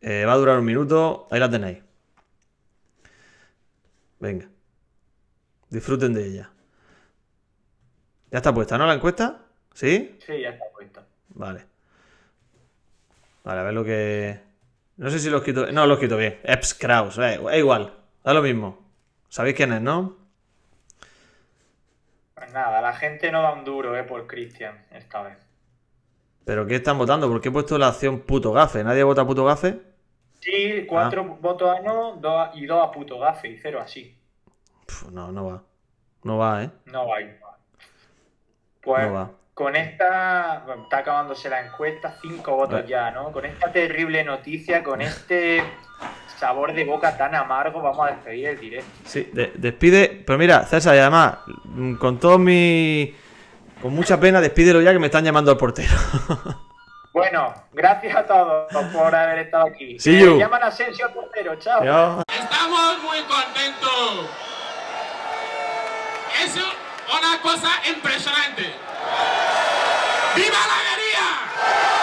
Eh, 0.00 0.24
va 0.24 0.32
a 0.32 0.36
durar 0.36 0.58
un 0.58 0.64
minuto. 0.64 1.28
Ahí 1.30 1.38
la 1.38 1.50
tenéis. 1.50 1.78
Venga. 4.18 4.51
Disfruten 5.72 6.12
de 6.12 6.26
ella. 6.26 6.50
Ya 8.30 8.38
está 8.38 8.52
puesta, 8.52 8.76
¿no? 8.76 8.86
La 8.86 8.92
encuesta. 8.92 9.38
¿Sí? 9.72 10.18
Sí, 10.26 10.40
ya 10.42 10.50
está 10.50 10.66
puesta. 10.74 11.02
Vale. 11.30 11.64
Vale, 13.42 13.60
a 13.60 13.62
ver 13.62 13.72
lo 13.72 13.82
que. 13.82 14.38
No 14.98 15.08
sé 15.08 15.18
si 15.18 15.30
los 15.30 15.42
quito. 15.42 15.72
No, 15.72 15.86
los 15.86 15.98
quito 15.98 16.18
bien. 16.18 16.38
Eps 16.44 16.74
Kraus. 16.74 17.16
Eh, 17.16 17.40
es 17.52 17.58
igual. 17.58 17.94
Da 18.22 18.34
lo 18.34 18.42
mismo. 18.42 18.78
¿Sabéis 19.30 19.56
quién 19.56 19.72
es, 19.72 19.80
no? 19.80 20.18
Pues 22.34 22.52
nada, 22.52 22.82
la 22.82 22.92
gente 22.94 23.32
no 23.32 23.40
da 23.40 23.52
un 23.54 23.64
duro, 23.64 23.96
eh, 23.96 24.04
por 24.04 24.26
Cristian 24.26 24.84
esta 24.92 25.22
vez. 25.22 25.38
¿Pero 26.44 26.66
qué 26.66 26.76
están 26.76 26.98
votando? 26.98 27.28
¿Por 27.28 27.40
qué 27.40 27.48
he 27.48 27.52
puesto 27.52 27.78
la 27.78 27.88
acción 27.88 28.20
puto 28.20 28.52
gafe? 28.52 28.84
¿Nadie 28.84 29.04
vota 29.04 29.26
puto 29.26 29.44
gafe? 29.46 29.80
Sí, 30.40 30.84
cuatro 30.86 31.22
Ah. 31.32 31.38
votos 31.40 31.70
a 31.78 31.80
no 31.80 32.16
dos 32.16 32.32
a- 32.48 32.50
y 32.54 32.66
dos 32.66 32.86
a 32.86 32.90
puto 32.90 33.18
gafe 33.18 33.48
y 33.48 33.56
cero 33.58 33.80
así. 33.80 34.18
No, 35.10 35.32
no 35.32 35.46
va. 35.46 35.62
No 36.24 36.38
va, 36.38 36.62
¿eh? 36.64 36.70
No 36.86 37.06
va. 37.08 37.18
Pues 38.82 39.06
No 39.06 39.12
va. 39.12 39.30
con 39.54 39.76
esta, 39.76 40.62
bueno, 40.66 40.82
está 40.84 40.98
acabándose 40.98 41.48
la 41.48 41.64
encuesta, 41.66 42.16
cinco 42.20 42.56
votos 42.56 42.86
ya, 42.86 43.10
¿no? 43.10 43.30
Con 43.32 43.44
esta 43.44 43.70
terrible 43.70 44.24
noticia, 44.24 44.82
con 44.82 45.00
este 45.02 45.62
sabor 46.38 46.72
de 46.72 46.84
boca 46.84 47.16
tan 47.16 47.34
amargo, 47.34 47.80
vamos 47.80 48.06
a 48.08 48.10
despedir 48.12 48.48
el 48.48 48.58
directo. 48.60 48.90
Sí, 49.04 49.30
de- 49.32 49.52
despide. 49.54 50.22
Pero 50.26 50.38
mira, 50.38 50.64
César, 50.64 50.96
y 50.96 50.98
además, 50.98 51.38
con 52.00 52.18
todo 52.18 52.38
mi. 52.38 53.14
Con 53.80 53.92
mucha 53.94 54.18
pena, 54.18 54.40
despídelo 54.40 54.80
ya 54.80 54.92
que 54.92 54.98
me 54.98 55.06
están 55.06 55.24
llamando 55.24 55.50
al 55.50 55.56
portero. 55.56 55.90
Bueno, 57.14 57.52
gracias 57.74 58.16
a 58.16 58.26
todos 58.26 58.72
por 58.90 59.14
haber 59.14 59.40
estado 59.40 59.66
aquí. 59.66 59.98
See 59.98 60.18
Eh, 60.24 60.38
llaman 60.38 60.62
a 60.62 60.68
Asensio 60.68 61.04
al 61.04 61.12
portero, 61.12 61.56
chao. 61.56 61.82
Estamos 62.26 63.02
muy 63.02 63.18
contentos. 63.24 64.30
Es 66.40 66.54
una 66.54 67.40
cosa 67.40 67.70
impresionante. 67.88 68.74
¡Viva 70.34 70.58
la 70.66 70.78
alegría! 70.80 72.01